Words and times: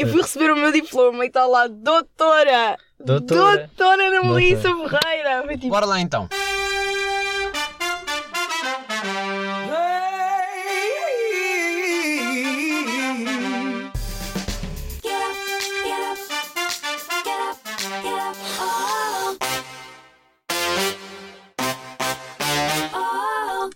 Eu 0.00 0.08
fui 0.08 0.22
receber 0.22 0.50
o 0.50 0.56
meu 0.56 0.72
diploma 0.72 1.24
e 1.24 1.28
está 1.28 1.46
lá, 1.46 1.66
doutora! 1.66 2.78
Doutora. 2.98 3.68
Doutora 3.76 4.06
Ana 4.08 4.22
Melissa 4.34 4.68
Ferreira! 4.74 5.46
Tipo, 5.56 5.68
Bora 5.68 5.86
lá 5.86 6.00
então. 6.00 6.28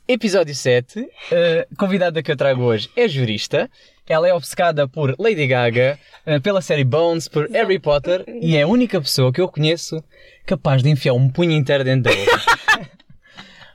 Episódio 0.07 0.55
7. 0.55 1.09
A 1.33 1.77
convidada 1.77 2.23
que 2.23 2.31
eu 2.31 2.37
trago 2.37 2.63
hoje 2.63 2.91
é 2.95 3.09
jurista. 3.09 3.71
Ela 4.07 4.29
é 4.29 4.35
obcecada 4.35 4.87
por 4.87 5.15
Lady 5.19 5.47
Gaga, 5.47 5.99
eh, 6.27 6.39
pela 6.41 6.61
série 6.61 6.85
Bones, 6.85 7.27
por 7.27 7.49
Harry 7.51 7.79
Potter 7.79 8.23
e 8.29 8.55
é 8.55 8.63
a 8.63 8.67
única 8.67 9.01
pessoa 9.01 9.33
que 9.33 9.41
eu 9.41 9.49
conheço 9.49 10.05
capaz 10.45 10.83
de 10.83 10.91
enfiar 10.91 11.15
um 11.15 11.31
punho 11.31 11.53
inteiro 11.53 11.85
dentro 11.85 12.13
da 12.13 12.19
boca. 12.19 12.91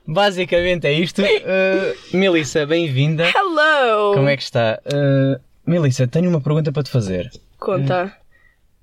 Basicamente 0.05 0.85
é 0.85 0.93
isto. 0.93 1.23
Eh, 1.23 1.95
Melissa, 2.13 2.63
bem-vinda. 2.67 3.25
hello! 3.27 4.13
Como 4.13 4.29
é 4.29 4.37
que 4.37 4.43
está? 4.43 4.79
Eh, 4.85 5.39
Melissa, 5.65 6.07
tenho 6.07 6.29
uma 6.29 6.41
pergunta 6.41 6.71
para 6.71 6.83
te 6.83 6.91
fazer. 6.91 7.31
Conta. 7.57 8.15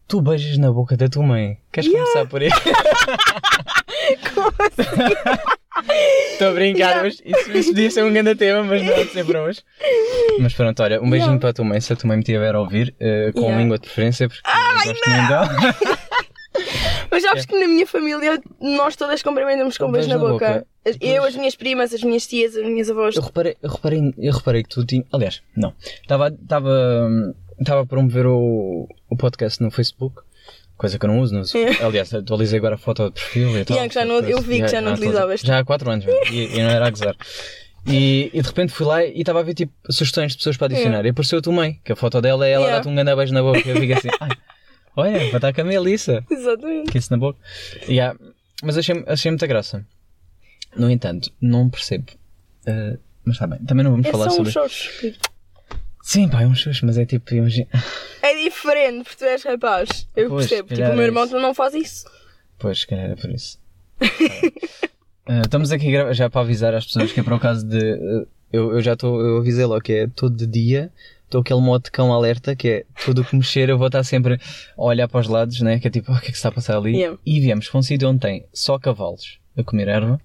Tu 0.09 0.21
beijas 0.21 0.57
na 0.59 0.71
boca 0.73 0.97
da 0.97 1.09
tua 1.09 1.23
mãe. 1.25 1.59
Queres 1.73 1.91
começar 1.91 2.27
por 2.27 2.41
aí? 2.41 2.49
Como 4.35 4.53
assim? 4.61 5.15
Estou 6.33 6.49
a 6.49 6.53
brincar, 6.53 6.79
Yeah. 6.79 7.03
mas 7.03 7.15
isso, 7.25 7.53
isso 7.59 7.71
podia 7.71 7.91
ser 7.91 8.05
um 8.05 8.13
grande 8.13 8.35
tema, 8.37 8.63
mas 8.63 8.83
não 8.83 8.93
pode 8.95 9.11
ser 9.11 9.25
para 9.27 9.43
hoje. 9.43 9.61
Mas 10.39 10.55
pronto, 10.55 10.83
olha, 10.83 10.99
um 11.03 11.11
beijinho 11.11 11.31
Yeah. 11.33 11.41
para 11.41 11.51
a 11.51 11.53
tua 11.53 11.65
mãe, 11.65 11.81
se 11.81 11.93
a 11.93 11.97
tua 11.97 12.09
mãe 12.09 12.17
me 12.19 12.23
tiver 12.23 12.55
a 12.55 12.61
ouvir, 12.61 12.95
eh, 13.01 13.31
com 13.35 13.41
Yeah. 13.41 13.59
língua 13.61 13.79
de 13.79 13.83
preferência, 13.87 14.29
porque 14.29 14.43
eu 14.49 14.75
gosto 14.93 15.11
muito 15.11 15.29
dela. 15.29 15.49
Mas 17.11 17.23
sabes 17.23 17.47
que 17.47 17.59
na 17.59 17.67
minha 17.69 17.87
família 17.87 18.41
nós 18.61 18.97
todas 18.97 19.23
cumprimentamos 19.23 19.77
com 19.77 19.87
um 19.87 19.93
beijo 19.93 20.09
na, 20.09 20.19
boca. 20.19 20.67
As- 20.87 20.97
Eu, 21.01 21.25
as 21.25 21.35
minhas 21.37 21.55
primas, 21.57 21.93
as 21.93 22.03
minhas 22.03 22.27
tias, 22.27 22.57
as 22.57 22.65
minhas 22.65 22.89
avós. 22.91 23.15
Eu 23.17 23.23
reparei, 23.23 23.57
eu 23.63 23.71
reparei, 23.71 24.15
eu 24.19 24.33
reparei 24.33 24.63
que 24.63 24.69
tu 24.69 24.85
tinhas. 24.85 25.07
Aliás, 25.13 25.43
não. 25.57 25.75
Estava 26.03 26.29
estava 26.29 27.35
estava 27.59 27.83
a 27.83 27.87
promover 27.87 28.27
o, 28.27 28.89
o 29.09 29.17
podcast 29.17 29.63
no 29.63 29.71
Facebook. 29.71 30.23
Coisa 30.77 30.99
que 30.99 31.07
eu 31.07 31.09
não 31.09 31.21
uso, 31.21 31.33
não 31.35 31.41
uso. 31.41 31.55
Aliás, 31.83 32.13
atualizei 32.13 32.59
agora 32.59 32.75
a 32.75 32.79
foto 32.79 33.07
de 33.07 33.13
perfil 33.13 33.59
e 33.59 33.65
tal. 33.65 33.77
Yeah, 33.77 33.89
que 33.89 33.95
já 33.95 34.05
não- 34.05 34.21
eu 34.21 34.41
vi 34.43 34.61
que 34.61 34.69
já 34.69 34.81
não 34.83 34.93
utilizavas. 34.93 35.41
Já 35.41 35.59
há 35.59 35.65
4 35.65 35.91
anos, 35.91 36.05
e, 36.31 36.55
e 36.55 36.63
não 36.63 36.69
era 36.71 36.87
a 36.87 36.91
gozar. 36.91 37.17
E, 37.87 38.31
e 38.35 38.43
de 38.43 38.47
repente 38.49 38.73
fui 38.73 38.85
lá 38.85 39.03
e 39.05 39.21
estava 39.21 39.41
a 39.41 39.43
ver 39.43 39.55
tipo 39.55 39.73
sugestões 39.91 40.33
de 40.33 40.39
pessoas 40.39 40.57
para 40.57 40.67
adicionar. 40.67 41.07
E 41.07 41.09
apareceu 41.09 41.39
a 41.39 41.43
tua 41.43 41.53
mãe, 41.53 41.81
que 41.85 41.93
a 41.93 41.97
foto 41.97 42.21
dela 42.21 42.47
é 42.47 42.51
ela 42.51 42.65
Yeah. 42.65 42.79
dá-te 42.79 42.89
um 42.91 42.95
grande 42.95 43.15
beijo 43.17 43.33
na 43.33 43.43
boca. 43.43 43.59
E 43.65 43.71
eu 43.71 43.77
fico 43.77 43.93
assim, 43.95 44.09
ai, 44.21 44.29
olha, 44.97 45.19
vai 45.19 45.37
estar 45.37 45.53
com 45.55 45.61
a 45.61 45.65
Melissa. 45.65 46.23
Exatamente. 46.31 46.91
Que 46.93 46.99
isso 46.99 47.11
na 47.13 47.17
boca. 47.17 47.39
Yeah. 47.89 48.19
Mas 48.63 48.77
achei, 48.77 49.03
achei 49.07 49.31
muita 49.31 49.47
graça. 49.47 49.87
No 50.77 50.91
entanto, 50.91 51.31
não 51.41 51.71
percebo. 51.71 52.07
Uh, 52.67 52.99
mas 53.25 53.37
está 53.37 53.47
bem, 53.47 53.61
também 53.61 53.83
não 53.85 53.93
vamos 53.93 54.07
É 54.07 54.11
falar 54.11 54.29
sobre. 54.31 54.49
uns 54.49 54.53
shows. 54.53 54.91
Sim, 56.07 56.29
pá, 56.29 56.43
é 56.43 56.47
um 56.47 56.55
xuxo, 56.55 56.87
mas 56.87 56.97
é 56.97 57.05
tipo. 57.05 57.35
Imagina... 57.35 57.67
É 58.23 58.45
diferente, 58.45 59.03
porque 59.03 59.17
tu 59.17 59.25
és 59.25 59.43
rapaz. 59.43 60.09
Eu 60.15 60.29
Pois, 60.29 60.47
percebo. 60.47 60.69
Tipo, 60.69 60.89
o 60.89 60.93
meu 60.95 61.03
é 61.03 61.07
irmão 61.07 61.25
isso. 61.25 61.39
não 61.39 61.53
faz 61.53 61.75
isso. 61.75 62.07
Pois, 62.59 62.81
se 62.81 62.87
calhar 62.87 63.11
é 63.11 63.17
por 63.17 63.29
isso. 63.31 63.59
Uh, 64.01 65.43
estamos 65.45 65.73
aqui 65.73 65.93
já 66.15 66.31
para 66.31 66.41
avisar 66.43 66.75
às 66.75 66.87
pessoas 66.87 67.11
que 67.11 67.19
é 67.19 67.23
para 67.25 67.35
o 67.35 67.41
caso 67.41 67.67
de. 67.67 67.79
uh, 67.79 68.27
eu, 68.53 68.73
eu 68.73 68.81
já 68.81 68.93
estou. 68.93 69.21
Eu 69.21 69.39
avisei 69.39 69.65
logo 69.65 69.81
que 69.81 69.93
é 69.93 70.07
todo 70.07 70.37
de 70.37 70.47
dia. 70.47 70.93
Estou 71.25 71.41
aquele 71.41 71.61
modo 71.61 71.83
de 71.83 71.91
cão 71.91 72.13
alerta 72.13 72.55
que 72.55 72.69
é 72.69 72.85
tudo 73.05 73.23
o 73.23 73.25
que 73.25 73.35
mexer 73.35 73.69
eu 73.69 73.77
vou 73.77 73.89
estar 73.89 74.05
sempre 74.05 74.41
a 74.79 74.83
olhar 74.83 75.09
para 75.09 75.21
os 75.21 75.27
lados, 75.29 75.61
né? 75.61 75.81
Que 75.81 75.89
é 75.89 75.91
tipo, 75.91 76.13
"Oh, 76.13 76.15
o 76.19 76.21
que 76.21 76.29
é 76.29 76.31
que 76.31 76.37
está 76.37 76.51
a 76.51 76.53
passar 76.53 76.77
ali? 76.77 76.97
Yeah. 76.97 77.19
E 77.27 77.41
viemos 77.41 77.69
para 77.69 77.79
um 77.79 77.83
sítio 77.83 78.09
onde 78.09 78.21
tem 78.21 78.47
só 78.53 78.79
cavalos 78.79 79.41
a 79.57 79.65
comer 79.65 79.89
erva. 79.89 80.21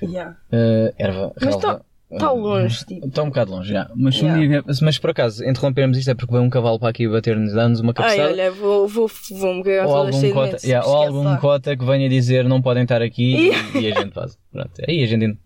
Yeah. 0.00 0.36
Uh, 0.52 0.94
erva, 0.96 1.32
Mas 1.40 1.54
relva. 1.56 1.84
Tá 2.18 2.32
Uh, 2.32 2.36
longe, 2.38 2.84
tipo. 2.86 3.06
Está 3.06 3.22
um 3.22 3.26
bocado 3.26 3.50
longe, 3.52 3.70
já. 3.72 3.90
Mas, 3.96 4.20
um 4.22 4.26
Yeah. 4.26 4.62
dia 4.62 4.64
mas 4.82 4.98
por 4.98 5.10
acaso, 5.10 5.44
interrompermos 5.44 5.96
isto 5.98 6.10
é 6.10 6.14
porque 6.14 6.32
veio 6.32 6.42
um 6.44 6.50
cavalo 6.50 6.78
para 6.78 6.88
aqui 6.88 7.08
bater-nos, 7.08 7.52
dar-nos 7.52 7.80
uma 7.80 7.90
Ai, 7.96 8.16
cabeçada. 8.16 8.28
olha, 8.28 8.50
vou, 8.52 8.88
vou, 8.88 9.10
vou 9.30 9.54
me 9.54 9.62
cagar 9.64 9.86
ou 9.86 9.92
toda 9.92 10.06
algum, 10.06 10.20
cheia 10.20 10.32
de 10.32 10.34
cota, 10.38 10.52
medo. 10.52 10.64
yeah, 10.64 10.86
ou 10.86 10.94
Esquece 10.94 11.08
algum 11.16 11.24
lá. 11.24 11.36
cota 11.38 11.76
que 11.76 11.84
venha 11.84 12.08
dizer 12.08 12.44
não 12.44 12.60
podem 12.62 12.82
estar 12.84 13.02
aqui 13.02 13.50
e, 13.74 13.78
e 13.80 13.92
a 13.92 14.00
gente 14.00 14.12
faz. 14.14 14.38
Pronto. 14.52 14.70
Aí 14.88 15.02
a 15.02 15.06
gente. 15.06 15.38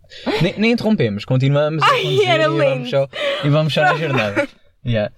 Nem, 0.43 0.55
nem 0.59 0.73
interrompemos, 0.73 1.25
continuamos 1.25 1.83
a 1.83 1.87
Ai, 1.87 2.03
conduzir 2.03 2.29
era 2.29 2.45
e, 2.45 2.49
vamos 2.49 2.91
só, 2.91 3.09
e 3.45 3.49
vamos 3.49 3.75
só 3.75 3.81
na 3.83 3.95
jornada. 3.97 4.49
Yeah. 4.87 5.13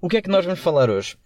O 0.00 0.08
que 0.08 0.16
é 0.18 0.22
que 0.22 0.28
nós 0.28 0.44
vamos 0.44 0.60
falar 0.60 0.90
hoje? 0.90 1.16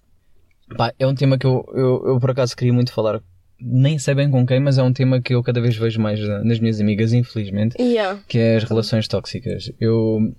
Pá, 0.76 0.92
é 0.98 1.06
um 1.06 1.14
tema 1.14 1.36
que 1.36 1.46
eu, 1.46 1.64
eu, 1.74 2.02
eu 2.06 2.20
por 2.20 2.30
acaso 2.30 2.56
queria 2.56 2.72
muito 2.72 2.92
falar. 2.92 3.20
Nem 3.60 3.98
sei 3.98 4.14
bem 4.14 4.30
com 4.30 4.46
quem, 4.46 4.58
mas 4.60 4.78
é 4.78 4.82
um 4.82 4.92
tema 4.92 5.20
que 5.20 5.34
eu 5.34 5.42
cada 5.42 5.60
vez 5.60 5.76
vejo 5.76 6.00
mais 6.00 6.18
na- 6.20 6.42
nas 6.44 6.58
minhas 6.60 6.80
amigas, 6.80 7.12
infelizmente 7.12 7.76
Yeah. 7.80 8.20
que 8.26 8.38
é 8.38 8.56
as 8.56 8.64
relações 8.64 9.06
tóxicas. 9.06 9.70
Eu, 9.80 10.32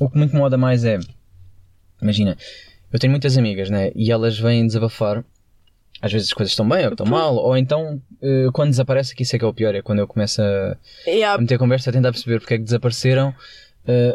o 0.00 0.08
que 0.10 0.18
me 0.18 0.24
incomoda 0.26 0.56
mais 0.56 0.84
é, 0.84 0.98
imagina, 2.00 2.36
eu 2.92 2.98
tenho 2.98 3.10
muitas 3.10 3.36
amigas, 3.36 3.68
né? 3.70 3.90
E 3.94 4.10
elas 4.10 4.38
vêm 4.38 4.66
desabafar. 4.66 5.24
Às 6.00 6.12
vezes 6.12 6.28
as 6.28 6.34
coisas 6.34 6.52
estão 6.52 6.68
bem 6.68 6.84
ou 6.84 6.90
estão 6.92 7.06
mal, 7.06 7.34
ou 7.36 7.56
então 7.56 8.00
eh, 8.22 8.46
quando 8.52 8.68
desaparece, 8.70 9.14
que 9.14 9.22
isso 9.22 9.34
é 9.34 9.38
que 9.38 9.44
é 9.44 9.48
o 9.48 9.54
pior, 9.54 9.74
é 9.74 9.80
quando 9.80 9.98
eu 10.00 10.06
começo 10.06 10.42
a, 10.42 10.76
a 11.06 11.10
Yeah. 11.10 11.40
meter 11.40 11.58
conversa, 11.58 11.88
a 11.88 11.92
tentar 11.92 12.12
perceber 12.12 12.38
porque 12.38 12.54
é 12.54 12.58
que 12.58 12.64
desapareceram. 12.64 13.34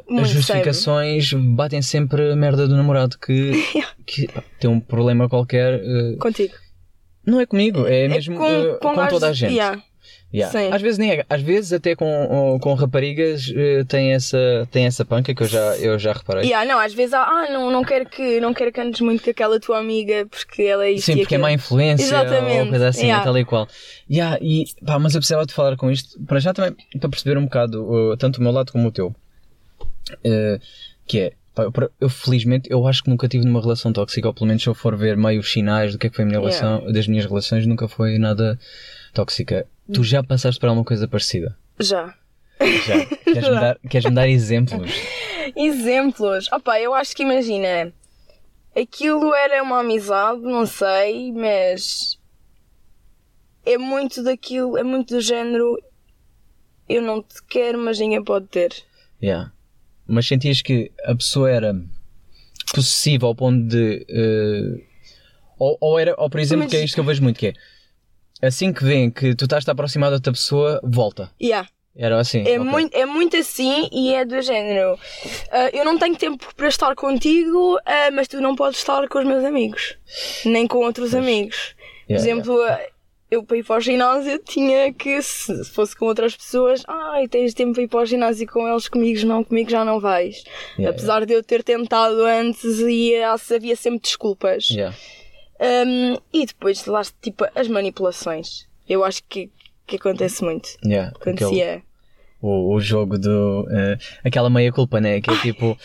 Muito 0.07 0.24
as 0.24 0.30
justificações 0.30 1.31
batem 1.34 1.81
sempre 1.81 2.31
a 2.31 2.35
merda 2.35 2.68
do 2.68 2.75
namorado 2.75 3.18
que, 3.18 3.51
que 4.06 4.28
pá, 4.28 4.44
tem 4.59 4.69
um 4.69 4.80
problema 4.80 5.28
qualquer. 5.30 5.80
eh, 5.84 6.18
Contigo. 6.19 6.53
Não 7.26 7.40
é 7.40 7.46
comigo, 7.46 7.86
é 7.88 8.08
mesmo 8.08 8.44
eh, 8.44 8.78
com, 8.82 8.96
gajos- 8.96 9.09
toda 9.12 9.30
a 9.30 9.34
gente. 9.34 9.54
Yeah. 9.54 9.82
Yeah. 10.34 10.58
Sim. 10.58 10.74
Às 10.74 10.82
vezes 10.82 10.98
nem 10.98 11.12
é, 11.12 11.26
às 11.30 11.42
vezes 11.42 11.74
até 11.74 11.94
com, 11.94 12.58
com 12.62 12.74
raparigas 12.74 13.52
eh, 13.54 13.84
tem 13.84 14.14
essa, 14.14 14.66
tem 14.72 14.86
essa 14.86 15.04
panca 15.04 15.36
que 15.36 15.44
eu 15.44 15.48
já, 15.48 15.78
eu 15.78 16.00
já 16.00 16.14
reparei. 16.14 16.46
Yeah, 16.46 16.66
não, 16.66 16.80
às 16.80 16.94
vezes 16.94 17.14
há, 17.14 17.22
ah, 17.22 17.52
não, 17.52 17.70
não 17.70 17.84
quero 17.84 18.06
que 18.10 18.40
não 18.40 18.54
quero 18.54 18.72
que 18.72 18.80
andes 18.80 19.02
muito 19.02 19.22
com 19.24 19.30
aquela 19.30 19.60
tua 19.60 19.78
amiga 19.78 20.26
porque 20.28 20.64
ela 20.64 20.86
é 20.86 20.92
isto 20.92 21.08
Sim, 21.08 21.18
porque 21.18 21.36
é 21.36 21.38
aquilo. 21.38 21.42
má 21.42 21.52
influência 21.52 22.06
Exatamente, 22.06 22.62
ou 22.62 22.70
coisa 22.70 22.88
assim, 22.88 23.08
yeah. 23.08 23.22
é 23.22 23.26
tal 23.26 23.38
e 23.38 23.44
qual. 23.44 23.68
Yeah, 24.10 24.40
e, 24.42 24.64
pá, 24.86 24.98
mas 24.98 25.14
eu 25.14 25.20
precisava 25.20 25.46
de 25.46 25.54
falar 25.54 25.76
com 25.76 25.92
isto, 25.92 26.18
para 26.24 26.40
já 26.40 26.54
também, 26.54 26.78
para 26.98 27.10
perceber 27.10 27.38
um 27.38 27.44
bocado, 27.44 27.84
uh, 27.84 28.16
tanto 28.16 28.38
o 28.38 28.42
meu 28.42 28.54
lado 28.54 28.72
como 28.72 28.88
o 28.88 28.92
teu. 28.92 29.14
Uh, 30.26 30.60
que 31.06 31.20
é, 31.20 31.34
eu, 32.00 32.09
felizmente, 32.09 32.69
eu 32.72 32.88
acho 32.88 33.03
que 33.03 33.09
nunca 33.09 33.28
tive 33.28 33.45
numa 33.45 33.62
relação 33.62 33.91
tóxica, 33.91 34.28
ou 34.28 34.34
pelo 34.34 34.47
menos 34.47 34.63
se 34.63 34.69
eu 34.69 34.73
for 34.73 34.95
ver 34.95 35.17
meio 35.17 35.39
os 35.39 35.51
sinais 35.51 35.91
do 35.91 35.97
que 36.00 36.07
é 36.07 36.09
que 36.09 36.16
foi 36.16 36.23
a 36.23 36.28
minha 36.28 36.39
Yeah. 36.39 36.59
relação, 36.66 36.91
das 36.94 37.07
minhas 37.07 37.25
relações, 37.25 37.66
nunca 37.67 37.88
foi 37.88 38.17
nada 38.17 38.57
tóxica. 39.13 39.67
Tu 39.94 40.03
já 40.03 40.23
passaste 40.23 40.59
por 40.59 40.69
alguma 40.69 40.85
coisa 40.85 41.07
parecida? 41.07 41.57
Já. 41.79 42.13
Já. 42.88 43.06
Queres-me 43.25 43.56
dar, 43.59 43.79
queres 43.89 44.13
dar 44.13 44.28
exemplos? 44.29 44.91
Exemplos. 45.56 46.50
Opa, 46.51 46.79
eu 46.79 46.94
acho 46.94 47.13
que 47.16 47.23
imagina. 47.23 47.91
Aquilo 48.79 49.33
era 49.33 49.62
uma 49.62 49.79
amizade, 49.79 50.39
não 50.41 50.66
sei, 50.66 51.31
mas 51.33 52.18
é 53.66 53.78
muito 53.78 54.23
daquilo, 54.23 54.78
é 54.78 54.83
muito 54.83 55.16
do 55.16 55.19
género. 55.22 55.78
Eu 56.88 57.01
não 57.01 57.22
te 57.22 57.41
quero, 57.50 57.78
mas 57.79 58.00
ninguém 58.00 58.23
pode 58.23 58.47
ter. 58.47 58.72
Yeah. 59.22 59.51
Mas 60.12 60.28
sentias 60.28 60.62
que 60.62 60.92
a 61.06 61.16
pessoa 61.16 61.50
era 61.50 61.74
possessiva 62.74 63.26
ao 63.28 63.36
ponto 63.36 63.68
de. 63.68 64.06
eh, 64.10 64.84
ou, 65.58 65.78
ou 65.80 66.00
era, 66.00 66.16
ou 66.18 66.30
por 66.30 66.40
exemplo, 66.40 66.64
Mas- 66.64 66.72
que 66.72 66.78
é 66.78 66.84
isto 66.84 66.96
que 66.96 67.00
eu 67.00 67.04
vejo 67.06 67.22
muito, 67.24 67.40
que 67.40 67.48
é 67.48 67.54
assim 68.48 68.74
que 68.74 68.84
vêem 68.84 69.10
que 69.12 69.36
tu 69.36 69.46
estás 69.46 69.68
a 69.68 69.72
aproximar 69.72 70.12
da 70.12 70.32
pessoa, 70.32 70.80
volta. 70.84 71.32
Yeah. 71.42 71.68
Era 71.96 72.20
assim. 72.20 72.40
É, 72.48 72.58
ok. 72.58 72.60
muito, 72.60 72.96
é 72.96 73.06
muito 73.06 73.36
assim 73.38 73.90
e 73.92 74.14
é 74.14 74.24
do 74.24 74.42
género. 74.42 74.98
ah, 75.52 75.70
eu 75.74 75.84
não 75.84 76.00
tenho 76.00 76.16
tempo 76.16 76.46
para 76.56 76.68
estar 76.70 76.96
contigo, 76.96 77.78
ah, 77.86 78.10
mas 78.14 78.28
tu 78.30 78.40
não 78.42 78.56
podes 78.56 78.80
estar 78.80 79.08
com 79.10 79.20
os 79.20 79.26
meus 79.26 79.44
amigos, 79.44 79.98
nem 80.46 80.66
com 80.68 80.78
outros 80.80 81.14
amigos. 81.14 81.75
Por 82.07 82.14
Yeah, 82.14 82.31
exemplo, 82.31 82.62
ah, 82.64 82.80
eu 83.31 83.44
para 83.44 83.57
ir 83.57 83.63
para 83.63 83.78
o 83.78 83.80
ginásio 83.80 84.38
tinha 84.39 84.92
que, 84.94 85.22
se 85.22 85.63
fosse 85.66 85.95
com 85.95 86.06
outras 86.06 86.36
pessoas, 86.36 86.83
ai, 86.88 87.28
tens 87.30 87.54
tempo 87.54 87.74
para 87.74 87.83
ir 87.83 87.88
para 87.88 88.01
o 88.01 88.06
ginásio 88.06 88.45
com 88.48 88.68
eles, 88.68 88.89
comigo 88.89 89.25
não, 89.25 89.42
comigo 89.44 89.69
já 89.72 89.86
não 89.86 90.00
vais. 90.01 90.44
Yeah, 90.78 90.89
Apesar 90.89 91.25
de 91.25 91.33
eu 91.33 91.42
ter 91.42 91.63
tentado 91.63 92.25
antes 92.25 92.80
e 92.81 93.16
ah, 93.24 93.36
havia 93.56 93.75
sempre 93.78 94.01
desculpas. 94.01 94.69
yeah. 94.69 94.95
Um, 95.60 96.18
e 96.33 96.45
depois, 96.45 96.86
lá, 96.86 97.01
tipo, 97.22 97.45
as 97.56 97.68
manipulações. 97.68 98.68
Eu 98.89 99.04
acho 99.04 99.22
que, 99.30 99.50
que 99.88 99.95
acontece 99.95 100.44
muito. 100.44 100.69
Yeah. 100.83 101.13
Aquele- 101.16 101.36
Acontecia. 101.38 101.83
o, 102.42 102.74
o 102.75 102.80
jogo 102.81 103.18
do. 103.18 103.68
eh, 103.72 103.98
aquela 104.25 104.50
meia 104.50 104.72
culpa, 104.72 105.00
né? 105.00 105.22
Que 105.22 105.30
é 105.31 105.38
tipo. 105.38 105.78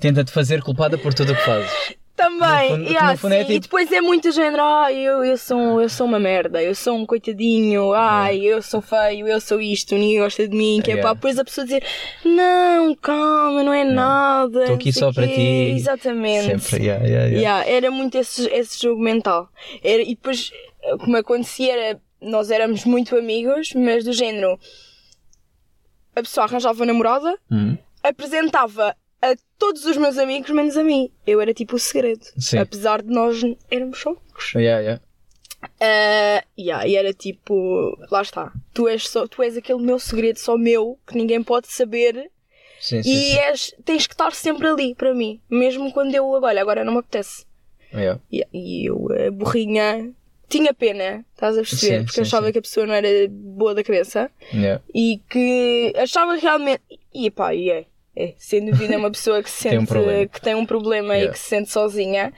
Tenta-te 0.00 0.32
fazer 0.32 0.62
culpada 0.62 0.98
por 0.98 1.14
tudo 1.14 1.32
o 1.32 1.36
que 1.36 1.42
fazes. 1.44 1.94
Também, 2.20 2.70
No 2.70 2.76
fundo- 2.76 2.90
yeah, 2.90 3.12
no 3.12 3.18
fundo 3.18 3.32
é 3.34 3.38
sim. 3.38 3.44
tipo- 3.44 3.52
e 3.54 3.60
depois 3.60 3.92
é 3.92 4.00
muito 4.02 4.30
género, 4.30 4.62
ai, 4.62 4.94
eu, 4.98 5.24
eu, 5.24 5.36
sou, 5.38 5.80
eu 5.80 5.88
sou 5.88 6.06
uma 6.06 6.18
merda, 6.18 6.62
eu 6.62 6.74
sou 6.74 6.94
um 6.96 7.06
coitadinho, 7.06 7.92
ai, 7.94 8.40
eu 8.40 8.60
sou 8.60 8.82
feio, 8.82 9.26
eu 9.26 9.40
sou 9.40 9.58
isto, 9.60 9.94
ninguém 9.94 10.18
gosta 10.18 10.46
de 10.46 10.54
mim, 10.54 10.80
que 10.84 10.90
é 10.90 10.94
Yeah. 10.94 11.08
pá, 11.08 11.14
depois 11.14 11.38
a 11.38 11.44
pessoa 11.44 11.64
dizer, 11.64 11.82
não, 12.24 12.94
calma, 12.96 13.62
não 13.62 13.72
é 13.72 13.84
nada. 13.84 14.66
Tô 14.66 14.74
aqui 14.74 14.86
não 14.86 14.92
só 14.92 15.12
para 15.12 15.26
quê." 15.26 15.34
ti. 15.34 15.72
Exatamente. 15.76 16.60
Sempre, 16.60 16.84
yeah, 16.86 17.04
yeah, 17.06 17.26
yeah. 17.28 17.40
Yeah, 17.62 17.70
era 17.70 17.90
muito 17.90 18.18
esse, 18.18 18.46
esse 18.48 18.82
jogo 18.82 19.00
mental. 19.00 19.48
Era, 19.82 20.02
e 20.02 20.08
depois, 20.14 20.50
como 21.02 21.16
acontecia, 21.16 21.72
era, 21.72 22.00
nós 22.20 22.50
éramos 22.50 22.84
muito 22.84 23.16
amigos, 23.16 23.72
mas 23.74 24.04
do 24.04 24.12
género, 24.12 24.58
a 26.14 26.20
pessoa 26.22 26.44
arranjava 26.46 26.84
namorada, 26.84 27.34
Hum. 27.50 27.78
apresentava 28.02 28.94
todos 29.60 29.84
os 29.84 29.96
meus 29.96 30.18
amigos, 30.18 30.50
menos 30.50 30.76
a 30.76 30.82
mim. 30.82 31.12
Eu 31.26 31.40
era 31.40 31.54
tipo 31.54 31.76
o 31.76 31.78
segredo. 31.78 32.24
Sim. 32.38 32.58
Apesar 32.58 33.02
de 33.02 33.12
nós 33.12 33.40
éramos 33.70 34.00
só 34.00 34.10
amigos. 34.10 34.52
Yeah, 34.54 34.80
yeah. 34.80 35.02
Ah, 35.78 36.42
yeah, 36.58 36.86
e 36.88 36.96
era 36.96 37.12
tipo, 37.12 37.94
lá 38.10 38.22
está. 38.22 38.50
Tu 38.72 38.88
és, 38.88 39.06
só, 39.06 39.28
tu 39.28 39.42
és 39.42 39.56
aquele 39.58 39.82
meu 39.82 39.98
segredo, 39.98 40.38
só 40.38 40.56
meu, 40.56 40.98
que 41.06 41.14
ninguém 41.14 41.42
pode 41.42 41.68
saber. 41.68 42.30
Sim, 42.80 43.02
sim, 43.02 43.10
e. 43.10 43.38
És, 43.38 43.74
tens 43.84 44.06
que 44.06 44.14
estar 44.14 44.32
sempre 44.32 44.66
ali 44.66 44.94
para 44.94 45.14
mim. 45.14 45.38
Mesmo 45.50 45.92
quando 45.92 46.14
eu, 46.14 46.26
olha, 46.26 46.62
agora 46.62 46.82
não 46.82 46.94
me 46.94 47.00
apetece. 47.00 47.44
Yeah. 47.92 48.20
E, 48.32 48.46
e 48.52 48.88
eu, 48.88 49.08
a 49.26 49.30
burrinha, 49.30 50.10
tinha 50.48 50.72
pena, 50.72 51.24
estás 51.34 51.58
a 51.58 51.60
perceber? 51.60 51.98
Sim, 51.98 52.04
Porque 52.06 52.20
achava 52.22 52.50
que 52.50 52.58
a 52.58 52.62
pessoa 52.62 52.86
não 52.86 52.94
era 52.94 53.08
boa 53.30 53.74
da 53.74 53.84
cabeça 53.84 54.30
Yeah. 54.54 54.82
e 54.94 55.20
que 55.28 55.92
achava 55.96 56.36
realmente. 56.36 56.82
E 57.12 57.30
pá, 57.30 57.54
e 57.54 57.68
é. 57.70 57.84
É 58.16 58.34
sem 58.38 58.64
dúvida 58.64 58.94
é 58.94 58.96
uma 58.96 59.10
pessoa 59.10 59.42
que 59.42 59.50
se 59.50 59.68
Tem 59.70 59.78
um 59.78 59.86
sente 59.86 60.28
que 60.28 60.40
tem 60.40 60.54
um 60.54 60.66
problema 60.66 61.14
Yeah. 61.14 61.30
e 61.30 61.32
que 61.32 61.38
se 61.38 61.48
sente 61.48 61.70
sozinha. 61.70 62.32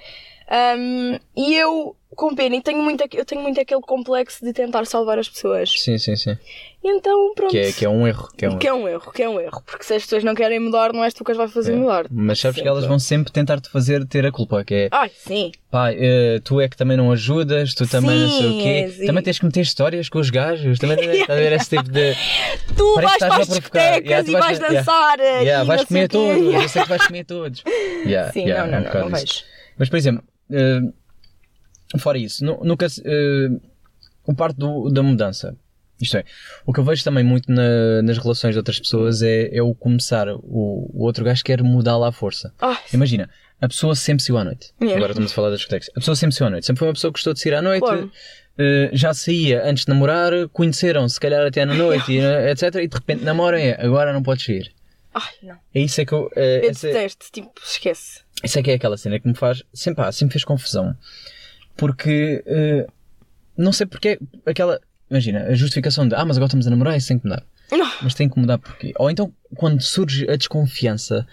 Um, 0.51 1.19
e 1.37 1.55
eu, 1.55 1.97
com 2.15 2.35
pena, 2.35 2.57
e 2.57 2.61
tenho 2.63 2.83
muito, 2.83 3.03
eu 3.15 3.25
tenho 3.25 3.41
muito 3.41 3.59
aquele 3.61 3.81
complexo 3.81 4.45
de 4.45 4.53
tentar 4.53 4.85
salvar 4.87 5.19
as 5.19 5.29
pessoas. 5.29 5.71
Sim, 5.81 5.97
sim, 5.99 6.15
sim. 6.17 6.37
E 6.85 6.89
então, 6.91 7.33
pronto. 7.35 7.51
Que 7.53 7.59
é, 7.59 7.73
que 7.73 7.85
é 7.85 7.89
um 7.89 8.07
erro. 8.07 8.29
Que 8.37 8.45
é 8.45 8.51
um 8.51 8.59
Que 8.59 8.69
é 8.69 8.75
um 8.75 8.89
erro, 8.89 9.13
que 9.13 9.23
é 9.23 9.29
um 9.29 9.41
erro. 9.41 9.63
Porque 9.65 9.85
se 9.85 9.95
as 9.95 10.03
pessoas 10.03 10.25
não 10.25 10.35
querem 10.35 10.59
mudar, 10.59 10.93
não 10.93 11.03
és 11.05 11.15
tu 11.15 11.25
que 11.25 11.31
as 11.31 11.37
vai 11.39 11.47
fazer 11.49 11.73
É. 11.73 11.77
mudar. 11.77 12.07
Mas 12.11 12.41
sabes 12.41 12.57
que 12.57 12.61
Sempre. 12.61 12.71
elas 12.71 12.85
vão 12.87 12.99
sempre 12.99 13.33
tentar 13.33 13.61
te 13.61 13.71
fazer 13.71 14.05
ter 14.07 14.27
a 14.27 14.33
culpa, 14.33 14.65
que 14.65 14.75
é 14.75 14.89
Ai, 14.91 15.11
sim. 15.17 15.53
pá, 15.71 15.93
eh, 15.93 16.41
tu 16.45 16.61
é 16.61 16.69
que 16.69 16.77
também 16.77 16.97
não 16.97 17.13
ajudas, 17.13 17.73
tu 17.73 17.87
também 17.87 18.19
não 18.19 18.29
sei 18.29 18.47
o 18.47 18.51
Sim, 18.53 18.63
quê, 18.63 18.91
sim. 18.99 19.07
também 19.07 19.23
tens 19.23 19.39
que 19.39 19.45
meter 19.47 19.61
histórias 19.61 20.09
com 20.09 20.19
os 20.19 20.29
gajos, 20.29 20.79
também 20.81 20.99
estás 21.21 21.31
a 21.31 21.35
ver 21.43 21.53
esse 21.53 21.71
tipo 21.71 21.89
de. 21.89 22.15
Tu 22.77 22.95
Parece 22.95 23.11
vais 23.11 23.23
que 23.23 23.29
para 23.29 23.43
as 23.43 23.49
discotecas 23.49 24.05
Yeah, 24.05 24.25
tu 24.25 24.31
e 24.31 24.33
vais- 24.33 24.45
vais 24.45 24.59
yeah. 24.59 24.79
dançar. 24.81 25.19
Yeah, 25.21 25.63
e 25.63 25.67
vais 25.67 25.81
não 25.83 25.87
comer 25.87 26.09
todos, 26.09 26.37
Yeah. 26.43 26.63
eu 26.65 26.69
sei 26.69 26.83
que 26.83 26.89
vais 26.89 27.03
comer 27.07 27.25
todos. 27.25 27.63
Yeah, 28.05 28.33
Sim, 28.33 28.41
yeah, 28.49 28.67
não, 28.67 28.67
é 28.67 28.67
um 28.67 28.71
não, 28.73 28.79
não, 28.81 28.87
bocado 28.89 29.11
não 29.11 29.17
isso. 29.19 29.27
vejo. 29.27 29.45
Mas, 29.79 29.89
por 29.89 29.97
exemplo, 29.97 30.25
eh, 30.53 31.99
fora 31.99 32.19
isso, 32.19 32.45
nu- 32.45 32.61
nunca. 32.65 32.87
eh, 33.05 33.49
o 34.27 34.35
parte 34.35 34.57
do- 34.57 34.89
da 34.91 35.03
mudança. 35.03 35.57
Isto 36.01 36.17
é, 36.17 36.25
o 36.67 36.73
que 36.73 36.81
eu 36.81 36.85
vejo 36.85 37.05
também 37.05 37.23
muito 37.23 37.51
na- 37.53 38.03
nas 38.03 38.19
relações 38.19 38.53
de 38.53 38.59
outras 38.59 38.79
pessoas 38.81 39.23
é, 39.23 39.55
é 39.57 39.63
o 39.63 39.73
começar. 39.75 40.29
O, 40.29 40.91
o 40.93 41.05
outro 41.05 41.25
gajo 41.25 41.45
quer 41.45 41.63
mudar 41.63 41.97
lá 41.97 42.09
à 42.09 42.13
força. 42.13 42.53
Ai, 42.61 42.77
Imagina, 42.93 43.31
a 43.61 43.69
pessoa 43.69 43.95
sempre 43.95 44.23
saiu 44.25 44.37
à 44.39 44.45
noite. 44.45 44.73
Yeah. 44.81 44.97
Agora 44.97 45.13
estamos 45.13 45.31
a 45.31 45.35
falar 45.35 45.51
das 45.51 45.59
discotecas. 45.61 45.91
A 45.91 46.01
pessoa 46.01 46.17
sempre 46.17 46.35
saiu 46.35 46.49
à 46.49 46.51
noite. 46.51 46.67
Sempre 46.67 46.79
foi 46.81 46.89
uma 46.89 46.95
pessoa 46.95 47.13
que 47.13 47.19
gostou 47.19 47.33
de 47.35 47.41
sair 47.41 47.55
à 47.55 47.63
noite. 47.63 47.83
Claro. 47.85 48.11
eh, 48.59 48.91
já 48.93 49.15
saía 49.15 49.65
antes 49.65 49.85
de 49.85 49.91
namorar, 49.91 50.33
conheceram 50.53 51.09
se 51.09 51.19
calhar 51.21 51.47
até 51.47 51.65
na 51.65 51.75
noite, 51.75 52.11
e, 52.13 52.19
etc. 52.51 52.75
E 52.83 52.89
de 52.89 52.95
repente 52.97 53.23
namoram 53.25 53.57
é 53.59 53.81
agora 53.81 54.13
não 54.13 54.23
podes 54.25 54.45
sair. 54.45 54.73
Ai, 55.15 55.33
não. 55.43 55.57
É 55.75 55.81
isso 55.81 56.01
é 56.01 56.05
que 56.05 56.13
eu. 56.13 56.31
eh, 56.37 56.61
Eu 56.65 56.71
essa- 56.71 56.87
detesto, 56.87 57.27
tipo, 57.33 57.53
esquece. 57.65 58.21
isso 58.43 58.59
é 58.59 58.63
que 58.63 58.71
é 58.71 58.75
aquela 58.75 58.97
cena 58.97 59.19
que 59.21 59.29
me 59.29 59.35
faz. 59.35 59.63
Sempre, 59.73 60.05
pá, 60.05 60.13
sempre 60.13 60.33
fez 60.33 60.45
confusão. 60.45 60.97
Porque. 61.77 62.43
eh, 62.47 62.87
não 63.57 63.73
sei 63.73 63.87
porque. 63.87 64.19
Aquela. 64.47 64.81
Imagina, 65.11 65.45
a 65.45 65.55
justificação 65.55 66.07
de. 66.09 66.15
Ah, 66.15 66.25
mas 66.25 66.37
agora 66.37 66.49
estamos 66.49 66.67
a 66.67 66.71
namorar, 66.71 66.97
isso 66.97 67.09
tem 67.09 67.19
que 67.19 67.25
mudar. 67.27 67.43
Ah, 67.71 67.99
Mas 68.03 68.13
tem 68.15 68.29
que 68.29 68.39
mudar 68.39 68.59
porquê? 68.59 68.93
Ou 68.99 69.11
então, 69.11 69.33
quando 69.57 69.81
surge 69.83 70.29
a 70.31 70.37
desconfiança 70.37 71.27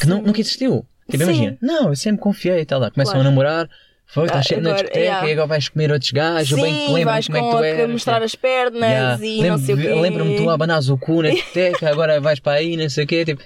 que 0.00 0.06
não, 0.08 0.20
nunca 0.20 0.40
existiu. 0.40 0.84
Tipo, 1.08 1.18
Sim. 1.24 1.30
imagina, 1.30 1.58
não, 1.62 1.88
eu 1.90 1.96
sempre 1.96 2.20
confiei 2.20 2.60
e 2.60 2.64
tal. 2.64 2.80
lá. 2.80 2.90
Começam 2.90 3.12
Claro. 3.14 3.28
a 3.28 3.30
namorar, 3.30 3.70
foi, 4.12 4.26
estás 4.26 4.46
sempre 4.46 4.64
na 4.64 4.72
discoteca 4.72 4.98
yeah. 5.00 5.28
e 5.28 5.32
agora 5.32 5.46
vais 5.46 5.68
comer 5.68 5.90
outros 5.90 6.10
gajos, 6.10 6.50
eu 6.50 6.62
bem 6.62 6.74
que 6.74 6.86
Sim, 6.86 6.92
lembro 6.92 7.12
como 7.26 7.36
é 7.36 7.40
que 7.40 7.50
tu 7.56 7.64
eras. 7.64 7.90
mostrar 7.90 8.22
as 8.22 8.34
pernas 8.34 9.20
Yeah. 9.20 9.24
e 9.26 9.48
não 9.48 9.58
sei 9.58 9.74
o 9.74 9.78
quê. 9.78 9.88
Lembra-me 9.94 10.36
tu 10.36 10.50
abanás 10.50 10.88
o 10.90 10.98
cu 10.98 11.22
na 11.22 11.30
discoteca, 11.30 11.88
agora 11.90 12.20
vais 12.20 12.38
para 12.38 12.58
aí, 12.58 12.76
não 12.76 12.88
sei 12.90 13.04
o 13.04 13.06
quê. 13.06 13.24
Tipo, 13.24 13.42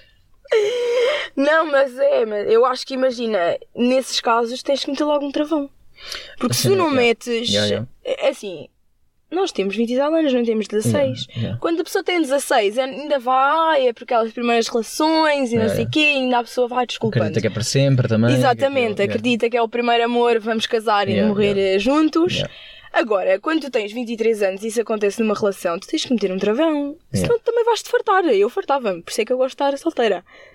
Não, 1.37 1.71
mas 1.71 1.97
é, 1.99 2.25
mas 2.27 2.51
eu 2.51 2.65
acho 2.65 2.87
que 2.87 2.95
imagina, 2.95 3.59
nesses 3.75 4.21
casos 4.21 4.63
tens 4.63 4.85
que 4.85 4.91
meter 4.91 5.05
logo 5.05 5.25
um 5.27 5.31
travão. 5.31 5.69
Porque 6.39 6.55
se 6.55 6.67
Assim, 6.67 6.71
tu 6.71 6.77
não 6.77 6.87
yeah. 6.87 7.01
metes. 7.03 7.49
Yeah, 7.49 7.67
yeah. 7.69 7.89
É 8.05 8.29
assim, 8.29 8.69
nós 9.31 9.50
temos 9.52 9.75
20 9.76 9.90
e 9.93 9.96
tal 9.96 10.14
anos, 10.14 10.32
não 10.32 10.44
temos 10.44 10.69
16. 10.69 10.94
Yeah, 11.28 11.40
yeah. 11.40 11.58
Quando 11.61 11.81
a 11.81 11.84
pessoa 11.84 12.05
tem 12.05 12.20
16, 12.20 12.78
ainda 12.78 13.19
vai, 13.19 13.88
é 13.88 13.93
por 13.93 14.05
aquelas 14.05 14.32
primeiras 14.32 14.69
relações 14.69 15.50
e 15.50 15.56
não 15.56 15.62
Yeah, 15.62 15.75
sei 15.75 15.84
o 15.84 15.90
quê, 15.90 16.00
e 16.00 16.17
ainda 16.19 16.38
a 16.38 16.44
pessoa 16.44 16.69
vai 16.69 16.87
desculpando. 16.87 17.25
acredita 17.25 17.40
que 17.40 17.46
é 17.46 17.50
para 17.50 17.62
sempre 17.64 18.08
também. 18.08 18.34
Exatamente, 18.34 18.94
que 18.96 19.02
é- 19.02 19.05
acredita 19.06 19.50
que 19.50 19.56
é 19.56 19.62
o 19.62 19.69
primeiro 19.69 20.05
amor, 20.05 20.38
vamos 20.38 20.67
casar 20.67 21.08
e 21.08 21.20
morrer 21.23 21.56
eh, 21.58 21.78
juntos. 21.78 22.43
Agora, 22.93 23.38
quando 23.38 23.61
tu 23.62 23.70
tens 23.70 23.93
23 23.93 24.43
anos 24.43 24.62
e 24.62 24.69
isso 24.69 24.81
acontece 24.81 25.20
numa 25.20 25.34
relação, 25.34 25.79
tu 25.79 25.87
tens 25.87 26.05
que 26.05 26.12
meter 26.14 26.32
um 26.32 26.38
travão. 26.38 26.96
Senão 27.12 27.26
Yeah. 27.34 27.44
também 27.44 27.64
vais-te 27.64 27.90
fartar. 27.90 28.25
Eu 28.25 28.49
fartava-me, 28.49 29.02
por 29.02 29.11
isso 29.11 29.20
é 29.20 29.25
que 29.26 29.32
eu 29.32 29.37
gosto 29.37 29.56
de 29.58 29.62
estar 29.64 29.76
solteira. 29.76 30.25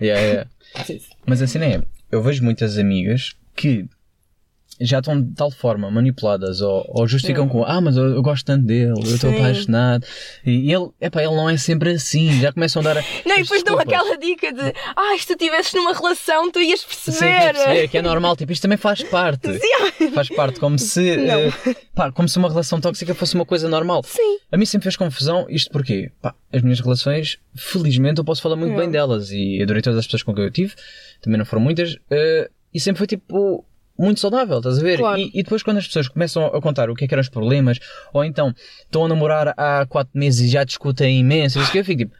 Mas 1.26 1.40
a 1.42 1.46
cena 1.46 1.66
é, 1.66 1.82
eu 2.10 2.22
vejo 2.22 2.42
muitas 2.42 2.78
amigas 2.78 3.34
que 3.54 3.84
já 4.84 4.98
estão 4.98 5.20
de 5.20 5.34
tal 5.34 5.50
forma 5.50 5.90
manipuladas 5.90 6.60
ou, 6.60 6.84
ou 6.88 7.06
justificam 7.06 7.48
com 7.48 7.64
ah, 7.64 7.80
mas 7.80 7.96
eu, 7.96 8.04
eu 8.14 8.22
gosto 8.22 8.44
tanto 8.44 8.64
dele, 8.66 8.92
eu 8.96 9.14
estou 9.14 9.30
Sim. 9.30 9.38
apaixonado. 9.38 10.06
E 10.44 10.72
ele, 10.72 10.88
epá, 11.00 11.22
ele 11.22 11.34
não 11.34 11.48
é 11.48 11.56
sempre 11.56 11.90
assim, 11.92 12.40
já 12.40 12.52
começam 12.52 12.80
a 12.80 12.94
dar. 12.94 13.04
Não, 13.24 13.38
e 13.38 13.42
depois 13.42 13.62
dão 13.62 13.78
aquela 13.78 14.16
dica 14.18 14.52
de 14.52 14.72
ah, 14.96 15.16
se 15.18 15.26
tu 15.26 15.32
estivesses 15.32 15.72
numa 15.74 15.92
relação, 15.92 16.50
tu 16.50 16.60
ias 16.60 16.80
Sim, 16.80 16.86
perceber. 16.86 17.18
quer 17.20 17.54
perceber, 17.54 17.88
que 17.88 17.98
é 17.98 18.02
normal, 18.02 18.36
tipo, 18.36 18.52
isto 18.52 18.62
também 18.62 18.78
faz 18.78 19.02
parte. 19.02 19.48
Faz 20.14 20.28
parte, 20.28 20.58
como 20.58 20.78
se, 20.78 21.10
eh, 21.10 21.50
pá, 21.94 22.10
como 22.10 22.28
se 22.28 22.36
uma 22.38 22.48
relação 22.48 22.80
tóxica 22.80 23.14
fosse 23.14 23.34
uma 23.34 23.46
coisa 23.46 23.68
normal. 23.68 24.02
Sim. 24.04 24.38
A 24.50 24.56
mim 24.56 24.66
sempre 24.66 24.84
fez 24.84 24.96
confusão, 24.96 25.46
isto 25.48 25.70
porque, 25.70 26.10
pá, 26.20 26.34
as 26.52 26.60
minhas 26.62 26.80
relações, 26.80 27.38
felizmente, 27.54 28.18
eu 28.18 28.24
posso 28.24 28.42
falar 28.42 28.56
muito 28.56 28.76
bem 28.76 28.90
delas 28.90 29.30
e 29.30 29.62
adorei 29.62 29.80
todas 29.80 29.98
as 29.98 30.06
pessoas 30.06 30.22
com 30.22 30.34
quem 30.34 30.44
eu 30.44 30.50
tive, 30.50 30.74
também 31.20 31.38
não 31.38 31.44
foram 31.44 31.62
muitas, 31.62 31.96
eh, 32.10 32.50
e 32.74 32.80
sempre 32.80 32.98
foi 32.98 33.06
tipo. 33.06 33.64
Muito 33.98 34.20
saudável, 34.20 34.58
estás 34.58 34.78
a 34.78 34.82
ver? 34.82 34.98
Claro. 34.98 35.20
E, 35.20 35.30
e 35.34 35.42
depois, 35.42 35.62
quando 35.62 35.76
as 35.78 35.86
pessoas 35.86 36.08
começam 36.08 36.44
a 36.46 36.60
contar 36.60 36.90
o 36.90 36.94
que 36.94 37.04
é 37.04 37.08
que 37.08 37.14
eram 37.14 37.20
os 37.20 37.28
problemas, 37.28 37.78
ou 38.12 38.24
então 38.24 38.54
estão 38.84 39.04
a 39.04 39.08
namorar 39.08 39.54
há 39.56 39.86
4 39.88 40.10
meses 40.18 40.40
e 40.40 40.48
já 40.48 40.64
discutem 40.64 41.20
imenso, 41.20 41.60
isso 41.60 41.70
que 41.70 41.78
eu 41.78 41.84
fico 41.84 41.98
tipo, 42.04 42.14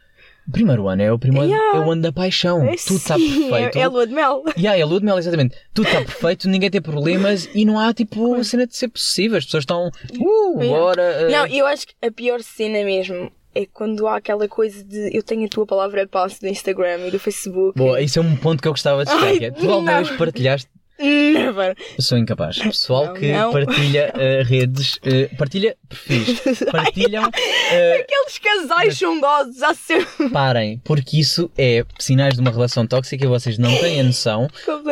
primeiro 0.51 0.87
ano 0.87 1.01
é 1.01 1.11
o 1.11 1.17
primeiro 1.17 1.47
Yeah. 1.47 1.77
é 1.77 1.81
o 1.81 1.91
ano 1.91 2.01
da 2.01 2.11
paixão, 2.11 2.63
É 2.67 2.75
tudo 2.75 2.97
está 2.97 3.15
sim, 3.15 3.49
perfeito. 3.49 3.77
É, 3.77 3.81
é 3.81 3.87
lua 3.87 4.05
de 4.05 4.13
mel. 4.13 4.43
E 4.55 4.67
aí, 4.67 4.81
a 4.81 4.85
lua 4.85 4.99
de 4.99 5.05
mel, 5.05 5.17
exatamente. 5.17 5.55
Tudo 5.73 5.87
está 5.87 5.99
perfeito, 6.05 6.47
ninguém 6.47 6.69
tem 6.69 6.81
problemas 6.81 7.49
e 7.55 7.65
não 7.65 7.79
há 7.79 7.93
tipo 7.93 8.41
cena 8.43 8.67
de 8.67 8.75
ser 8.77 8.87
possível. 8.89 9.37
As 9.37 9.45
pessoas 9.45 9.63
estão. 9.63 9.87
Uh, 10.19 10.61
Yeah. 10.61 10.77
bora. 10.79 11.01
eh, 11.01 11.29
Não, 11.29 11.47
eu 11.47 11.65
acho 11.65 11.87
que 11.87 11.93
a 12.05 12.11
pior 12.11 12.41
cena 12.41 12.83
mesmo 12.85 13.31
é 13.55 13.65
quando 13.65 14.07
há 14.07 14.17
aquela 14.17 14.47
coisa 14.47 14.83
de 14.83 15.15
eu 15.15 15.21
tenho 15.23 15.45
a 15.45 15.47
tua 15.49 15.65
palavra 15.65 16.07
passe 16.07 16.39
do 16.41 16.47
Instagram 16.47 17.07
e 17.07 17.11
do 17.11 17.19
Facebook. 17.19 17.77
Boa, 17.77 18.01
isso 18.01 18.17
é 18.19 18.21
um 18.21 18.35
ponto 18.35 18.61
que 18.61 18.67
eu 18.67 18.71
gostava 18.73 19.05
de 19.05 19.11
que 19.37 19.45
é, 19.45 19.51
tu 19.51 19.69
alguma 19.69 20.01
vez 20.01 20.09
partilhaste. 20.17 20.69
Never. 21.03 21.75
Eu 21.97 22.01
sou 22.03 22.17
incapaz. 22.17 22.57
Pessoal 22.59 23.07
Não, 23.07 23.13
que 23.13 23.31
não. 23.31 23.51
partilha 23.51 24.11
eh, 24.17 24.43
redes, 24.43 24.99
eh, 25.03 25.29
partilha 25.37 25.75
perfis, 25.89 26.39
partilham. 26.71 27.29
eh, 27.71 28.01
Aqueles 28.01 28.37
casais 28.39 28.97
chungosos 28.97 29.61
há 29.61 29.73
sempre. 29.73 30.29
parem, 30.29 30.79
porque 30.83 31.19
isso 31.19 31.51
é 31.57 31.83
sinais 31.99 32.35
de 32.35 32.39
uma 32.41 32.51
relação 32.51 32.87
tóxica 32.87 33.25
e 33.25 33.27
vocês 33.27 33.57
não 33.57 33.75
têm 33.77 33.99
a 33.99 34.03
noção. 34.03 34.47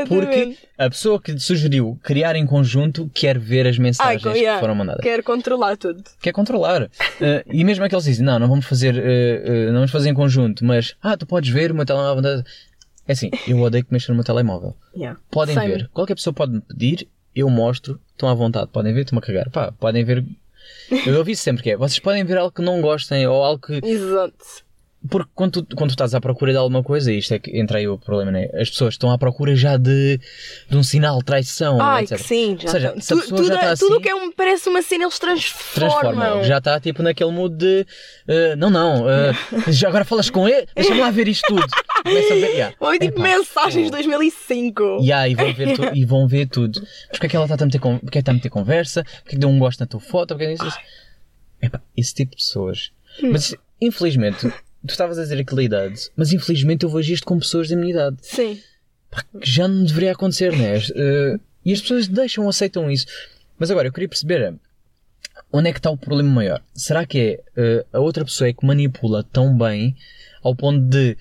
Porque 0.07 0.57
a 0.77 0.89
pessoa 0.89 1.21
que 1.21 1.37
sugeriu 1.39 1.97
criar 2.03 2.35
em 2.35 2.45
conjunto 2.45 3.09
quer 3.13 3.37
ver 3.39 3.67
as 3.67 3.75
Ai, 3.77 3.81
mensagens 3.83 4.23
co- 4.23 4.29
yeah. 4.31 4.55
que 4.55 4.59
foram 4.61 4.75
mandadas. 4.75 5.01
Quero 5.03 5.23
controlar 5.23 5.77
tudo. 5.77 6.03
quer 6.21 6.31
controlar. 6.31 6.89
E 7.51 7.63
mesmo 7.63 7.83
aqueles 7.85 8.03
dizem, 8.05 8.25
não, 8.25 8.39
não 8.39 8.47
vamos 8.47 8.65
fazer, 8.65 8.93
não 9.67 9.73
vamos 9.75 9.91
fazer 9.91 10.09
em 10.09 10.13
conjunto, 10.13 10.65
mas, 10.65 10.95
ah, 11.01 11.15
tu 11.15 11.25
podes 11.25 11.49
ver 11.49 11.71
o 11.71 11.75
meu 11.75 11.85
telemóvel. 11.85 12.43
É 13.11 13.13
assim, 13.13 13.29
eu 13.47 13.59
odeio 13.59 13.83
que 13.85 13.91
mexam 13.93 14.13
no 14.13 14.17
meu 14.17 14.23
telemóvel. 14.25 14.75
Yeah. 14.95 15.19
Podem 15.29 15.53
Same. 15.55 15.67
ver. 15.67 15.89
Qualquer 15.93 16.15
pessoa 16.15 16.33
pode 16.33 16.53
me 16.53 16.61
pedir, 16.61 17.07
eu 17.35 17.49
mostro, 17.49 17.99
estão 18.11 18.29
à 18.29 18.33
vontade. 18.33 18.69
Podem 18.71 18.93
ver, 18.93 19.01
estão 19.01 19.19
a 19.19 19.21
cagar. 19.21 19.49
Pá, 19.49 19.71
podem 19.79 20.03
ver. 20.03 20.25
Eu 21.05 21.17
ouvi 21.17 21.35
sempre 21.35 21.63
que 21.63 21.71
é, 21.71 21.77
vocês 21.77 21.99
podem 21.99 22.23
ver 22.23 22.37
algo 22.37 22.51
que 22.53 22.61
não 22.61 22.81
gostem 22.81 23.25
ou 23.27 23.43
algo 23.43 23.61
que. 23.65 23.79
Exato. 23.85 24.35
porque 25.09 25.31
quando 25.33 25.63
tu, 25.63 25.75
quando 25.75 25.89
tu 25.89 25.93
estás 25.93 26.13
à 26.13 26.21
procura 26.21 26.51
de 26.51 26.57
alguma 26.59 26.83
coisa, 26.83 27.11
isto 27.11 27.33
é 27.33 27.39
que 27.39 27.57
entra 27.59 27.79
aí 27.79 27.87
o 27.87 27.97
problema, 27.97 28.31
né? 28.31 28.47
As 28.53 28.69
pessoas 28.69 28.93
estão 28.93 29.09
à 29.11 29.17
procura 29.17 29.55
já 29.55 29.75
de, 29.75 30.19
de 30.69 30.77
um 30.77 30.83
sinal 30.83 31.17
de 31.19 31.25
traição, 31.25 31.81
Ai, 31.81 32.03
etc. 32.03 32.17
que 32.17 32.23
sim, 32.23 32.55
já 32.59 32.65
Ou 32.67 32.71
seja, 32.71 32.91
tá. 32.91 33.01
se 33.01 33.13
a 33.13 33.15
Tu- 33.15 33.21
pessoa 33.21 33.37
tudo, 33.41 33.47
já 33.47 33.55
está 33.55 33.75
tudo 33.77 33.93
assim- 33.95 34.01
que 34.03 34.09
é 34.09 34.15
um, 34.15 34.31
parece 34.31 34.69
uma 34.69 34.81
cena, 34.83 35.03
eles 35.05 35.17
transformam. 35.19 36.01
transforma. 36.11 36.43
Já 36.43 36.57
está 36.59 36.79
tipo 36.79 37.01
naquele 37.01 37.31
mood 37.31 37.55
de 37.55 37.85
uh, 38.27 38.55
não, 38.57 38.69
não, 38.69 39.03
uh, 39.05 39.33
já 39.71 39.87
agora 39.87 40.05
falas 40.05 40.29
com 40.29 40.47
ele, 40.47 40.67
deixa-me 40.75 40.99
lá 40.99 41.09
ver 41.09 41.27
isto 41.27 41.47
tudo. 41.47 41.65
Começa 42.03 42.33
a 42.33 42.35
ver, 42.37 42.47
yeah. 42.51 42.75
Ou 42.79 42.91
tipo 42.93 43.05
Epá, 43.05 43.21
mensagens 43.23 43.85
de 43.85 43.91
fogo. 43.91 44.03
2005. 44.03 44.83
Yeah, 45.01 45.27
e, 45.29 45.35
vão 45.35 45.53
ver 45.53 45.75
tu- 45.75 45.95
e 45.95 46.05
vão 46.05 46.27
ver 46.27 46.47
tudo. 46.47 46.81
Porque 47.09 47.25
é 47.25 47.29
que 47.29 47.35
ela 47.35 47.45
está 47.45 47.55
a 47.61 47.65
meter, 47.65 47.79
con- 47.79 47.99
porque 47.99 48.17
é 48.17 48.21
está 48.21 48.31
a 48.31 48.33
meter 48.35 48.49
conversa? 48.49 49.03
Porque 49.03 49.29
é 49.29 49.31
que 49.31 49.37
deu 49.37 49.49
um 49.49 49.59
gosto 49.59 49.79
na 49.79 49.85
tua 49.85 49.99
foto? 49.99 50.29
Porque 50.35 50.45
é 50.45 50.53
isso? 50.53 50.79
Epá, 51.61 51.81
esse 51.95 52.13
tipo 52.13 52.31
de 52.31 52.37
pessoas. 52.37 52.91
Hum. 53.23 53.31
Mas 53.31 53.55
infelizmente, 53.79 54.41
tu 54.49 54.89
estavas 54.91 55.17
a 55.19 55.23
dizer 55.23 55.39
aquela 55.39 55.63
idade, 55.63 56.09
mas 56.15 56.31
infelizmente 56.33 56.83
eu 56.83 56.89
vejo 56.89 57.13
isto 57.13 57.25
com 57.25 57.37
pessoas 57.39 57.69
da 57.69 57.75
minha 57.75 57.91
idade. 57.91 58.17
Sim. 58.21 58.59
que 59.41 59.49
já 59.49 59.67
não 59.67 59.83
deveria 59.83 60.13
acontecer, 60.13 60.51
né? 60.55 60.77
Eh, 60.95 61.39
e 61.65 61.73
as 61.73 61.81
pessoas 61.81 62.07
deixam, 62.07 62.47
aceitam 62.47 62.89
isso. 62.89 63.05
Mas 63.59 63.69
agora, 63.69 63.87
eu 63.87 63.91
queria 63.91 64.07
perceber 64.09 64.55
onde 65.51 65.69
é 65.69 65.73
que 65.73 65.79
está 65.79 65.91
o 65.91 65.97
problema 65.97 66.29
maior. 66.29 66.61
Será 66.73 67.05
que 67.05 67.19
é 67.19 67.39
eh, 67.57 67.85
a 67.93 67.99
outra 67.99 68.23
pessoa 68.23 68.47
é 68.47 68.53
que 68.53 68.65
manipula 68.65 69.21
tão 69.23 69.55
bem 69.57 69.95
ao 70.41 70.55
ponto 70.55 70.79
de 70.79 71.17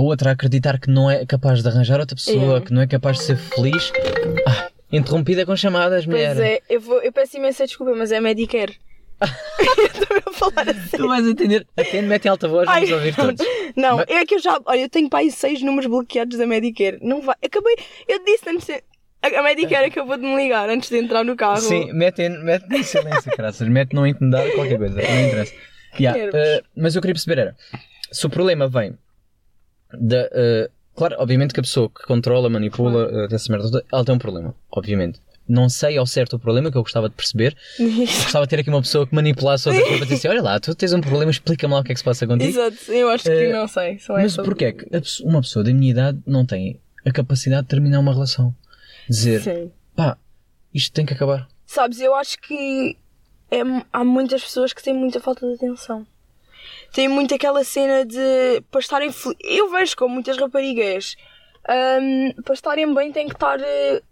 a 0.00 0.02
outra 0.02 0.30
acreditar 0.32 0.78
que 0.80 0.90
não 0.90 1.10
é 1.10 1.24
capaz 1.26 1.62
de 1.62 1.68
arranjar 1.68 2.00
outra 2.00 2.16
pessoa, 2.16 2.58
É. 2.58 2.60
que 2.60 2.72
não 2.72 2.80
é 2.82 2.86
capaz 2.86 3.18
de 3.18 3.24
ser 3.24 3.36
feliz? 3.36 3.92
Ah, 4.46 4.68
interrompida 4.90 5.44
com 5.44 5.54
chamadas, 5.54 6.06
mulher. 6.06 6.34
Pois 6.34 6.46
é, 6.48 6.60
eu, 6.68 6.80
vou, 6.80 7.00
eu 7.02 7.12
peço 7.12 7.36
imensa 7.36 7.66
desculpa, 7.66 7.94
mas 7.94 8.10
é 8.10 8.20
Medicare. 8.20 8.76
Estou 9.20 10.16
a 10.26 10.32
falar 10.32 10.68
assim. 10.70 10.96
Tu 10.96 11.06
vais 11.06 11.26
entender. 11.26 11.66
Atende, 11.76 12.06
mete 12.06 12.24
em 12.24 12.28
alta 12.28 12.48
voz, 12.48 12.66
vamos 12.66 12.88
Ai, 12.88 12.94
ouvir 12.94 13.14
não, 13.18 13.26
todos. 13.26 13.46
Não, 13.76 13.96
Mas- 13.98 14.06
é 14.08 14.24
que 14.24 14.34
eu 14.34 14.38
já. 14.38 14.58
Olha, 14.64 14.80
eu 14.80 14.88
tenho 14.88 15.10
para 15.10 15.18
aí 15.18 15.30
seis 15.30 15.60
números 15.62 15.90
bloqueados 15.90 16.38
da 16.38 16.46
Medicare. 16.46 16.98
Não 17.02 17.20
vai. 17.20 17.36
Acabei. 17.44 17.76
Eu 18.08 18.24
disse 18.24 18.48
antes. 18.48 18.66
de- 18.66 18.82
A 19.22 19.40
a 19.40 19.42
Medicare 19.42 19.86
acabou 19.88 20.16
de 20.16 20.22
me 20.22 20.34
ligar 20.36 20.70
antes 20.70 20.88
de 20.88 20.96
entrar 20.96 21.22
no 21.22 21.36
carro. 21.36 21.60
Sim, 21.60 21.92
mete, 21.92 22.22
em- 22.22 22.42
mete 22.42 22.64
em 22.74 22.82
silêncio, 22.82 23.30
graças. 23.36 23.68
Mete 23.68 23.92
não 23.92 24.06
incomodar 24.06 24.50
qualquer 24.52 24.78
coisa, 24.78 24.94
não 24.94 25.20
interessa. 25.26 25.52
Yeah, 26.00 26.30
eh, 26.32 26.62
mas 26.74 26.94
eu 26.96 27.02
queria 27.02 27.14
perceber 27.14 27.40
era, 27.42 27.56
se 28.12 28.24
o 28.24 28.30
problema 28.30 28.66
vem 28.68 28.96
da... 29.98 30.28
eh, 30.32 30.70
claro, 30.94 31.16
obviamente 31.18 31.52
que 31.54 31.60
a 31.60 31.62
pessoa 31.62 31.88
que 31.88 32.04
controla, 32.06 32.48
manipula 32.50 33.08
eh, 33.24 33.28
dessa 33.28 33.50
merda 33.52 33.70
toda, 33.70 33.84
ela 33.92 34.04
tem 34.04 34.14
um 34.14 34.18
problema, 34.18 34.54
obviamente. 34.70 35.20
Não 35.48 35.68
sei 35.68 35.96
ao 35.98 36.06
certo 36.06 36.36
o 36.36 36.38
problema 36.38 36.70
que 36.70 36.76
eu 36.78 36.82
gostava 36.82 37.08
de 37.08 37.14
perceber. 37.16 37.56
Gostava 37.78 38.46
de 38.46 38.50
ter 38.50 38.60
aqui 38.60 38.70
uma 38.70 38.80
pessoa 38.82 39.04
que 39.04 39.12
manipulasse 39.14 39.68
outra 39.68 39.82
pessoa 39.82 39.98
para 39.98 40.06
dizer 40.06 40.18
assim, 40.18 40.28
olha 40.28 40.42
lá, 40.42 40.60
tu 40.60 40.72
tens 40.76 40.92
um 40.92 41.00
problema, 41.00 41.28
explica-me 41.30 41.74
lá 41.74 41.80
o 41.80 41.82
que 41.84 41.90
é 41.90 41.94
que 41.94 41.98
se 41.98 42.04
passa 42.04 42.24
contigo. 42.24 42.50
Exato, 42.50 42.92
eu 42.92 43.08
acho 43.10 43.24
que 43.24 43.30
Eh, 43.30 43.52
não 43.52 43.66
sei. 43.66 43.94
É 43.94 43.98
Mas 44.10 44.36
porquê 44.36 44.66
é 44.66 44.72
que 44.72 44.88
uma 45.24 45.40
pessoa 45.40 45.64
da 45.64 45.72
minha 45.74 45.90
idade 45.90 46.20
não 46.24 46.46
tem 46.46 46.80
a 47.04 47.10
capacidade 47.10 47.62
de 47.62 47.68
terminar 47.68 47.98
uma 47.98 48.12
relação? 48.12 48.54
Dizer, 49.08 49.40
Sim. 49.42 49.72
pá, 49.96 50.16
isto 50.72 50.92
tem 50.92 51.04
que 51.04 51.14
acabar. 51.14 51.48
Sabes, 51.66 52.00
eu 52.00 52.14
acho 52.14 52.38
que 52.40 52.96
é- 53.50 53.62
há 53.92 54.04
muitas 54.04 54.44
pessoas 54.44 54.72
que 54.72 54.80
têm 54.82 54.94
muita 54.94 55.18
falta 55.18 55.44
de 55.48 55.54
atenção. 55.54 56.06
Tem 56.92 57.08
muito 57.08 57.34
aquela 57.34 57.62
cena 57.64 58.04
de 58.04 58.62
para 58.70 58.80
estarem 58.80 59.10
Eu 59.40 59.70
vejo 59.70 59.96
com 59.96 60.08
muitas 60.08 60.36
raparigas 60.36 61.16
hum, 62.00 62.32
para 62.42 62.54
estarem 62.54 62.92
bem 62.92 63.12
têm 63.12 63.28
que 63.28 63.34
estar 63.34 63.60
eh, 63.60 64.02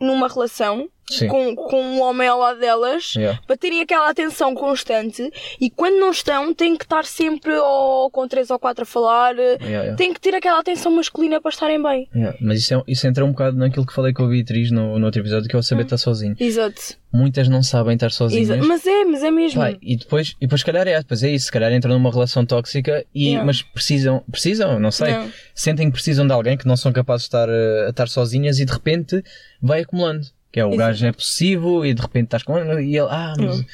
numa 0.00 0.28
relação 0.28 0.88
Sim. 1.10 1.28
com, 1.28 1.54
com 1.54 1.82
um 1.82 2.00
homem 2.02 2.26
ao 2.28 2.38
lado 2.38 2.58
delas 2.60 3.14
Yeah. 3.14 3.40
para 3.46 3.56
terem 3.56 3.80
aquela 3.80 4.08
atenção 4.10 4.54
constante 4.54 5.30
e 5.60 5.68
quando 5.70 5.98
não 6.00 6.10
estão 6.10 6.52
têm 6.54 6.76
que 6.76 6.84
estar 6.84 7.04
sempre 7.04 7.52
ou 7.56 8.10
com 8.10 8.26
três 8.26 8.50
ou 8.50 8.58
quatro 8.58 8.82
a 8.82 8.86
falar 8.86 9.34
Yeah, 9.36 9.58
yeah. 9.66 9.96
têm 9.96 10.12
que 10.14 10.20
ter 10.20 10.34
aquela 10.34 10.58
atenção 10.60 10.90
masculina 10.92 11.40
para 11.40 11.50
estarem 11.50 11.82
bem. 11.82 12.08
Mas 12.40 12.60
isso, 12.60 12.74
é, 12.74 12.82
isso 12.88 13.06
entra 13.06 13.24
um 13.24 13.30
bocado 13.32 13.56
naquilo 13.56 13.86
que 13.86 13.92
falei 13.92 14.12
com 14.12 14.24
a 14.24 14.28
Beatriz 14.28 14.70
no, 14.70 14.98
no 14.98 15.06
outro 15.06 15.20
episódio, 15.20 15.48
que 15.48 15.54
é 15.54 15.58
o 15.58 15.60
Hum. 15.60 15.62
saber 15.62 15.82
estar 15.84 15.98
sozinho. 15.98 16.34
Exato. 16.38 16.80
Muitas 17.12 17.48
não 17.48 17.62
sabem 17.62 17.94
estar 17.94 18.10
sozinhas. 18.10 18.50
Exato. 18.50 18.66
Mas 18.66 18.84
é, 18.86 19.04
mas 19.04 19.22
é 19.22 19.30
mesmo. 19.30 19.62
E 19.80 19.96
depois, 19.96 20.34
e 20.40 20.46
depois 20.46 20.60
se 20.62 20.64
calhar 20.66 20.86
é, 20.88 20.98
depois 20.98 21.22
é 21.22 21.30
isso, 21.30 21.46
se 21.46 21.52
calhar 21.52 21.72
entram 21.72 21.92
numa 21.94 22.10
relação 22.10 22.44
tóxica 22.44 23.04
e, 23.14 23.36
mas 23.38 23.62
precisam, 23.62 24.22
precisam, 24.30 24.80
não 24.80 24.90
sei, 24.90 25.12
Não. 25.12 25.30
sentem 25.54 25.86
que 25.86 25.92
precisam 25.92 26.26
de 26.26 26.32
alguém 26.32 26.56
que 26.56 26.66
não 26.66 26.76
são 26.76 26.92
capazes 26.92 27.22
de 27.22 27.28
estar, 27.28 27.48
eh, 27.48 27.86
estar 27.90 28.08
sozinhas 28.08 28.58
e 28.58 28.64
de 28.64 28.72
repente 28.72 29.22
vai 29.62 29.82
acumulando. 29.82 30.26
Que 30.54 30.60
é 30.60 30.64
o 30.64 30.68
Exato. 30.68 30.78
gajo 30.78 31.06
é 31.06 31.12
possessivo 31.12 31.84
e 31.84 31.92
de 31.92 32.00
repente 32.00 32.26
estás 32.26 32.44
com 32.44 32.56
ele 32.56 32.84
e 32.84 32.96
ele, 32.96 33.08
ah, 33.10 33.34
mas 33.36 33.64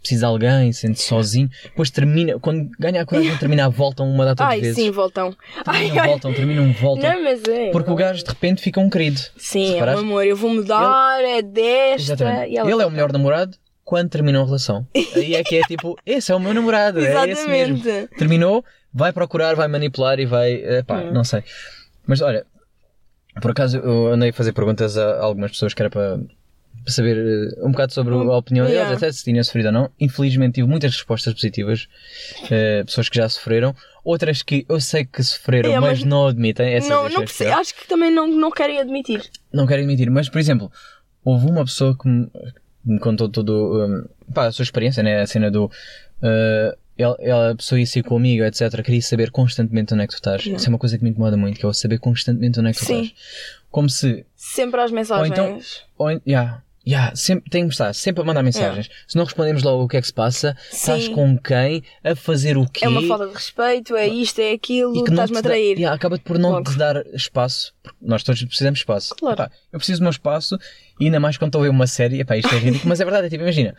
precisa 0.00 0.20
de 0.20 0.24
alguém, 0.26 0.72
sente-se 0.72 1.08
sozinho. 1.08 1.50
Depois 1.64 1.90
termina, 1.90 2.38
quando 2.38 2.70
ganha 2.78 3.02
a 3.02 3.04
coragem 3.04 3.32
de 3.32 3.40
terminar, 3.40 3.68
voltam 3.70 4.08
uma 4.08 4.24
data 4.24 4.44
de 4.44 4.50
Ai, 4.52 4.60
vezes. 4.60 4.76
sim, 4.76 4.92
voltam. 4.92 5.36
Ai, 5.66 5.80
Terminam, 5.80 6.00
ai. 6.04 6.08
voltam, 6.08 6.32
terminam, 6.32 6.72
voltam. 6.74 7.10
Não, 7.12 7.24
mas 7.24 7.42
é. 7.42 7.70
Porque 7.72 7.90
o 7.90 7.96
gajo 7.96 8.22
de 8.22 8.30
repente 8.30 8.62
fica 8.62 8.78
um 8.78 8.88
querido. 8.88 9.20
Sim, 9.36 9.76
é 9.80 9.84
um 9.84 9.98
amor, 9.98 10.24
eu 10.24 10.36
vou 10.36 10.54
mudar, 10.54 11.20
é 11.24 11.42
desta. 11.42 12.12
Exatamente. 12.12 12.52
E 12.52 12.56
ela 12.56 12.70
Ele 12.70 12.82
é 12.82 12.86
o 12.86 12.90
melhor 12.92 13.12
namorado 13.12 13.56
quando 13.84 14.08
terminou 14.08 14.42
a 14.44 14.46
relação. 14.46 14.86
Aí 15.16 15.34
é 15.34 15.42
que 15.42 15.56
é 15.56 15.62
tipo, 15.62 15.98
esse 16.06 16.30
é 16.30 16.34
o 16.36 16.38
meu 16.38 16.54
namorado, 16.54 17.04
é 17.04 17.28
esse 17.28 17.48
mesmo. 17.48 17.82
Terminou, 18.16 18.64
vai 18.94 19.12
procurar, 19.12 19.56
vai 19.56 19.66
manipular 19.66 20.20
e 20.20 20.24
vai. 20.24 20.52
eh, 20.54 20.84
pá, 20.84 20.98
Hum. 21.00 21.12
não 21.12 21.24
sei. 21.24 21.42
Mas 22.06 22.20
olha, 22.20 22.46
por 23.40 23.50
acaso 23.50 23.78
eu 23.78 24.12
andei 24.12 24.30
a 24.30 24.32
fazer 24.32 24.52
perguntas 24.52 24.96
a 24.98 25.20
algumas 25.20 25.50
pessoas 25.52 25.74
que 25.74 25.82
era 25.82 25.90
para, 25.90 26.20
saber 26.86 27.16
eh, 27.18 27.64
um 27.66 27.70
bocado 27.70 27.92
sobre 27.92 28.14
a 28.14 28.36
opinião 28.36 28.66
Yeah. 28.66 28.88
deles, 28.88 29.02
até 29.02 29.12
se 29.12 29.22
tinham 29.24 29.42
sofrido 29.44 29.66
ou 29.66 29.72
não. 29.72 29.90
Infelizmente 30.00 30.54
tive 30.54 30.68
muitas 30.68 30.92
respostas 30.94 31.34
positivas, 31.34 31.86
eh, 32.50 32.82
pessoas 32.84 33.08
que 33.08 33.16
já 33.16 33.28
sofreram, 33.28 33.74
outras 34.04 34.42
que 34.42 34.64
eu 34.68 34.80
sei 34.80 35.04
que 35.04 35.22
sofreram, 35.22 35.70
É, 35.72 35.80
mas, 35.80 35.98
mas 36.00 36.04
não 36.04 36.28
admitem. 36.28 36.72
Essas 36.74 36.88
Não, 36.88 37.08
não 37.08 37.20
perce- 37.20 37.46
acho 37.46 37.74
que 37.74 37.86
também 37.86 38.10
não, 38.10 38.26
não 38.26 38.50
querem 38.50 38.80
admitir. 38.80 39.22
não 39.52 39.66
quero 39.66 39.82
admitir, 39.82 40.10
mas 40.10 40.28
por 40.28 40.38
exemplo, 40.38 40.70
houve 41.24 41.46
uma 41.46 41.64
pessoa 41.64 41.96
que 41.96 42.08
me, 42.08 42.30
me 42.84 42.98
contou 43.00 43.28
todo 43.28 43.84
um, 43.84 44.32
pá, 44.32 44.46
a 44.46 44.52
sua 44.52 44.62
experiência, 44.62 45.02
né? 45.02 45.20
A 45.20 45.26
cena 45.26 45.50
do 45.50 45.66
uh, 45.66 46.78
ela, 46.98 47.16
ela- 47.20 47.50
a 47.52 47.54
pessoa 47.54 47.78
ia 47.80 47.86
sair 47.86 48.02
comigo, 48.02 48.44
etc. 48.44 48.82
Queria 48.82 49.00
saber 49.00 49.30
constantemente 49.30 49.94
onde 49.94 50.02
é 50.02 50.06
que 50.06 50.12
tu 50.12 50.16
estás. 50.16 50.44
Isso 50.44 50.66
é 50.66 50.68
uma 50.68 50.78
coisa 50.78 50.98
que 50.98 51.04
me 51.04 51.10
incomoda 51.10 51.36
muito, 51.36 51.58
que 51.58 51.64
é 51.64 51.68
o 51.68 51.72
saber 51.72 51.98
constantemente 51.98 52.58
onde 52.60 52.70
é 52.70 52.72
que 52.72 52.78
tu 52.80 52.84
Sim. 52.84 53.02
estás. 53.04 53.18
Como 53.70 53.88
se. 53.88 54.26
Sempre 54.34 54.80
às 54.80 54.90
mensagens. 54.90 55.30
então- 55.30 55.60
Ou, 55.96 56.10
yeah, 56.26 56.62
yeah, 56.88 57.14
sempre, 57.14 57.50
tem 57.50 57.66
que 57.66 57.74
estar 57.74 57.92
sempre 57.94 58.22
a 58.22 58.24
mandar 58.24 58.42
mensagens. 58.42 58.88
Se 59.06 59.16
não 59.16 59.24
respondemos 59.24 59.62
logo 59.62 59.84
o 59.84 59.88
que 59.88 59.96
é 59.96 60.00
que 60.00 60.06
se 60.06 60.12
passa, 60.12 60.56
estás 60.72 61.04
Sim. 61.04 61.12
com 61.12 61.36
quem, 61.38 61.82
a 62.02 62.16
fazer 62.16 62.56
o 62.56 62.66
quê. 62.66 62.84
É 62.86 62.88
uma 62.88 63.02
falta 63.02 63.26
de 63.26 63.34
respeito, 63.34 63.94
é 63.94 64.06
isto, 64.08 64.40
é 64.40 64.52
aquilo, 64.52 64.94
não 64.94 65.04
estás-me 65.04 65.36
a 65.38 65.40
dá- 65.40 65.48
trair. 65.50 65.76
yeah, 65.76 65.94
acaba 65.94 66.18
por 66.18 66.38
não 66.38 66.50
Logo. 66.52 66.70
te 66.70 66.78
dar 66.78 67.04
espaço, 67.14 67.74
porque 67.82 67.98
nós 68.00 68.22
todos 68.22 68.42
precisamos 68.44 68.78
de 68.78 68.82
espaço. 68.82 69.14
Claro. 69.16 69.34
Epá, 69.42 69.50
eu 69.72 69.78
preciso 69.78 70.00
do 70.00 70.04
meu 70.04 70.10
espaço, 70.10 70.58
e 70.98 71.04
ainda 71.04 71.20
mais 71.20 71.36
quando 71.36 71.48
estou 71.50 71.60
a 71.60 71.64
ver 71.64 71.70
uma 71.70 71.86
série, 71.86 72.20
epá, 72.20 72.36
isto 72.36 72.54
é 72.54 72.56
ridículo, 72.58 72.88
mas 72.88 73.00
é 73.00 73.04
verdade, 73.04 73.26
é 73.26 73.30
tipo, 73.30 73.42
imagina, 73.42 73.74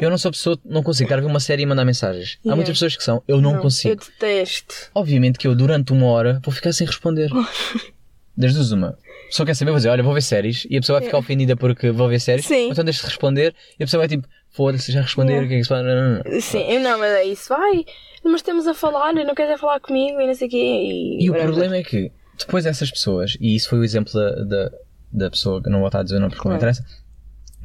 eu 0.00 0.10
não 0.10 0.18
sou 0.18 0.30
pessoa, 0.30 0.58
não 0.64 0.82
consigo 0.82 1.06
estar 1.06 1.18
a 1.18 1.20
ver 1.22 1.26
uma 1.26 1.40
série 1.40 1.62
e 1.62 1.66
mandar 1.66 1.84
mensagens. 1.84 2.36
Há 2.40 2.48
Yeah. 2.48 2.56
muitas 2.56 2.74
pessoas 2.74 2.96
que 2.96 3.02
são, 3.04 3.22
eu 3.26 3.40
não, 3.40 3.54
Eu 3.56 3.62
consigo. 3.62 3.96
detesto. 4.04 4.74
Obviamente 4.94 5.38
que 5.38 5.46
eu 5.48 5.54
durante 5.54 5.92
uma 5.92 6.06
hora 6.06 6.40
vou 6.44 6.52
ficar 6.52 6.72
sem 6.72 6.86
responder. 6.86 7.30
Das 8.36 8.54
duas 8.54 8.72
uma. 8.72 8.96
Só 9.30 9.44
quer 9.44 9.54
saber, 9.54 9.70
vou 9.70 9.78
dizer, 9.78 9.88
olha, 9.90 10.02
vou 10.02 10.14
ver 10.14 10.22
séries, 10.22 10.66
e 10.70 10.76
a 10.76 10.80
pessoa 10.80 10.98
vai 10.98 11.06
ficar 11.06 11.18
ofendida 11.18 11.56
porque 11.56 11.90
vou 11.90 12.08
ver 12.08 12.20
séries, 12.20 12.44
Sim. 12.46 12.70
então 12.70 12.84
deixa 12.84 13.00
de 13.02 13.06
responder, 13.08 13.54
e 13.78 13.82
a 13.82 13.86
pessoa 13.86 14.00
vai 14.00 14.08
tipo, 14.08 14.26
foda-se, 14.50 14.90
já 14.92 15.00
responder, 15.02 15.42
o 15.44 15.48
que 15.48 15.54
é 15.54 15.56
que 15.58 15.62
se 15.64 15.68
faz? 15.68 15.84
Não, 15.84 15.94
não, 15.94 16.24
não. 16.24 16.40
Sim, 16.40 16.78
não, 16.78 16.98
mas 16.98 17.12
é 17.12 17.24
isso. 17.24 17.48
Vai, 17.48 17.84
mas 18.24 18.36
estamos 18.36 18.66
a 18.66 18.74
falar, 18.74 19.12
não 19.14 19.34
queres 19.34 19.52
é 19.52 19.58
falar 19.58 19.80
comigo 19.80 20.20
e 20.20 20.26
não 20.26 20.34
sei 20.34 20.48
o 20.48 20.50
quê. 20.50 20.56
E, 20.56 21.24
E 21.24 21.30
o 21.30 21.34
problema 21.34 21.76
é 21.76 21.82
que 21.82 22.10
depois 22.38 22.64
dessas 22.64 22.90
pessoas, 22.90 23.36
e 23.40 23.54
isso 23.54 23.68
foi 23.68 23.78
o 23.78 23.84
exemplo 23.84 24.12
da, 24.12 24.30
da, 24.44 24.70
da 25.12 25.30
pessoa 25.30 25.62
que 25.62 25.68
não 25.70 25.78
vou 25.80 25.88
estar 25.88 26.00
a 26.00 26.02
dizer 26.02 26.16
o 26.16 26.20
nome 26.20 26.32
porque 26.34 26.48
não 26.48 26.56
Claro. 26.58 26.72
interessa, 26.72 26.84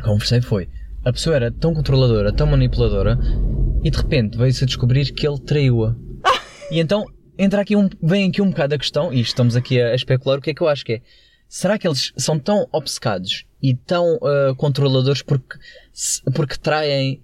conversei 0.04 0.42
foi. 0.42 0.70
A 1.06 1.14
pessoa 1.14 1.36
era 1.36 1.52
tão 1.52 1.74
controladora, 1.74 2.34
tão 2.34 2.48
manipuladora, 2.48 3.18
e 3.84 3.90
de 3.90 3.98
repente 3.98 4.38
veio-se 4.38 4.64
a 4.64 4.68
descobrir 4.68 5.12
que 5.14 5.26
ele 5.28 5.40
traiu-a. 5.40 5.96
e 6.72 6.80
então 6.80 7.06
entra 7.38 7.62
aqui 7.62 7.76
um, 7.76 7.90
vem 8.02 8.30
aqui 8.30 8.42
um 8.42 8.50
bocado 8.50 8.76
a 8.76 8.78
questão, 8.78 9.14
e 9.14 9.20
estamos 9.22 9.56
aqui 9.56 9.80
a, 9.82 9.90
a 9.90 9.96
especular 9.96 10.40
o 10.40 10.42
que 10.42 10.50
é 10.52 10.54
que 10.54 10.62
eu 10.62 10.68
acho 10.68 10.84
que 10.86 10.94
é. 10.94 11.02
Será 11.50 11.78
que 11.78 11.88
eles 11.88 12.12
são 12.18 12.38
tão 12.38 12.68
obcecados 12.72 13.46
e 13.62 13.74
tão 13.76 14.20
ah, 14.22 14.54
controladores 14.58 15.22
porque, 15.22 15.58
porque 16.36 16.58
traem 16.58 17.24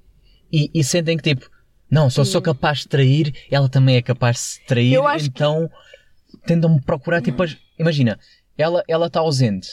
e, 0.52 0.70
e 0.74 0.84
sentem 0.84 1.18
que 1.18 1.24
tipo, 1.36 1.50
não, 1.92 2.10
se 2.10 2.20
eu 2.20 2.26
sou 2.26 2.42
capaz 2.42 2.80
de 2.80 2.88
trair, 2.88 3.34
ela 3.52 3.68
também 3.68 3.98
é 3.98 4.02
capaz 4.02 4.36
de 4.38 4.42
se 4.44 4.66
trair, 4.66 4.98
acho 5.02 5.26
que- 5.26 5.30
então 5.30 5.70
tentam 6.46 6.80
procurar, 6.80 7.22
tipo, 7.22 7.44
as- 7.44 7.58
imagina, 7.78 8.18
ela 8.58 8.84
ela 8.88 9.08
está 9.08 9.20
ausente. 9.20 9.68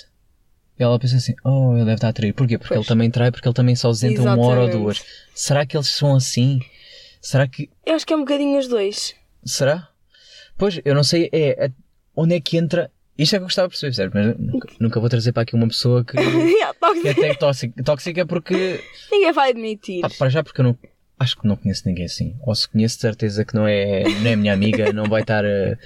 Ela 0.78 0.98
pensa 0.98 1.16
assim, 1.16 1.34
oh, 1.44 1.72
ele 1.74 1.80
deve 1.84 1.94
estar 1.96 2.08
a 2.08 2.12
trair. 2.12 2.32
Porquê? 2.32 2.56
Porque 2.56 2.68
Pois. 2.72 2.80
ele 2.80 2.88
também 2.88 3.10
trai, 3.10 3.30
porque 3.30 3.46
ele 3.46 3.54
também 3.54 3.76
se 3.76 3.84
ausenta 3.84 4.22
uma 4.22 4.38
hora 4.40 4.62
ou 4.62 4.70
duas. 4.70 5.04
Será 5.34 5.66
que 5.66 5.76
eles 5.76 5.88
são 5.88 6.14
assim? 6.16 6.58
Será 7.20 7.46
que. 7.46 7.68
Eu 7.84 7.94
acho 7.96 8.06
que 8.06 8.14
é 8.14 8.16
um 8.16 8.20
bocadinho 8.20 8.58
os 8.58 8.66
dois. 8.66 9.14
Será? 9.44 9.89
Pois, 10.60 10.78
eu 10.84 10.94
não 10.94 11.02
sei, 11.02 11.30
é, 11.32 11.64
é- 11.66 11.70
onde 12.14 12.34
é 12.34 12.40
que 12.40 12.58
entra. 12.58 12.90
Isto 13.16 13.34
é 13.34 13.38
que 13.38 13.42
eu 13.42 13.46
gostava 13.46 13.66
de 13.68 13.72
perceber, 13.72 13.94
certo? 13.94 14.12
Mas 14.14 14.38
nunca, 14.38 14.68
nunca 14.78 15.00
vou 15.00 15.08
trazer 15.08 15.32
para 15.32 15.42
aqui 15.42 15.54
uma 15.54 15.66
pessoa 15.66 16.04
que, 16.04 16.16
Yeah, 16.20 16.74
que 17.02 17.08
é 17.08 17.10
até 17.12 17.34
tóxica, 17.34 17.82
tóxica 17.82 18.26
porque. 18.26 18.78
Ninguém 19.10 19.32
vai 19.32 19.50
admitir. 19.50 20.02
pá, 20.02 20.10
para 20.10 20.28
já 20.28 20.42
porque 20.44 20.60
eu 20.60 20.64
não. 20.64 20.78
acho 21.18 21.36
que 21.38 21.48
não 21.48 21.56
conheço 21.56 21.82
ninguém 21.86 22.04
assim. 22.04 22.36
Ou 22.42 22.54
se 22.54 22.68
conheço, 22.68 22.96
de 22.96 23.00
certeza 23.00 23.42
que 23.44 23.54
não 23.54 23.66
é, 23.66 24.04
não 24.04 24.30
é 24.30 24.36
minha 24.36 24.52
amiga, 24.52 24.92
não 24.92 25.04
vai 25.04 25.22
estar, 25.22 25.44
eh, 25.46 25.78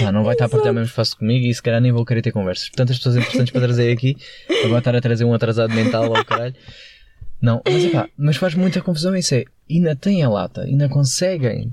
pá, 0.00 0.10
não 0.10 0.24
vai 0.24 0.34
estar 0.34 0.46
a 0.46 0.48
partilhar 0.48 0.72
o 0.72 0.74
mesmo 0.74 0.88
espaço 0.90 1.16
comigo 1.16 1.46
e 1.46 1.54
se 1.54 1.62
calhar 1.62 1.80
nem 1.80 1.92
vou 1.92 2.04
querer 2.04 2.22
ter 2.22 2.32
conversas. 2.32 2.68
Portanto, 2.68 2.90
as 2.90 2.98
pessoas 2.98 3.16
importantes 3.16 3.52
para 3.52 3.60
trazer 3.62 3.92
aqui, 3.92 4.16
agora 4.64 4.78
estar 4.78 4.96
a 4.96 5.00
trazer 5.00 5.24
um 5.24 5.32
atrasado 5.32 5.72
mental 5.74 6.14
ao 6.14 6.24
caralho. 6.24 6.54
Não, 7.40 7.62
mas 7.64 7.84
epá, 7.84 8.08
mas 8.16 8.36
faz 8.36 8.54
muita 8.54 8.80
confusão 8.80 9.14
isso 9.16 9.32
é, 9.34 9.44
ainda 9.70 9.94
têm 9.94 10.24
a 10.24 10.28
lata, 10.28 10.62
ainda 10.62 10.88
conseguem. 10.88 11.72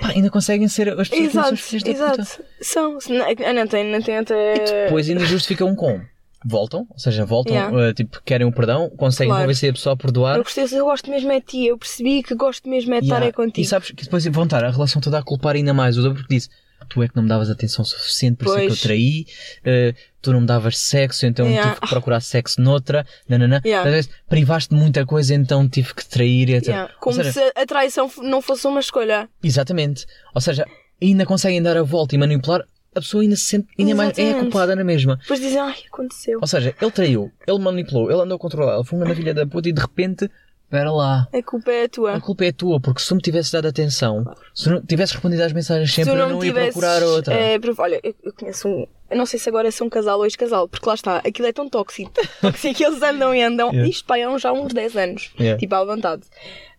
Pá, 0.00 0.08
ainda 0.08 0.30
conseguem 0.30 0.68
ser 0.68 0.88
as 0.98 1.08
pessoas 1.08 1.28
que 1.28 1.32
são 1.32 1.56
filhos 1.56 1.82
da 1.84 1.90
exato. 1.90 2.18
puta. 2.18 2.44
São. 2.60 2.98
não- 3.08 3.24
A 3.48 3.52
não 3.52 3.66
tem, 3.66 3.90
não 3.92 4.02
tem 4.02 4.16
até. 4.18 4.84
Depois 4.84 5.08
ainda 5.08 5.24
justificam 5.24 5.74
com. 5.74 6.00
Voltam, 6.46 6.86
ou 6.90 6.98
seja, 6.98 7.24
voltam, 7.24 7.54
Yeah. 7.54 7.88
eh, 7.88 7.94
tipo, 7.94 8.20
querem 8.22 8.46
o 8.46 8.52
perdão, 8.52 8.90
conseguem 8.90 9.30
Claro. 9.30 9.44
convencer 9.44 9.70
a 9.70 9.72
pessoa 9.72 9.94
a 9.94 9.96
perdoar. 9.96 10.36
Eu 10.36 10.42
gostei, 10.42 10.64
eu 10.78 10.84
gosto 10.84 11.10
mesmo 11.10 11.32
é 11.32 11.40
de 11.40 11.46
ti. 11.46 11.66
Eu 11.68 11.78
percebi 11.78 12.22
que 12.22 12.34
gosto 12.34 12.68
mesmo 12.68 12.92
é 12.92 12.98
de 13.00 13.06
estar 13.06 13.16
Yeah. 13.16 13.28
é 13.28 13.32
contigo. 13.32 13.60
E 13.62 13.64
sabes 13.64 13.90
que 13.92 14.04
depois 14.04 14.26
vão 14.26 14.44
estar 14.44 14.62
a 14.62 14.70
relação 14.70 15.00
toda 15.00 15.18
a 15.18 15.22
culpar 15.22 15.56
ainda 15.56 15.72
mais 15.72 15.96
o 15.96 16.02
dobro 16.02 16.18
porque 16.18 16.34
disse 16.34 16.50
tu 16.90 17.02
é 17.02 17.08
que 17.08 17.16
não 17.16 17.22
me 17.22 17.30
davas 17.30 17.48
atenção 17.48 17.82
suficiente, 17.82 18.36
por 18.36 18.44
isso 18.48 18.56
é 18.56 18.58
que 18.58 18.64
eu 18.64 18.68
Pois. 18.68 18.80
traí, 18.82 19.24
eh, 19.64 19.94
tu 20.24 20.32
não 20.32 20.40
me 20.40 20.46
davas 20.46 20.76
sexo, 20.78 21.26
então 21.26 21.46
Yeah. 21.46 21.70
tive 21.70 21.80
que 21.82 21.88
procurar 21.88 22.20
sexo 22.20 22.60
noutra, 22.60 23.06
nananã. 23.28 23.60
Yeah. 23.64 23.88
Às 23.88 23.94
vezes, 23.94 24.10
privaste 24.28 24.70
de 24.74 24.76
muita 24.80 25.04
coisa, 25.06 25.34
então 25.34 25.68
tive 25.68 25.94
que 25.94 26.04
trair, 26.06 26.50
etc. 26.50 26.68
Yeah. 26.68 26.92
Como 27.00 27.16
seja, 27.16 27.32
se 27.32 27.52
a 27.54 27.66
traição 27.66 28.10
não 28.22 28.40
fosse 28.42 28.66
uma 28.66 28.80
escolha. 28.80 29.28
Exatamente. 29.42 30.06
Ou 30.34 30.40
seja, 30.40 30.66
ainda 31.02 31.24
conseguem 31.26 31.62
dar 31.62 31.76
a 31.76 31.82
volta 31.82 32.14
e 32.14 32.18
manipular, 32.18 32.62
a 32.94 33.00
pessoa 33.00 33.22
ainda 33.22 33.36
se 33.36 33.42
sente, 33.44 33.66
ainda 33.78 33.94
mais, 33.94 34.10
é 34.18 34.22
a 34.22 34.24
Exatamente. 34.24 34.50
culpada 34.52 34.76
na 34.76 34.84
mesma. 34.84 35.16
Depois 35.16 35.40
dizem, 35.40 35.58
ai, 35.60 35.74
aconteceu. 35.92 36.38
Ou 36.40 36.46
seja, 36.46 36.74
ele 36.80 36.90
traiu, 36.90 37.30
ele 37.46 37.58
manipulou, 37.58 38.10
ele 38.10 38.20
andou 38.22 38.36
a 38.36 38.38
controlar, 38.38 38.76
ele 38.76 38.84
foi 38.84 38.98
uma 39.00 39.14
filha 39.14 39.34
da 39.34 39.44
puta 39.46 39.68
e 39.68 39.72
de 39.72 39.80
repente, 39.80 40.30
espera 40.64 40.92
lá. 40.92 41.26
A 41.32 41.42
culpa 41.42 41.72
é 41.72 41.84
A 41.84 41.88
tua. 41.88 42.20
culpa 42.20 42.44
é 42.44 42.52
tua, 42.52 42.80
porque 42.80 43.00
se 43.00 43.08
tu 43.08 43.16
me 43.16 43.20
tivesses 43.20 43.50
dado 43.50 43.66
atenção, 43.66 44.24
se 44.54 44.70
não 44.70 44.80
tivesses 44.80 45.14
respondido 45.14 45.42
às 45.42 45.52
mensagens 45.52 45.90
Se 45.90 45.96
sempre, 45.96 46.12
tu 46.12 46.16
eu 46.18 46.22
não 46.28 46.36
não 46.36 46.44
ia 46.44 46.50
tivesses. 46.52 46.72
procurar 46.72 47.02
outra. 47.02 47.34
é, 47.34 47.58
olha, 47.78 48.00
eu, 48.02 48.14
eu 48.22 48.32
conheço 48.32 48.68
um. 48.68 48.86
Eu 49.10 49.16
não 49.18 49.26
sei 49.26 49.38
se 49.38 49.48
agora 49.48 49.70
são 49.70 49.88
casal 49.88 50.18
ou 50.18 50.24
ex-casal, 50.24 50.68
porque 50.68 50.88
lá 50.88 50.94
está, 50.94 51.16
aquilo 51.18 51.46
é 51.46 51.52
tão 51.52 51.68
tóxico. 51.68 52.12
tóxico 52.40 52.74
que 52.74 52.84
eles 52.84 53.02
andam 53.02 53.34
e 53.34 53.42
andam. 53.42 53.70
Yeah. 53.70 53.88
Isto 53.88 54.04
pá, 54.06 54.16
há 54.16 54.38
já 54.38 54.52
uns 54.52 54.72
10 54.72 54.96
anos. 54.96 55.32
Yeah. 55.38 55.58
Tipo, 55.58 55.74
à 55.74 55.84
vontade. 55.84 56.22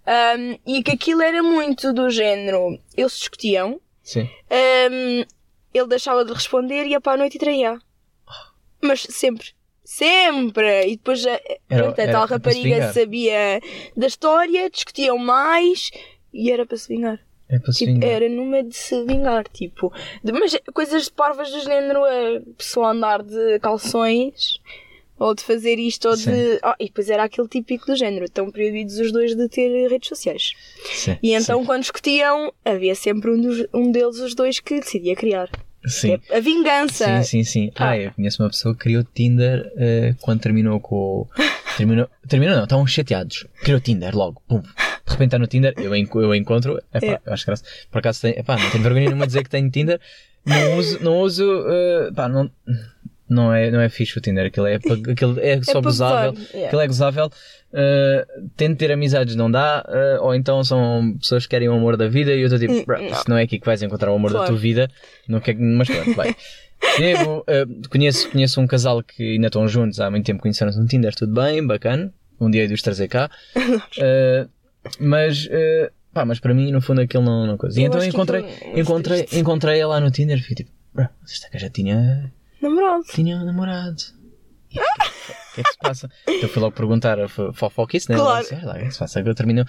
Um, 0.08 0.58
e 0.66 0.84
que 0.84 0.92
aquilo 0.92 1.22
era 1.22 1.42
muito 1.42 1.94
do 1.94 2.10
género. 2.10 2.80
Eles 2.96 3.18
discutiam, 3.18 3.80
Sim. 4.04 4.30
um, 4.92 5.24
ele 5.74 5.88
deixava 5.88 6.24
de 6.26 6.32
responder 6.34 6.86
e 6.86 6.90
ia 6.92 7.02
para 7.02 7.14
a 7.14 7.18
noite 7.18 7.36
e 7.36 7.40
traía. 7.40 7.80
Mas 8.82 9.02
sempre. 9.10 9.48
Sempre! 9.84 10.88
E 10.88 10.98
depois 10.98 11.26
a, 11.26 11.30
Era- 11.70 11.84
pronto, 11.84 12.00
a 12.02 12.12
tal 12.12 12.28
rapariga 12.28 12.92
sabia 12.92 13.60
da 13.96 14.08
história, 14.08 14.70
discutiam 14.70 15.18
mais 15.18 15.92
e 16.34 16.52
era 16.52 16.66
para 16.66 16.78
se 16.78 16.88
vingar. 16.88 17.20
É 17.48 17.60
para 17.60 17.72
se 17.72 17.80
Tipo, 17.80 17.94
vingar. 17.94 18.10
era 18.10 18.28
numa 18.30 18.64
de 18.64 18.76
se 18.76 19.06
vingar, 19.06 19.48
tipo. 19.50 19.94
de- 20.24 20.32
mas 20.32 20.58
coisas 20.74 21.04
de 21.06 21.12
parvas 21.12 21.52
do 21.52 21.60
género, 21.62 22.04
a 22.04 22.42
pessoa 22.58 22.92
andar 22.92 23.22
de 23.22 23.60
calções, 23.60 24.60
ou 25.20 25.34
de 25.36 25.44
fazer 25.44 25.78
isto, 25.78 26.08
ou 26.10 26.18
Sim. 26.18 26.32
de. 26.32 26.60
Ah, 26.64 26.76
e 26.80 26.86
depois 26.86 27.10
era 27.10 27.24
aquele 27.24 27.48
típico 27.48 27.86
do 27.86 27.96
género, 27.96 28.26
estão 28.26 28.50
proibidos 28.52 28.98
os 29.00 29.12
dois 29.12 29.36
de 29.36 29.48
ter 29.48 29.88
redes 29.88 30.10
sociais. 30.10 30.54
Sim. 30.92 31.18
E 31.22 31.34
então, 31.34 31.64
quando 31.66 31.82
discutiam, 31.82 32.52
havia 32.66 32.96
sempre 32.96 33.30
um, 33.32 33.40
dos- 33.40 33.68
um 33.74 33.92
deles, 33.92 34.20
os 34.20 34.34
dois, 34.34 34.60
que 34.60 34.80
decidia 34.80 35.16
criar. 35.16 35.50
Sim. 35.86 36.20
É 36.32 36.38
a 36.38 36.40
vingança. 36.40 37.22
Sim, 37.22 37.24
sim, 37.24 37.44
sim. 37.44 37.72
Ah. 37.76 37.90
Ah, 37.92 37.98
eu 38.00 38.12
conheço 38.12 38.42
uma 38.42 38.50
pessoa 38.50 38.74
que 38.74 38.82
criou 38.82 39.04
Tinder 39.04 39.72
eh, 39.78 40.16
quando 40.20 40.42
terminou 40.42 40.80
com. 40.80 41.28
Terminou, 41.78 42.08
terminou 42.28 42.56
não, 42.56 42.64
estavam 42.64 42.88
chateados. 42.88 43.46
Criou 43.62 43.80
Tinder 43.82 44.16
logo, 44.18 44.42
pum. 44.48 44.64
De 45.06 45.12
repente 45.12 45.28
está 45.28 45.40
no 45.40 45.48
Tinder, 45.48 45.74
eu, 45.78 45.96
enco- 45.96 46.22
eu 46.22 46.34
encontro. 46.34 46.80
Epá, 46.94 47.06
É. 47.08 47.20
eu 47.26 47.34
acho 47.34 47.46
graça. 47.46 47.64
Por 47.92 48.00
acaso 48.00 48.22
tenho. 48.22 48.40
Epá, 48.40 48.58
não 48.58 48.70
tenho 48.72 48.84
vergonha 48.84 49.06
nenhuma 49.06 49.26
de 49.26 49.34
dizer 49.34 49.44
que 49.44 49.50
tenho 49.50 49.70
Tinder. 49.70 50.00
Não 50.46 50.78
uso. 50.78 51.04
Não 51.04 51.20
uso 51.20 51.66
eh, 51.68 52.12
pá, 52.16 52.28
não, 52.28 52.50
não, 53.30 53.54
é, 53.54 53.70
não 53.72 53.80
é 53.82 53.90
fixe 53.90 54.18
o 54.18 54.22
Tinder. 54.22 54.46
Aquilo 54.48 54.66
é, 54.68 54.76
aquilo 54.76 55.40
é 55.40 55.62
só 55.64 55.74
para 55.74 55.82
gozável. 55.82 56.34
yeah. 56.52 56.68
Aquilo 56.68 56.82
é 56.82 56.88
gozável. 56.88 57.30
Eh, 57.74 58.26
tento 58.58 58.78
ter 58.80 58.92
amizades, 58.92 59.36
não 59.36 59.50
dá. 59.52 59.84
eh, 59.88 60.18
ou 60.22 60.34
então 60.34 60.64
são 60.64 61.16
pessoas 61.20 61.44
que 61.46 61.50
querem 61.52 61.68
o 61.70 61.74
amor 61.74 61.98
da 61.98 62.08
vida 62.08 62.34
e 62.34 62.40
eu 62.42 62.46
estou 62.48 62.60
tipo, 62.60 62.74
Hum, 62.74 62.84
"Bro, 62.86 62.98
não. 63.02 63.08
isto 63.10 63.30
não 63.30 63.38
é 63.38 63.44
aqui 63.44 63.60
que 63.60 63.66
vais 63.66 63.82
encontrar 63.84 64.12
o 64.12 64.16
amor 64.16 64.32
da 64.32 64.38
Claro. 64.40 64.54
tua 64.54 64.60
vida. 64.60 64.90
Não 65.28 65.40
quer, 65.40 65.56
mas 65.56 65.88
pronto, 65.90 66.14
vai. 66.16 66.36
Chego, 66.98 67.44
eh, 67.48 67.66
conheço, 67.90 68.30
conheço 68.32 68.60
um 68.62 68.68
casal 68.68 69.02
que 69.04 69.34
ainda 69.34 69.48
estão 69.48 69.68
juntos 69.68 70.00
há 70.00 70.10
muito 70.10 70.26
tempo, 70.26 70.42
conheceram-se 70.42 70.80
no 70.80 70.86
Tinder, 70.88 71.14
tudo 71.16 71.34
bem, 71.34 71.66
bacana. 71.66 72.14
Um 72.40 72.50
dia 72.50 72.62
hei 72.62 72.68
de 72.68 72.74
os 72.74 72.82
trazer 72.82 73.08
cá. 73.08 73.30
Eh, 74.00 74.46
mas, 75.00 75.48
eh, 75.52 75.92
pá, 76.14 76.26
mas 76.26 76.40
para 76.40 76.54
mim, 76.54 76.72
no 76.72 76.82
fundo, 76.82 77.02
aquilo 77.02 77.24
não, 77.24 77.46
não 77.48 77.58
coisa. 77.58 77.80
E 77.80 77.84
Eu 77.84 77.88
então 77.88 78.04
encontrei, 78.04 78.44
é 78.44 78.80
encontrei, 78.80 79.20
triste. 79.24 79.40
encontrei 79.40 79.86
lá 79.86 80.00
no 80.00 80.12
Tinder 80.12 80.38
e 80.38 80.42
fiquei 80.42 80.66
tipo, 80.66 80.72
bro, 80.94 81.08
esta 81.24 81.50
gaja 81.50 81.70
tinha, 81.70 82.32
Namorado. 82.62 83.04
tinha 83.04 83.38
um 83.38 83.46
namorado. 83.46 84.02
O 84.72 85.56
que 85.56 85.62
é 85.62 85.64
que 85.64 85.72
se 85.72 85.78
passa? 85.80 86.10
Então 86.28 86.42
eu 86.42 86.50
fui 86.50 86.62
logo 86.62 86.76
perguntar 86.76 87.20
a 87.20 87.28
fo- 87.30 87.54
fofoquice, 87.54 88.10
né? 88.10 88.18
Claro. 88.18 88.32
Ela 88.34 88.42
disse, 88.42 88.56
"Ah, 88.56 88.66
lá, 88.66 88.74
o 88.74 88.76
que 88.78 88.82
é 88.84 88.86
que 88.88 88.92
se 88.94 89.00
passa? 89.00 89.20
Agora 89.20 89.36
terminou. 89.36 89.66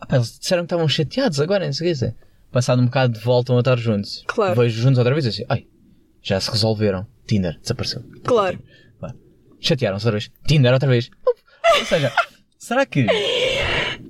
Ah, 0.00 0.06
pá, 0.06 0.16
eles 0.16 0.38
disseram 0.38 0.62
que 0.62 0.66
estavam 0.66 0.86
chateados 0.88 1.40
agora, 1.40 1.64
não 1.64 1.72
sei 1.72 1.86
o 1.86 1.88
que 1.88 1.94
dizer. 1.94 2.14
Passado 2.52 2.82
um 2.82 2.84
bocado, 2.84 3.18
voltam 3.20 3.56
a 3.56 3.60
estar 3.60 3.76
juntos. 3.78 4.22
Claro. 4.26 4.60
Vejo 4.60 4.80
juntos 4.80 4.98
outra 4.98 5.14
vez 5.14 5.24
e 5.24 5.28
assim, 5.30 5.44
ai, 5.48 5.66
já 6.22 6.38
se 6.38 6.50
resolveram. 6.50 7.06
Tinder, 7.26 7.58
desapareceu. 7.58 8.04
Claro. 8.22 8.58
Vá. 9.00 9.14
Chatearam-se 9.60 10.04
outra 10.06 10.18
vez. 10.20 10.30
Tinder 10.46 10.72
outra 10.74 10.88
vez. 10.90 11.10
Ou 11.78 11.84
seja, 11.86 12.12
será 12.58 12.84
que. 12.84 13.06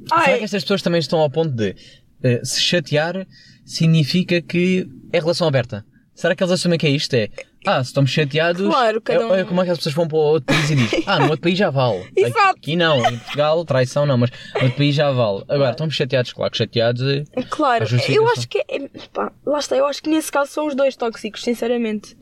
Será 0.08 0.20
Ai, 0.20 0.38
que 0.38 0.44
estas 0.44 0.62
pessoas 0.62 0.82
também 0.82 1.00
estão 1.00 1.18
ao 1.20 1.30
ponto 1.30 1.50
de 1.50 1.74
eh, 2.22 2.40
se 2.44 2.60
chatear 2.60 3.26
significa 3.64 4.40
que 4.40 4.86
é 5.12 5.18
relação 5.18 5.46
aberta? 5.48 5.84
Será 6.14 6.34
que 6.36 6.42
eles 6.44 6.52
assumem 6.52 6.78
que 6.78 6.86
é 6.86 6.90
isto? 6.90 7.12
É, 7.14 7.28
ah, 7.66 7.82
se 7.82 7.88
estamos 7.90 8.08
chateados, 8.10 8.64
Claro, 8.68 9.00
cada 9.00 9.20
é, 9.22 9.26
um- 9.26 9.34
é 9.34 9.44
como 9.44 9.60
é 9.60 9.64
que 9.64 9.70
as 9.72 9.78
pessoas 9.78 9.94
vão 9.96 10.06
para 10.06 10.16
outro 10.18 10.46
país 10.54 10.70
e 10.70 10.76
dizem, 10.76 11.02
ah, 11.06 11.18
no 11.18 11.24
outro 11.24 11.40
país 11.40 11.58
já 11.58 11.70
vale. 11.70 12.08
Exato. 12.16 12.56
Aqui 12.58 12.76
não, 12.76 12.98
em 13.04 13.18
Portugal, 13.18 13.64
traição 13.64 14.06
não, 14.06 14.16
mas 14.16 14.30
no 14.54 14.60
outro 14.62 14.76
país 14.76 14.94
já 14.94 15.10
vale. 15.10 15.42
Agora, 15.48 15.72
estamos 15.72 15.94
chateados, 15.96 16.32
claro 16.32 16.52
que 16.52 16.58
chateados. 16.58 17.02
eh, 17.02 17.24
claro. 17.50 17.84
Eu 18.08 18.28
acho 18.28 18.46
que 18.48 18.58
é. 18.58 18.88
pá, 19.12 19.32
lá 19.44 19.58
está, 19.58 19.76
eu 19.76 19.86
acho 19.86 20.00
que 20.02 20.08
nesse 20.10 20.30
caso 20.30 20.52
são 20.52 20.68
os 20.68 20.76
dois 20.76 20.94
tóxicos, 20.94 21.42
sinceramente. 21.42 22.16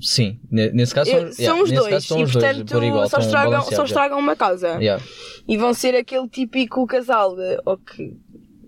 Sim, 0.00 0.40
ne- 0.50 0.70
nesse 0.70 0.94
caso 0.94 1.10
Eu- 1.10 1.20
são, 1.20 1.32
são 1.32 1.44
yeah, 1.44 1.62
os 1.62 1.70
dois. 1.72 1.88
caso 1.90 2.06
são 2.06 2.18
e 2.20 2.22
os 2.22 2.32
dois, 2.32 2.44
portanto 2.44 2.72
por 2.72 2.82
igual, 2.82 3.08
só, 3.08 3.18
estragam, 3.18 3.62
só 3.62 3.84
estragam 3.84 4.18
uma 4.18 4.34
casa. 4.36 4.68
yeah. 4.68 4.82
Yeah. 4.82 5.04
E 5.48 5.56
vão 5.58 5.74
ser 5.74 5.94
aquele 5.94 6.28
típico 6.28 6.86
casal 6.86 7.36
de- 7.36 7.60
ou 7.66 7.76
que, 7.76 8.16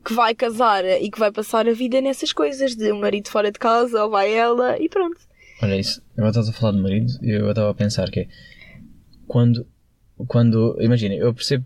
que 0.05 0.13
vai 0.15 0.35
casar 0.35 0.85
e 0.85 1.11
que 1.11 1.19
vai 1.19 1.31
passar 1.33 1.67
a 1.69 1.73
vida 1.73 2.01
nessas 2.01 2.33
coisas 2.33 2.75
de 2.77 2.93
um 2.93 3.01
marido 3.01 3.29
fora 3.29 3.51
de 3.53 3.59
casa 3.59 4.03
ou 4.05 4.11
vai 4.11 4.33
ela 4.33 4.77
e 4.79 4.89
pronto. 4.89 5.17
Olha 5.63 5.77
isso, 5.79 6.03
agora 6.17 6.31
estás 6.31 6.49
a 6.49 6.53
falar 6.53 6.73
de 6.73 6.81
marido 6.83 7.13
e 7.23 7.31
eu 7.31 7.49
estava 7.49 7.71
a 7.71 7.75
pensar 7.75 8.11
que 8.11 8.21
é 8.21 8.29
quando, 9.27 9.67
quando, 10.27 10.77
imagina, 10.81 11.15
eu 11.15 11.33
percebo 11.33 11.65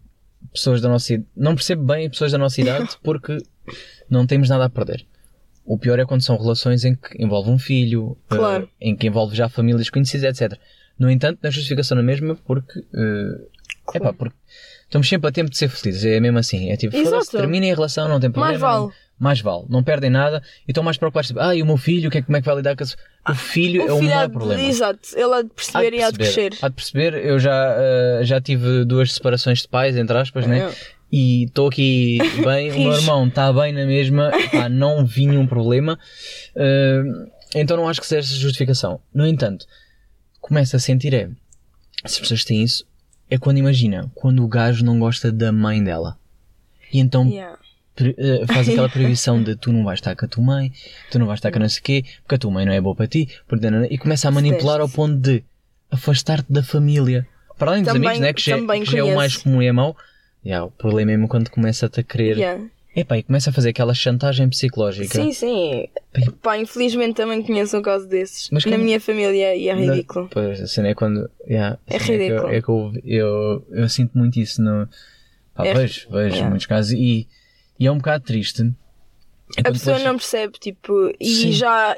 pessoas 0.52 0.80
da 0.80 0.88
nossa 0.88 1.14
idade, 1.14 1.28
não 1.36 1.54
percebo 1.54 1.82
bem 1.84 2.08
pessoas 2.08 2.30
da 2.32 2.38
nossa 2.38 2.60
idade 2.60 2.96
porque 3.02 3.38
não 4.08 4.26
temos 4.26 4.48
nada 4.48 4.66
a 4.66 4.70
perder. 4.70 5.04
O 5.66 5.76
pior 5.76 5.98
é 5.98 6.04
quando 6.06 6.22
são 6.22 6.36
relações 6.38 6.84
em 6.84 6.94
que 6.94 7.22
envolve 7.22 7.50
um 7.50 7.58
filho, 7.58 8.16
Claro. 8.28 8.68
eh, 8.80 8.88
em 8.88 8.96
que 8.96 9.06
envolve 9.06 9.34
já 9.36 9.48
famílias 9.48 9.90
conhecidas, 9.90 10.40
etc. 10.40 10.58
No 10.98 11.10
entanto, 11.10 11.40
na 11.42 11.50
justificação 11.50 11.96
na 11.96 12.02
mesma, 12.02 12.36
porque, 12.46 12.80
é 12.94 13.96
epá, 13.96 14.12
porque 14.12 14.36
estamos 14.84 15.08
sempre 15.08 15.28
a 15.28 15.32
tempo 15.32 15.50
de 15.50 15.58
ser 15.58 15.68
felizes, 15.68 16.04
é 16.04 16.18
mesmo 16.20 16.38
assim, 16.38 16.70
é 16.70 16.76
tipo, 16.76 16.96
foda-se, 16.96 17.30
terminem 17.32 17.72
a 17.72 17.74
relação, 17.74 18.08
não 18.08 18.20
tem 18.20 18.30
problema. 18.30 18.58
Mais 18.58 18.60
vale. 18.60 18.84
não- 18.86 19.06
mais 19.18 19.40
vale, 19.40 19.64
não 19.70 19.82
perdem 19.82 20.10
nada 20.10 20.42
e 20.68 20.70
estão 20.72 20.84
mais 20.84 20.98
preocupados, 20.98 21.28
tipo, 21.28 21.40
ah, 21.40 21.54
e 21.56 21.62
o 21.62 21.66
meu 21.66 21.78
filho, 21.78 22.08
o 22.08 22.10
que 22.12 22.18
é, 22.18 22.22
como 22.22 22.36
é 22.36 22.40
que 22.40 22.46
vai 22.46 22.54
lidar 22.56 22.76
com 22.76 22.84
isso? 22.84 22.96
O 23.26 23.34
filho 23.34 23.80
é 23.80 23.90
o 23.92 23.98
filho 23.98 24.10
há 24.12 24.14
maior 24.16 24.26
de- 24.26 24.32
problema. 24.32 24.62
Exato, 24.62 25.00
ele 25.16 25.32
há 25.34 25.40
de 25.42 25.48
Há 25.48 25.54
perceber 25.54 25.94
e 25.94 26.02
há 26.02 26.10
de 26.10 26.18
crescer. 26.18 26.52
Há 26.60 26.68
de 26.68 26.74
perceber, 26.74 27.14
eu 27.14 27.38
já, 27.38 27.74
eh, 27.78 28.20
já 28.24 28.40
tive 28.42 28.84
duas 28.84 29.14
separações 29.14 29.60
de 29.62 29.68
pais, 29.68 29.96
entre 29.96 30.16
aspas, 30.18 30.46
né? 30.46 30.70
É. 31.12 31.16
E 31.16 31.44
estou 31.44 31.68
aqui 31.68 32.18
bem, 32.44 32.70
o 32.72 32.78
meu 32.78 32.92
irmão 32.92 33.26
está 33.28 33.52
bem 33.52 33.72
na 33.72 33.86
mesma, 33.86 34.30
pá, 34.50 34.68
não 34.68 35.04
vi 35.06 35.26
nenhum 35.26 35.46
problema, 35.46 35.98
eh, 36.54 37.02
então 37.54 37.76
não 37.76 37.88
acho 37.88 38.00
que 38.00 38.06
seja 38.06 38.34
justificação. 38.36 39.00
No 39.14 39.26
entanto, 39.26 39.66
começo 40.40 40.74
a 40.76 40.78
sentir 40.78 41.14
é, 41.14 41.28
se 42.04 42.14
as 42.14 42.20
pessoas 42.20 42.44
têm 42.44 42.62
isso, 42.62 42.84
é 43.30 43.38
quando 43.38 43.58
imagina, 43.58 44.10
quando 44.14 44.42
o 44.44 44.48
gajo 44.48 44.84
não 44.84 44.98
gosta 44.98 45.30
da 45.32 45.50
mãe 45.52 45.82
dela. 45.82 46.18
E 46.92 46.98
então 47.00 47.26
Yeah. 47.28 47.58
eh, 47.98 48.44
faz 48.46 48.68
aquela 48.68 48.88
proibição 48.90 49.42
de 49.42 49.56
tu 49.56 49.72
não 49.72 49.84
vais 49.84 49.98
estar 49.98 50.14
com 50.16 50.24
a 50.24 50.28
tua 50.28 50.44
mãe, 50.44 50.72
tu 51.10 51.18
não 51.18 51.26
vais 51.26 51.38
estar 51.38 51.50
com 51.50 51.58
não 51.58 51.68
sei 51.68 51.80
o 51.80 51.82
quê, 51.82 52.04
porque 52.22 52.34
a 52.34 52.38
tua 52.38 52.50
mãe 52.50 52.64
não 52.66 52.72
é 52.72 52.80
boa 52.80 52.94
para 52.94 53.06
ti, 53.06 53.28
e 53.90 53.98
começa 53.98 54.28
a 54.28 54.30
manipular 54.30 54.80
ao 54.80 54.88
ponto 54.88 55.16
de 55.16 55.42
afastar-te 55.90 56.52
da 56.52 56.62
família. 56.62 57.26
Para 57.58 57.70
além 57.70 57.82
dos 57.84 57.92
Também- 57.92 58.08
amigos, 58.10 58.20
né, 58.26 58.32
que 58.32 58.42
já, 58.42 58.56
também 58.58 58.84
que 58.84 58.90
já 58.92 58.98
é 58.98 59.02
o 59.02 59.14
mais 59.14 59.36
comum 59.38 59.62
e 59.62 59.66
é 59.66 59.72
mau, 59.72 59.96
yeah, 60.44 60.64
o 60.66 60.70
problema 60.70 61.12
é 61.12 61.16
mesmo 61.16 61.28
quando 61.28 61.50
começa-te 61.50 62.00
a 62.00 62.02
querer. 62.02 62.36
Yeah. 62.38 62.64
Epá, 62.94 63.18
e 63.18 63.22
começa 63.22 63.50
a 63.50 63.52
fazer 63.52 63.68
aquela 63.70 63.92
chantagem 63.92 64.48
psicológica. 64.48 65.20
Sim, 65.22 65.30
sim. 65.30 65.86
Pá, 66.42 66.56
infelizmente 66.56 67.14
também 67.16 67.42
conheço 67.42 67.76
um 67.76 67.82
caso 67.82 68.08
desses 68.08 68.48
Mas 68.50 68.64
na 68.64 68.78
minha 68.78 68.98
família 68.98 69.54
e 69.54 69.68
é 69.68 69.74
ridículo. 69.74 70.28
Pois, 70.32 70.58
a 70.62 70.66
cena 70.66 70.88
é 70.88 70.94
quando. 70.94 71.30
yeah, 71.46 71.78
a 71.86 71.94
É 71.94 71.98
cena 71.98 72.04
que 72.04 72.12
eu- 72.12 72.18
ridículo. 72.46 72.54
É 72.54 72.62
que 72.62 72.68
eu, 72.70 72.92
eu, 73.04 73.66
eu 73.82 73.88
sinto 73.90 74.16
muito 74.16 74.40
isso 74.40 74.62
no. 74.62 74.88
Pá, 75.54 75.66
É- 75.66 75.74
vejo, 75.74 76.08
vejo 76.10 76.36
é. 76.36 76.48
muitos 76.48 76.64
casos 76.66 76.92
e, 76.92 77.28
e 77.78 77.86
é 77.86 77.92
um 77.92 77.98
bocado 77.98 78.24
triste. 78.24 78.62
É 79.58 79.60
A 79.60 79.72
pessoa 79.72 79.96
depois- 79.98 80.02
não 80.04 80.16
percebe, 80.16 80.58
tipo, 80.58 81.12
e 81.20 81.26
Sim. 81.28 81.52
já 81.52 81.96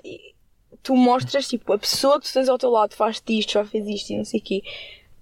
tu 0.83 0.96
mostras, 0.96 1.46
tipo, 1.46 1.72
a 1.72 1.79
pessoa 1.79 2.20
que 2.20 2.27
tu 2.27 2.33
tens 2.33 2.48
ao 2.48 2.59
teu 2.59 2.70
lado 2.70 2.94
faz-te 2.94 3.38
isto, 3.38 3.53
já 3.53 3.64
fez 3.64 3.87
isto 3.87 4.11
e 4.12 4.16
não 4.16 4.24
sei 4.24 4.40
o 4.40 4.42
quê. 4.42 4.62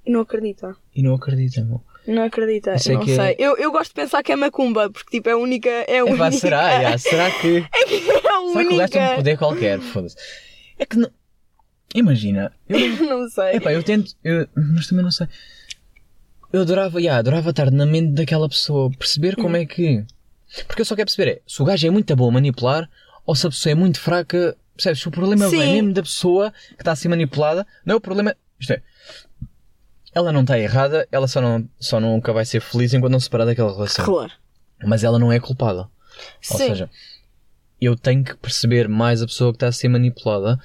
E 0.06 0.10
não 0.10 0.20
acredita. 0.20 0.74
E 0.94 1.02
não 1.02 1.14
acredita, 1.14 1.62
meu. 1.62 1.82
Não 2.06 2.22
acredita, 2.24 2.74
Isso 2.74 2.90
é 2.90 2.94
não 2.94 3.04
que 3.04 3.10
é- 3.12 3.14
sei. 3.16 3.36
Eu, 3.38 3.56
eu 3.56 3.70
gosto 3.72 3.88
de 3.90 3.94
pensar 3.94 4.22
que 4.22 4.30
é 4.32 4.36
macumba, 4.36 4.88
porque 4.90 5.10
tipo, 5.16 5.28
é 5.28 5.32
a 5.32 5.36
única. 5.36 5.68
É 5.68 5.94
a 5.94 5.96
É 5.98 6.02
única. 6.04 6.18
pá, 6.18 6.30
será? 6.32 6.80
Já, 6.92 6.98
será 6.98 7.30
que. 7.30 7.58
É 7.58 7.62
a 7.62 7.88
Será 7.88 8.64
que 8.64 8.74
o 8.74 8.76
gajo 8.76 8.92
tem 8.92 9.00
um 9.00 9.04
única. 9.04 9.16
poder 9.16 9.38
qualquer? 9.38 9.80
Foda-se. 9.80 10.16
É 10.78 10.86
que 10.86 10.96
não. 10.96 11.10
Imagina, 11.94 12.52
eu. 12.68 12.78
Não 13.06 13.28
sei. 13.28 13.56
Epá, 13.56 13.72
eu 13.72 13.82
tento. 13.82 14.12
Eu, 14.22 14.46
mas 14.54 14.86
também 14.86 15.02
não 15.04 15.10
sei. 15.10 15.26
Eu 16.52 16.62
adorava, 16.62 17.00
já, 17.00 17.16
adorava 17.16 17.50
estar 17.50 17.70
na 17.70 17.84
mente 17.86 18.12
daquela 18.12 18.48
pessoa, 18.48 18.90
perceber 18.98 19.34
como 19.36 19.56
é 19.56 19.64
que. 19.66 20.04
Porque 20.66 20.82
eu 20.82 20.84
só 20.84 20.94
quero 20.94 21.06
perceber 21.06 21.30
é 21.30 21.40
se 21.46 21.60
o 21.60 21.64
gajo 21.64 21.86
é 21.86 21.90
muito 21.90 22.14
bom 22.14 22.28
a 22.28 22.32
manipular 22.32 22.88
ou 23.24 23.34
se 23.34 23.46
a 23.46 23.50
pessoa 23.50 23.72
é 23.72 23.74
muito 23.74 24.00
fraca. 24.00 24.56
Percebes? 24.76 25.00
Se 25.00 25.08
o 25.08 25.10
problema 25.10 25.48
Sim. 25.48 25.60
é 25.62 25.66
mesmo 25.72 25.92
da 25.94 26.02
pessoa 26.02 26.52
que 26.74 26.82
está 26.82 26.92
a 26.92 26.96
ser 26.96 27.08
manipulada, 27.08 27.66
não 27.84 27.94
é 27.94 27.96
o 27.96 28.00
problema. 28.00 28.36
Isto 28.60 28.74
é. 28.74 28.82
Ela 30.16 30.32
não 30.32 30.40
está 30.40 30.58
errada, 30.58 31.06
ela 31.12 31.28
só, 31.28 31.42
não, 31.42 31.68
só 31.78 32.00
nunca 32.00 32.32
vai 32.32 32.46
ser 32.46 32.60
feliz 32.60 32.94
enquanto 32.94 33.12
não 33.12 33.20
se 33.20 33.24
separar 33.24 33.44
daquela 33.44 33.70
relação. 33.72 34.02
Claro. 34.04 34.32
Mas 34.82 35.04
ela 35.04 35.18
não 35.18 35.30
é 35.30 35.38
culpada. 35.38 35.82
Ou 35.82 35.90
Sim. 36.40 36.56
seja, 36.68 36.90
eu 37.78 37.94
tenho 37.96 38.24
que 38.24 38.34
perceber 38.36 38.88
mais 38.88 39.20
a 39.20 39.26
pessoa 39.26 39.52
que 39.52 39.56
está 39.56 39.68
a 39.68 39.72
ser 39.72 39.88
manipulada, 39.88 40.58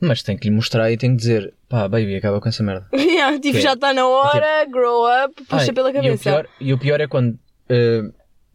mas 0.00 0.22
tenho 0.22 0.38
que 0.38 0.48
lhe 0.48 0.54
mostrar 0.54 0.90
e 0.92 0.96
tenho 0.96 1.14
que 1.14 1.18
dizer, 1.22 1.52
pá, 1.68 1.88
baby, 1.88 2.14
acaba 2.14 2.40
com 2.40 2.48
essa 2.48 2.62
merda. 2.62 2.86
Yeah, 2.94 3.38
tipo, 3.40 3.52
Que 3.54 3.58
é- 3.58 3.60
já 3.62 3.72
está 3.72 3.92
na 3.92 4.06
hora, 4.06 4.64
grow 4.66 5.04
up, 5.24 5.34
puxa 5.44 5.64
Ai, 5.66 5.72
pela 5.72 5.88
E 5.88 5.92
o, 5.92 5.94
cabeça. 5.94 6.22
pior, 6.30 6.48
e 6.60 6.72
o 6.74 6.78
pior 6.78 7.00
é 7.00 7.06
quando. 7.08 7.38
eh, 7.68 8.02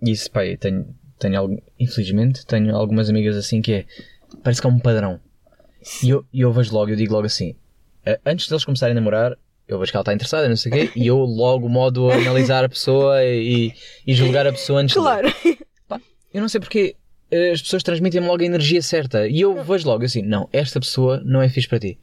isso, 0.01 0.29
pá, 0.31 0.41
tenho, 0.59 0.95
tenho 1.17 1.61
infelizmente, 1.79 2.45
tenho 2.45 2.73
algumas 2.75 3.09
amigas 3.09 3.35
assim 3.35 3.61
que 3.61 3.73
é. 3.73 3.85
Parece 4.43 4.61
que 4.61 4.67
é 4.67 4.69
um 4.69 4.79
padrão. 4.79 5.19
E 6.03 6.09
eu, 6.09 6.25
e 6.31 6.41
eu 6.41 6.51
vejo 6.53 6.73
logo, 6.73 6.91
eu 6.91 6.95
digo 6.95 7.13
logo 7.13 7.25
assim: 7.25 7.55
eh, 8.05 8.19
antes 8.25 8.47
deles 8.47 8.63
começarem 8.63 8.91
a 8.91 8.95
namorar, 8.95 9.35
eu 9.69 9.79
vejo 9.79 9.91
que 9.91 9.95
ela 9.97 10.01
está 10.01 10.13
interessada, 10.13 10.49
não 10.49 10.55
sei 10.57 10.71
o 10.71 10.75
quê, 10.75 10.91
e 10.95 11.07
eu 11.07 11.17
logo 11.19 11.69
modo 11.69 12.09
a 12.11 12.15
analisar 12.15 12.65
a 12.65 12.69
pessoa 12.69 13.23
e, 13.23 13.71
e 14.05 14.13
julgar 14.13 14.45
a 14.47 14.51
pessoa 14.51 14.81
antes 14.81 14.93
de- 14.95 14.99
Claro. 15.01 15.33
Eu 16.33 16.41
não 16.41 16.47
sei 16.49 16.59
porque 16.59 16.95
eh, 17.31 17.51
as 17.51 17.61
pessoas 17.61 17.81
transmitem 17.81 18.21
logo 18.21 18.41
a 18.43 18.45
energia 18.45 18.81
certa. 18.83 19.27
E 19.27 19.41
eu 19.41 19.63
vejo 19.63 19.87
logo 19.87 20.03
assim: 20.05 20.21
não, 20.21 20.47
esta 20.53 20.79
pessoa 20.79 21.21
não 21.25 21.41
é 21.41 21.49
fixe 21.49 21.67
para 21.67 21.79
ti. 21.79 21.97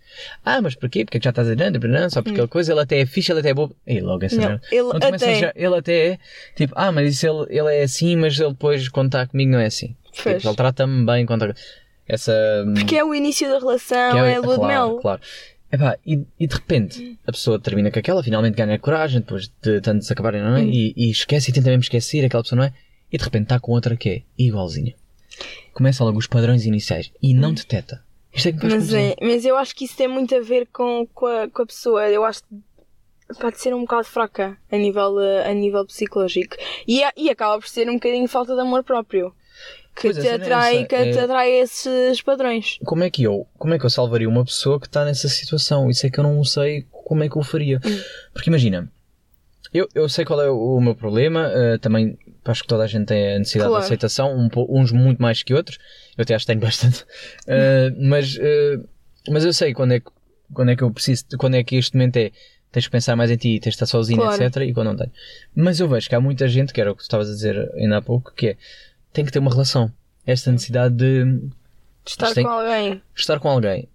Ah, 0.44 0.60
mas 0.60 0.74
porquê? 0.74 1.04
Porque 1.04 1.18
é 1.18 1.20
que 1.20 1.24
já 1.24 1.30
estás 1.30 1.48
a 1.48 1.54
dizer, 1.54 1.70
não, 1.70 2.00
não, 2.00 2.10
só 2.10 2.20
porque 2.22 2.32
aquela 2.32 2.48
coisa, 2.48 2.72
ele 2.72 2.80
até 2.80 2.98
é 3.00 3.06
fixe, 3.06 3.30
ele 3.30 3.38
até 3.40 3.50
é 3.50 3.54
bobo. 3.54 3.76
E 3.86 4.00
logo 4.00 4.24
essa 4.24 4.36
Hum. 4.36 4.40
Não, 4.40 4.60
ele 4.72 5.00
começa 5.00 5.14
até- 5.24 5.38
já- 5.38 5.52
ele 5.54 5.76
até 5.76 6.06
é 6.08 6.18
tipo, 6.56 6.72
ah, 6.76 6.90
mas 6.90 7.14
isso 7.14 7.26
ele, 7.26 7.58
ele 7.58 7.74
é 7.76 7.82
assim, 7.84 8.16
mas 8.16 8.38
ele 8.40 8.50
depois 8.50 8.88
quando 8.88 9.06
está 9.06 9.26
comigo 9.26 9.52
não 9.52 9.60
é 9.60 9.66
assim. 9.66 9.94
Tipo, 10.12 10.28
ele 10.30 10.54
trata-me 10.56 11.04
bem 11.06 11.24
quando 11.26 11.46
está. 11.50 11.60
Essa. 12.08 12.32
Porque 12.74 12.96
é 12.96 13.04
o 13.04 13.12
início 13.14 13.48
da 13.48 13.58
relação, 13.58 14.12
que 14.12 14.18
é, 14.18 14.36
a 14.36 14.40
lua 14.40 14.54
claro, 14.56 14.60
de 14.60 14.66
mel. 14.66 14.98
Claro. 15.00 15.20
Epá, 15.72 15.98
e, 16.06 16.24
e 16.38 16.46
de 16.46 16.54
repente 16.54 17.18
a 17.26 17.32
pessoa 17.32 17.58
termina 17.58 17.90
com 17.90 17.98
aquela, 17.98 18.22
finalmente 18.22 18.54
ganha 18.54 18.78
coragem, 18.78 19.20
depois 19.20 19.50
de 19.62 19.80
tanto 19.80 20.04
se 20.04 20.12
acabarem, 20.12 20.40
não 20.42 20.56
é? 20.56 20.60
Hum. 20.62 20.70
E, 20.70 20.94
e 20.96 21.10
esquece 21.10 21.50
e 21.50 21.54
tenta 21.54 21.68
mesmo 21.70 21.82
esquecer 21.82 22.24
aquela 22.24 22.42
pessoa, 22.42 22.58
não 22.58 22.64
é? 22.66 22.72
E 23.12 23.18
de 23.18 23.24
repente 23.24 23.44
está 23.44 23.58
com 23.58 23.72
outra 23.72 23.96
que 23.96 24.08
é 24.08 24.22
igualzinha. 24.38 24.94
Começa 25.72 26.02
logo 26.04 26.18
os 26.18 26.26
padrões 26.26 26.64
iniciais 26.64 27.10
e 27.22 27.34
não 27.34 27.52
deteta. 27.52 28.02
Isto 28.32 28.48
é 28.48 28.52
que 28.52 28.64
me 28.64 28.70
faz 28.70 28.90
Mas, 28.90 28.94
é, 28.94 29.16
mas 29.20 29.44
eu 29.44 29.56
acho 29.56 29.74
que 29.74 29.84
isso 29.84 29.96
tem 29.96 30.08
muito 30.08 30.34
a 30.34 30.40
ver 30.40 30.66
com, 30.72 31.06
com, 31.12 31.26
a, 31.26 31.48
com 31.48 31.62
a 31.62 31.66
pessoa. 31.66 32.08
Eu 32.08 32.24
acho 32.24 32.42
que 32.42 33.40
pode 33.40 33.60
ser 33.60 33.74
um 33.74 33.80
bocado 33.80 34.04
fraca 34.04 34.56
a 34.70 34.76
nível, 34.76 35.18
a 35.18 35.52
nível 35.52 35.84
psicológico. 35.84 36.56
E, 36.86 37.02
a- 37.02 37.12
e 37.16 37.28
acaba 37.28 37.58
por 37.58 37.68
ser 37.68 37.88
um 37.90 37.94
bocadinho 37.94 38.28
falta 38.28 38.54
de 38.54 38.60
amor 38.60 38.84
próprio. 38.84 39.34
Que 39.96 40.12
Pois, 40.12 40.16
te 40.18 40.28
é 40.28 40.34
atrai, 40.34 40.84
que 40.84 40.94
é- 40.94 41.10
te 41.12 41.18
atrai 41.18 41.50
esses 41.52 42.20
padrões. 42.20 42.78
Como 42.84 43.02
é 43.02 43.08
que 43.08 43.22
eu, 43.22 43.46
como 43.56 43.72
é 43.72 43.78
que 43.78 43.86
eu 43.86 43.90
salvaria 43.90 44.28
uma 44.28 44.44
pessoa 44.44 44.78
que 44.78 44.86
está 44.86 45.04
nessa 45.06 45.26
situação? 45.28 45.88
Isso 45.88 46.06
é 46.06 46.10
que 46.10 46.20
eu 46.20 46.24
não 46.24 46.44
sei 46.44 46.84
como 47.04 47.24
é 47.24 47.28
que 47.30 47.36
eu 47.36 47.42
faria. 47.42 47.80
Hum. 47.84 48.00
Porque 48.34 48.50
imagina, 48.50 48.92
eu, 49.72 49.88
eu 49.94 50.06
sei 50.08 50.24
qual 50.26 50.40
é 50.42 50.50
o, 50.50 50.76
o 50.76 50.80
meu 50.82 50.94
problema, 50.94 51.50
eh, 51.54 51.78
também 51.78 52.18
acho 52.44 52.62
que 52.62 52.68
toda 52.68 52.84
a 52.84 52.86
gente 52.86 53.06
tem 53.06 53.34
a 53.36 53.38
necessidade 53.38 53.70
Claro. 53.70 53.82
de 53.82 53.86
aceitação, 53.86 54.36
um 54.36 54.48
uns 54.80 54.92
muito 54.92 55.20
mais 55.20 55.42
que 55.42 55.54
outros, 55.54 55.78
eu 56.16 56.22
até 56.22 56.34
acho 56.34 56.44
que 56.44 56.52
tenho 56.52 56.60
bastante, 56.60 57.04
Eh, 57.48 57.90
mas, 57.98 58.36
eh, 58.38 58.78
mas 59.30 59.44
eu 59.46 59.52
sei 59.52 59.72
quando 59.72 59.92
é, 59.92 60.00
que, 60.00 60.06
quando 60.52 60.70
é 60.70 60.76
que 60.76 60.82
eu 60.82 60.90
preciso, 60.90 61.24
quando 61.38 61.54
é 61.56 61.64
que 61.64 61.74
este 61.76 61.94
momento 61.96 62.18
é, 62.18 62.30
tens 62.70 62.84
que 62.86 62.92
pensar 62.92 63.16
mais 63.16 63.30
em 63.30 63.36
ti, 63.36 63.58
tens 63.60 63.62
de 63.62 63.68
estar 63.70 63.86
sozinho, 63.86 64.20
Claro. 64.20 64.42
etc. 64.42 64.56
E 64.62 64.72
quando 64.74 64.88
não 64.88 64.96
tenho. 64.96 65.10
Mas 65.54 65.80
eu 65.80 65.88
vejo 65.88 66.06
que 66.08 66.14
há 66.14 66.20
muita 66.20 66.46
gente, 66.48 66.72
que 66.72 66.80
era 66.80 66.92
o 66.92 66.94
que 66.94 67.00
tu 67.00 67.04
estavas 67.04 67.28
a 67.30 67.32
dizer 67.32 67.56
ainda 67.76 67.96
há 67.96 68.02
pouco, 68.02 68.32
que 68.34 68.48
é, 68.48 68.56
tem 69.16 69.24
que 69.24 69.32
ter 69.32 69.38
uma 69.38 69.50
relação. 69.50 69.90
Esta 70.26 70.52
necessidade 70.52 70.94
de, 70.94 71.24
De 71.24 71.50
estar 72.06 72.26
Mas 72.26 72.34
tem- 72.34 72.44
com 72.44 72.50
alguém. 72.50 73.02
estar 73.16 73.40
com 73.40 73.48
alguém. 73.48 73.88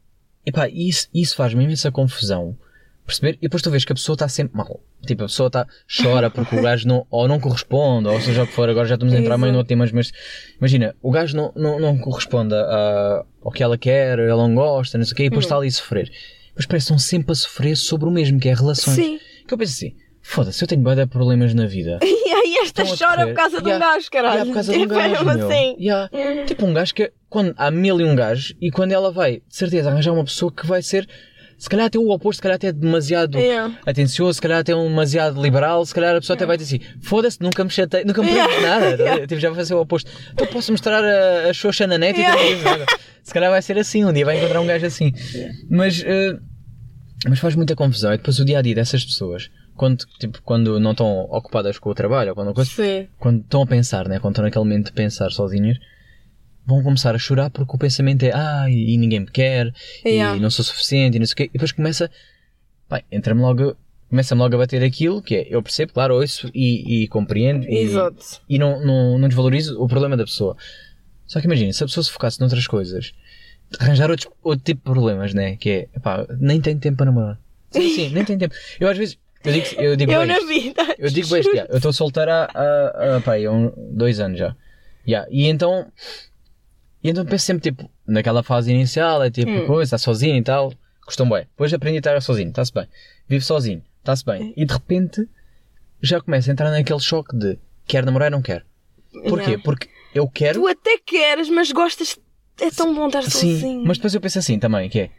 E 0.45 0.51
pá, 0.51 0.67
isso, 0.67 1.07
isso 1.13 1.35
faz-me 1.35 1.63
imensa 1.63 1.91
confusão. 1.91 2.57
Perceber? 3.05 3.33
E 3.39 3.41
depois 3.43 3.61
tu 3.61 3.69
vês 3.69 3.83
que 3.85 3.91
a 3.91 3.95
pessoa 3.95 4.15
está 4.15 4.27
sempre 4.27 4.57
mal. 4.57 4.79
Tipo, 5.05 5.23
a 5.23 5.27
pessoa 5.27 5.47
está, 5.47 5.67
chora 6.01 6.29
porque 6.29 6.55
o 6.55 6.61
gajo 6.63 6.87
não, 6.87 7.05
ou 7.09 7.27
não 7.27 7.39
corresponde, 7.39 8.07
ou 8.07 8.19
seja 8.21 8.43
o 8.43 8.47
que 8.47 8.53
for, 8.53 8.69
agora 8.69 8.87
já 8.87 8.95
estamos 8.95 9.13
a 9.13 9.17
entrar 9.19 9.37
meio 9.37 9.51
no 9.51 9.57
outro 9.59 9.69
tema, 9.69 9.87
mas 9.93 10.11
imagina, 10.57 10.95
o 11.01 11.11
gajo 11.11 11.35
não, 11.35 11.51
não, 11.55 11.79
não 11.79 11.97
corresponde 11.97 12.53
a, 12.55 13.25
ao 13.43 13.51
que 13.51 13.61
ela 13.63 13.77
quer, 13.77 14.17
ela 14.19 14.47
não 14.47 14.55
gosta, 14.55 14.97
não 14.97 15.05
sei 15.05 15.13
o 15.13 15.15
quê, 15.15 15.23
e 15.25 15.29
depois 15.29 15.45
está 15.45 15.57
ali 15.57 15.67
a 15.67 15.71
sofrer. 15.71 16.11
Depois 16.49 16.65
parece 16.65 16.87
que 16.87 16.93
estão 16.93 16.99
sempre 16.99 17.31
a 17.31 17.35
sofrer 17.35 17.75
sobre 17.75 18.07
o 18.07 18.11
mesmo, 18.11 18.39
que 18.39 18.49
é 18.49 18.53
relações. 18.53 18.95
Sim. 18.95 19.19
Que 19.47 19.53
eu 19.53 19.57
penso 19.57 19.73
assim, 19.73 19.95
foda-se, 20.21 20.63
eu 20.63 20.67
tenho 20.67 20.83
de 20.95 21.05
problemas 21.07 21.53
na 21.53 21.65
vida. 21.65 21.99
E 22.31 22.33
aí 22.33 22.57
esta 22.63 22.83
Estão 22.83 22.97
chora 23.09 23.27
por 23.27 23.33
causa 23.35 23.57
de 23.57 23.63
um 23.65 23.67
Yeah. 23.67 23.85
gajo, 23.93 24.09
caralho. 24.09 24.33
Yeah, 24.35 24.45
por 24.49 24.53
causa 24.53 24.71
de 24.71 24.79
um 24.79 24.83
é 24.83 24.87
gajo, 24.87 25.25
meu. 25.25 25.47
assim. 25.49 25.75
Yeah. 25.79 26.09
Tipo 26.45 26.65
um 26.65 26.73
gajo 26.73 26.93
que 26.95 27.11
quando 27.29 27.53
há 27.57 27.69
mil 27.69 27.99
e 27.99 28.03
um 28.05 28.15
gajos 28.15 28.55
e 28.61 28.71
quando 28.71 28.93
ela 28.93 29.11
vai, 29.11 29.41
de 29.47 29.55
certeza, 29.55 29.89
arranjar 29.89 30.13
uma 30.13 30.23
pessoa 30.23 30.49
que 30.51 30.65
vai 30.65 30.81
ser, 30.81 31.07
se 31.57 31.67
calhar 31.69 31.85
até 31.87 31.99
o 31.99 32.09
oposto, 32.09 32.37
se 32.37 32.41
calhar 32.41 32.55
até 32.55 32.71
demasiado 32.71 33.37
Yeah. 33.37 33.77
atencioso, 33.85 34.35
se 34.35 34.41
calhar 34.41 34.59
até 34.59 34.73
um 34.73 34.87
demasiado 34.87 35.41
liberal, 35.41 35.85
se 35.85 35.93
calhar 35.93 36.15
a 36.15 36.19
pessoa 36.21 36.35
até 36.35 36.45
vai 36.45 36.57
dizer 36.57 36.77
assim, 36.77 36.85
foda-se, 37.01 37.37
nunca 37.41 37.63
me 37.65 37.69
chatei, 37.69 38.05
nunca 38.05 38.23
me 38.23 38.33
perguntes 38.33 38.61
nada. 38.61 39.27
Tipo, 39.27 39.41
já 39.41 39.49
vai 39.49 39.65
ser 39.65 39.73
o 39.73 39.81
oposto. 39.81 40.09
Então 40.33 40.47
posso 40.47 40.71
mostrar 40.71 41.03
a, 41.03 41.49
a 41.49 41.53
Xoxa 41.53 41.85
na 41.85 41.97
net 41.97 42.17
e 42.19 42.23
tu 42.23 42.29
não 42.29 42.37
dizes 42.47 42.63
nada. 42.63 42.85
Se 43.23 43.33
calhar 43.33 43.51
vai 43.51 43.61
ser 43.61 43.77
assim, 43.77 44.05
um 44.05 44.13
dia 44.13 44.23
vai 44.25 44.37
encontrar 44.37 44.61
um 44.61 44.65
gajo 44.67 44.85
assim. 44.85 45.11
Mas, 45.69 46.01
eh, 46.05 46.37
mas 47.27 47.39
faz 47.39 47.55
muita 47.55 47.75
confusão. 47.75 48.13
E 48.13 48.17
depois 48.17 48.39
o 48.39 48.45
dia 48.45 48.59
a 48.59 48.61
dia 48.61 48.73
dessas 48.75 49.03
pessoas, 49.05 49.49
quando, 49.81 50.05
tipo, 50.19 50.39
quando 50.43 50.79
não 50.79 50.91
estão 50.91 51.21
ocupadas 51.21 51.79
com 51.79 51.89
o 51.89 51.95
trabalho 51.95 52.29
ou 52.29 52.35
quando, 52.35 52.53
coisa, 52.53 53.09
quando 53.17 53.41
estão 53.41 53.63
a 53.63 53.65
pensar, 53.65 54.07
né? 54.07 54.19
quando 54.19 54.33
estão 54.33 54.45
naquele 54.45 54.63
momento 54.63 54.85
de 54.85 54.91
pensar 54.91 55.31
sozinhas, 55.31 55.79
vão 56.63 56.83
começar 56.83 57.15
a 57.15 57.17
chorar 57.17 57.49
porque 57.49 57.75
o 57.75 57.79
pensamento 57.79 58.21
é 58.21 58.31
ah, 58.31 58.69
e 58.69 58.95
ninguém 58.95 59.21
me 59.21 59.25
quer, 59.25 59.73
Yeah. 60.05 60.37
e 60.37 60.39
não 60.39 60.51
sou 60.51 60.63
suficiente, 60.63 61.15
e 61.15 61.19
não 61.19 61.25
sei 61.25 61.33
o 61.33 61.35
quê. 61.35 61.43
E 61.45 61.53
depois 61.53 61.71
começa, 61.71 62.11
bem, 62.87 63.01
entra-me 63.11 63.41
logo, 63.41 63.75
começa-me 64.07 64.39
logo 64.39 64.53
a 64.53 64.59
bater 64.59 64.83
aquilo 64.83 65.19
que 65.19 65.35
é, 65.35 65.47
eu 65.49 65.63
percebo, 65.63 65.93
claro, 65.93 66.13
ouço 66.13 66.51
e, 66.53 67.05
e 67.05 67.07
compreendo 67.07 67.65
e, 67.67 67.79
Exato. 67.79 68.23
e 68.47 68.59
não, 68.59 68.85
não, 68.85 69.17
não 69.17 69.27
desvalorizo 69.27 69.81
o 69.81 69.87
problema 69.87 70.15
da 70.15 70.25
pessoa. 70.25 70.55
Só 71.25 71.39
que 71.39 71.47
imagina, 71.47 71.73
se 71.73 71.83
a 71.83 71.87
pessoa 71.87 72.03
se 72.03 72.11
focasse 72.11 72.39
noutras 72.39 72.67
coisas, 72.67 73.13
arranjar 73.79 74.11
outros, 74.11 74.29
outro 74.43 74.63
tipo 74.63 74.81
de 74.81 74.93
problemas, 74.93 75.33
né? 75.33 75.55
Que 75.55 75.69
é, 75.71 75.89
nem 76.39 76.61
tenho 76.61 76.77
tempo 76.77 76.97
para 76.97 77.07
namorar. 77.07 77.39
Sim, 77.71 77.89
sim, 77.89 78.09
nem 78.09 78.23
tenho 78.23 78.37
tempo. 78.37 78.53
Eu 78.79 78.87
às 78.87 78.95
vezes, 78.95 79.17
eu 79.43 79.51
digo, 79.53 79.67
eu 79.81 79.95
digo 79.95 80.11
Eu 80.11 80.19
bem 80.19 80.27
na 80.27 80.39
vida. 80.39 80.95
Eu 80.97 81.09
digo 81.09 81.27
bem 81.29 81.39
isto, 81.41 81.55
já. 81.55 81.65
eu 81.65 81.77
estou 81.77 81.91
solteiro 81.93 82.31
há, 82.31 82.49
há, 82.53 83.17
há, 83.17 83.21
pá, 83.21 83.33
um, 83.49 83.71
dois 83.95 84.19
anos 84.19 84.37
já. 84.39 84.55
Já. 85.07 85.25
E 85.29 85.47
então, 85.47 85.91
e 87.03 87.09
então 87.09 87.25
penso 87.25 87.45
sempre, 87.45 87.71
tipo, 87.71 87.89
naquela 88.05 88.43
fase 88.43 88.71
inicial, 88.71 89.23
é 89.23 89.31
tipo, 89.31 89.51
Hum. 89.51 89.65
coisa, 89.67 89.95
está 89.95 89.97
sozinho 89.97 90.37
e 90.37 90.43
tal, 90.43 90.73
custam 91.05 91.27
bem. 91.29 91.41
Depois 91.43 91.73
aprendi 91.73 91.97
a 91.97 91.99
estar 91.99 92.21
sozinho, 92.21 92.49
está-se 92.49 92.73
bem. 92.73 92.87
Vive 93.27 93.43
sozinho, 93.43 93.81
está-se 93.99 94.23
bem. 94.25 94.53
E 94.55 94.65
de 94.65 94.73
repente, 94.73 95.27
já 96.01 96.21
começa 96.21 96.49
a 96.49 96.53
entrar 96.53 96.69
naquele 96.71 96.99
choque 96.99 97.35
de, 97.35 97.57
quer 97.87 98.05
namorar 98.05 98.27
ou 98.31 98.37
não 98.37 98.41
quer. 98.41 98.63
Porquê? 99.27 99.45
Yeah. 99.51 99.63
Porque 99.63 99.89
eu 100.13 100.27
quero, 100.27 100.61
Tu 100.61 100.67
até 100.67 100.97
queres, 100.99 101.49
mas 101.49 101.71
gostas. 101.71 102.17
É 102.59 102.69
tão 102.69 102.93
bom 102.93 103.07
estar 103.07 103.23
sim, 103.23 103.29
sozinho. 103.55 103.83
mas 103.85 103.97
depois 103.97 104.13
eu 104.13 104.21
penso 104.21 104.37
assim 104.39 104.59
também, 104.59 104.87
que 104.87 104.99
é, 104.99 105.09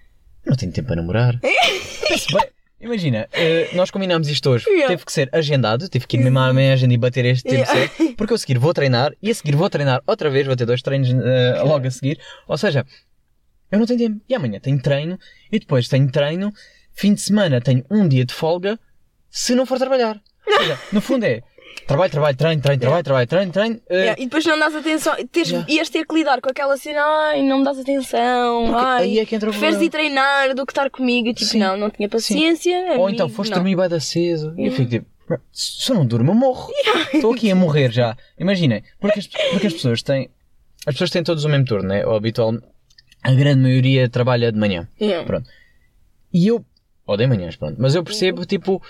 não 0.47 0.55
tenho 0.57 0.71
tempo 0.73 0.87
para 0.89 0.97
namorar. 0.97 1.41
Penso 1.41 2.27
bem, 2.37 2.47
Imagina, 2.83 3.29
eh, 3.33 3.71
nós 3.75 3.93
combinámos 3.93 4.29
isto 4.29 4.51
hoje. 4.51 4.69
Yeah. 4.69 4.89
Teve 4.89 5.05
que 5.05 5.13
ser 5.13 5.29
agendado, 5.33 5.89
tive 5.89 6.05
que 6.05 6.17
ir 6.17 6.21
mesmo 6.21 6.41
à 6.41 6.53
minha 6.53 6.73
agenda 6.73 6.93
e 6.93 6.99
bater 6.99 7.25
este 7.25 7.45
tempo 7.45 7.63
Yeah. 7.63 7.73
certo, 7.73 8.17
porque 8.17 8.33
eu 8.33 8.35
a 8.35 8.39
seguir 8.39 8.59
vou 8.59 8.75
treinar 8.75 9.13
e 9.23 9.31
a 9.31 9.35
seguir 9.35 9.55
vou 9.55 9.71
treinar 9.71 10.03
outra 10.05 10.29
vez, 10.29 10.47
vou 10.47 10.57
ter 10.57 10.67
dois 10.67 10.83
treinos 10.83 11.09
eh, 11.09 11.63
logo 11.63 11.87
a 11.87 11.91
seguir. 11.91 12.19
Ou 12.49 12.59
seja, 12.59 12.85
eu 13.71 13.79
não 13.79 13.87
tenho 13.87 14.01
tempo. 14.01 14.21
E 14.29 14.35
amanhã 14.35 14.59
tenho 14.59 14.83
treino 14.83 15.17
e 15.51 15.61
depois 15.61 15.89
tenho 15.89 16.11
treino, 16.11 16.53
fim 16.93 17.15
de 17.15 17.21
semana 17.21 17.61
tenho 17.61 17.85
um 17.89 18.09
dia 18.09 18.25
de 18.25 18.35
folga 18.35 18.79
se 19.31 19.55
não 19.55 19.65
for 19.65 19.79
trabalhar. 19.79 20.21
Ou 20.45 20.59
seja, 20.59 20.79
no 20.93 21.01
fundo 21.01 21.25
é 21.25 21.41
trabalho, 21.87 22.11
trabalho, 22.11 22.37
treino, 22.37 22.63
treino, 22.63 22.81
trabalho, 22.81 23.05
trabalho, 23.05 23.27
treino, 23.27 23.53
treino. 23.53 23.81
eh, 23.89 23.95
Yeah, 23.97 24.21
E 24.23 24.25
depois 24.25 24.45
não 24.47 24.59
dás 24.59 24.75
atenção. 24.75 25.15
Tens, 25.31 25.49
Yeah. 25.51 25.71
Ias 25.73 25.89
ter 25.91 26.07
que 26.07 26.15
lidar 26.15 26.41
com 26.41 26.51
aquela 26.51 26.77
cena, 26.77 27.03
ai, 27.03 27.43
não 27.43 27.59
me 27.59 27.65
dás 27.65 27.79
atenção. 27.79 28.65
Porque 28.67 28.79
ai, 28.85 29.03
aí 29.05 29.19
é 29.19 29.27
que 29.27 29.35
entra 29.35 29.49
o 29.49 29.53
preferes 29.53 29.77
problema. 29.77 29.85
ir 29.87 29.91
treinar 29.91 30.55
do 30.55 30.65
que 30.67 30.73
estar 30.73 30.91
comigo. 30.91 31.29
E, 31.29 31.35
Tipo, 31.35 31.51
Sim. 31.51 31.59
não, 31.59 31.77
não 31.77 31.91
tinha 31.91 32.09
paciência. 32.09 32.77
Ou 32.99 33.09
então 33.11 33.27
amigo, 33.27 33.37
foste 33.37 33.51
não. 33.51 33.59
dormir 33.59 33.77
bem 33.77 33.89
da 33.89 34.01
cedo. 34.01 34.55
E 34.59 34.67
eu 34.67 34.73
fico 34.73 34.91
tipo, 34.91 35.07
Se 35.53 35.91
eu 35.91 35.97
não 35.97 36.07
durmo, 36.07 36.31
eu 36.31 36.35
morro. 36.35 36.71
Estou 37.13 37.33
aqui 37.33 37.51
a 37.51 37.55
morrer 37.57 37.91
já. 37.91 38.17
Imaginem, 38.39 38.83
porque 39.01 39.19
as, 39.21 39.27
porque 39.27 39.67
as 39.67 39.73
pessoas 39.73 40.03
têm. 40.03 40.29
As 40.87 40.95
pessoas 40.95 41.11
têm 41.11 41.23
todos 41.23 41.45
o 41.45 41.49
mesmo 41.49 41.65
turno, 41.65 41.89
né? 41.89 42.05
Ou 42.07 42.17
habitual. 42.17 42.53
A 43.23 43.33
grande 43.33 43.61
maioria 43.63 44.09
trabalha 44.09 44.51
de 44.51 44.59
manhã. 44.59 44.89
Yeah. 45.01 45.25
Pronto. 45.25 45.49
E 46.35 46.49
eu. 46.49 46.65
Ou 47.07 47.17
de 47.17 47.27
manhãs, 47.27 47.55
pronto. 47.57 47.77
Mas 47.79 47.95
eu 47.95 48.03
percebo, 48.03 48.45
tipo, 48.47 48.83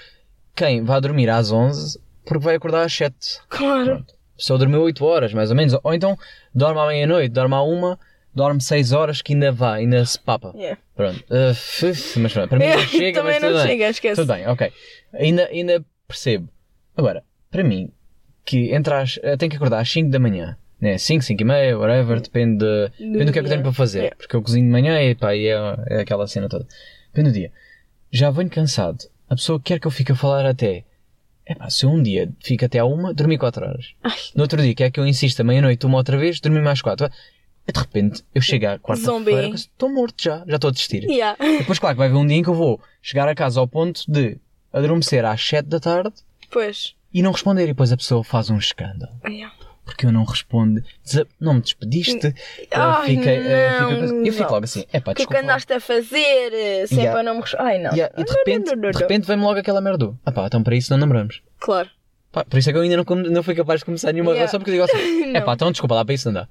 quem 0.56 0.82
vai 0.84 1.00
dormir 1.00 1.28
às 1.28 1.50
11 1.52 1.98
porque 2.24 2.44
vai 2.44 2.54
acordar 2.56 2.84
às 2.84 2.92
7. 2.92 3.14
Claro. 3.48 3.84
Pronto. 3.86 4.14
Só 4.36 4.56
dormiu 4.56 4.82
8 4.82 5.04
horas, 5.04 5.32
mais 5.34 5.50
ou 5.50 5.56
menos. 5.56 5.76
Ou 5.82 5.94
então 5.94 6.16
dorme 6.54 6.80
à 6.80 6.86
meia-noite, 6.86 7.30
dorme 7.32 7.54
à 7.54 7.62
uma, 7.62 7.98
dorme 8.34 8.60
6 8.60 8.92
horas 8.92 9.22
que 9.22 9.34
ainda 9.34 9.52
vai, 9.52 9.80
ainda 9.80 10.04
se 10.04 10.18
papa. 10.18 10.52
Yeah. 10.56 10.80
Pronto. 10.96 11.22
Uh, 11.30 11.50
uf, 11.90 12.18
mas 12.18 12.32
pronto, 12.32 12.48
para 12.48 12.58
mim 12.58 12.66
não 12.66 12.78
chega, 12.88 13.20
também 13.20 13.34
mas 13.34 13.42
tudo 13.42 13.52
não 13.54 13.58
bem. 13.62 13.66
chega, 13.72 13.88
esquece. 13.90 14.20
Tudo 14.20 14.32
bem, 14.32 14.46
ok. 14.48 14.72
Ainda, 15.14 15.46
ainda 15.46 15.84
percebo. 16.08 16.48
Agora, 16.96 17.22
para 17.50 17.62
mim, 17.62 17.90
que 18.44 18.74
entre 18.74 18.94
às, 18.94 19.18
eh, 19.22 19.36
tenho 19.36 19.50
que 19.50 19.56
acordar 19.56 19.80
às 19.80 19.90
5 19.90 20.10
da 20.10 20.18
manhã, 20.18 20.56
né? 20.80 20.98
5, 20.98 21.22
5 21.22 21.40
e 21.40 21.44
meia, 21.44 21.78
whatever, 21.78 22.20
depende, 22.20 22.58
de- 22.64 22.90
depende 22.98 23.24
do 23.26 23.32
que 23.32 23.38
é 23.38 23.42
que 23.42 23.46
eu 23.46 23.50
tenho 23.50 23.62
para 23.62 23.72
fazer. 23.72 23.98
Yeah. 24.00 24.16
Porque 24.16 24.34
eu 24.34 24.42
cozinho 24.42 24.64
de 24.66 24.72
manhã 24.72 25.00
e 25.02 25.14
pá, 25.14 25.34
e 25.36 25.46
é, 25.46 25.56
é 25.88 26.00
aquela 26.00 26.26
cena 26.26 26.48
toda. 26.48 26.66
Depende 27.12 27.30
do 27.30 27.34
dia. 27.34 27.52
Já 28.10 28.30
venho 28.30 28.50
cansado. 28.50 28.98
A 29.28 29.34
pessoa 29.36 29.60
quer 29.62 29.78
que 29.78 29.86
eu 29.86 29.90
fique 29.90 30.12
a 30.12 30.16
falar 30.16 30.44
até. 30.46 30.84
É 31.44 31.54
pá, 31.54 31.68
se 31.68 31.84
eu 31.84 31.90
um 31.90 32.02
dia 32.02 32.30
fico 32.42 32.64
até 32.64 32.78
à 32.78 32.84
uma, 32.84 33.12
dormi 33.12 33.36
4 33.36 33.64
horas. 33.66 33.94
No 34.34 34.42
outro 34.42 34.62
dia, 34.62 34.74
quer 34.74 34.90
que 34.90 35.00
eu 35.00 35.06
insista 35.06 35.42
meia-noite, 35.42 35.84
uma 35.86 35.98
outra 35.98 36.16
vez, 36.16 36.40
dormi 36.40 36.60
mais 36.60 36.80
4. 36.80 37.08
De 37.08 37.80
repente, 37.80 38.24
eu 38.34 38.40
chego 38.40 38.66
à 38.66 38.78
quarta-feira, 38.78 39.48
estou 39.48 39.88
morto 39.92 40.22
já, 40.22 40.44
já 40.46 40.56
estou 40.56 40.68
a 40.68 40.72
desistir. 40.72 41.04
Yeah. 41.04 41.36
Depois, 41.58 41.78
claro, 41.78 41.94
que 41.94 41.98
vai 41.98 42.08
haver 42.08 42.16
um 42.18 42.26
dia 42.26 42.36
em 42.36 42.42
que 42.42 42.48
eu 42.48 42.54
vou 42.54 42.80
chegar 43.00 43.28
a 43.28 43.34
casa 43.34 43.60
ao 43.60 43.68
ponto 43.68 44.02
de 44.08 44.36
adormecer 44.72 45.24
às 45.24 45.40
7 45.44 45.68
da 45.68 45.78
tarde 45.78 46.14
Pois. 46.50 46.94
e 47.12 47.22
não 47.22 47.32
responder. 47.32 47.64
E 47.64 47.68
depois 47.68 47.92
a 47.92 47.96
pessoa 47.96 48.24
faz 48.24 48.50
um 48.50 48.58
escândalo. 48.58 49.12
Yeah. 49.26 49.54
Porque 49.84 50.06
eu 50.06 50.12
não 50.12 50.24
respondo. 50.24 50.82
Não 51.40 51.54
me 51.54 51.60
despediste. 51.60 52.32
Ai, 52.70 53.06
fiquei, 53.16 53.40
não, 53.40 53.90
eu 54.24 54.32
fico 54.32 54.44
não. 54.44 54.50
logo 54.52 54.64
assim. 54.64 54.84
É 54.92 55.00
pá, 55.00 55.10
O 55.10 55.14
que 55.14 55.22
é 55.22 55.26
desculpa. 55.26 55.42
andaste 55.42 55.72
a 55.72 55.80
fazer? 55.80 56.52
eh, 56.52 56.86
Se 56.86 56.94
é 56.94 56.98
Yeah. 56.98 57.12
para 57.12 57.22
não 57.24 57.34
me. 57.38 57.44
Ai, 57.58 57.78
não. 57.78 57.90
Yeah, 57.92 58.14
e 58.16 58.24
de 58.24 58.32
repente, 58.32 58.76
de 58.76 58.98
repente 58.98 59.26
vem-me 59.26 59.42
logo 59.42 59.58
aquela 59.58 59.80
merda. 59.80 59.98
do, 59.98 60.18
Ah 60.24 60.30
pá, 60.32 60.46
então 60.46 60.62
para 60.62 60.76
isso 60.76 60.90
não 60.92 60.98
namoramos. 60.98 61.42
Claro. 61.58 61.88
Pá, 62.30 62.44
por 62.44 62.58
isso 62.58 62.70
é 62.70 62.72
que 62.72 62.78
eu 62.78 62.82
ainda 62.82 62.96
não, 62.96 63.04
não 63.30 63.42
fui 63.42 63.54
capaz 63.54 63.80
de 63.80 63.84
começar 63.84 64.12
nenhuma 64.12 64.30
Yeah. 64.30 64.40
relação 64.40 64.60
porque 64.60 64.70
eu 64.70 64.74
digo 64.74 64.84
assim: 64.84 65.34
é 65.36 65.40
pá, 65.40 65.52
então 65.54 65.70
desculpa 65.72 65.96
lá, 65.96 66.04
para 66.04 66.14
isso 66.14 66.28
não 66.28 66.34
dá. 66.34 66.48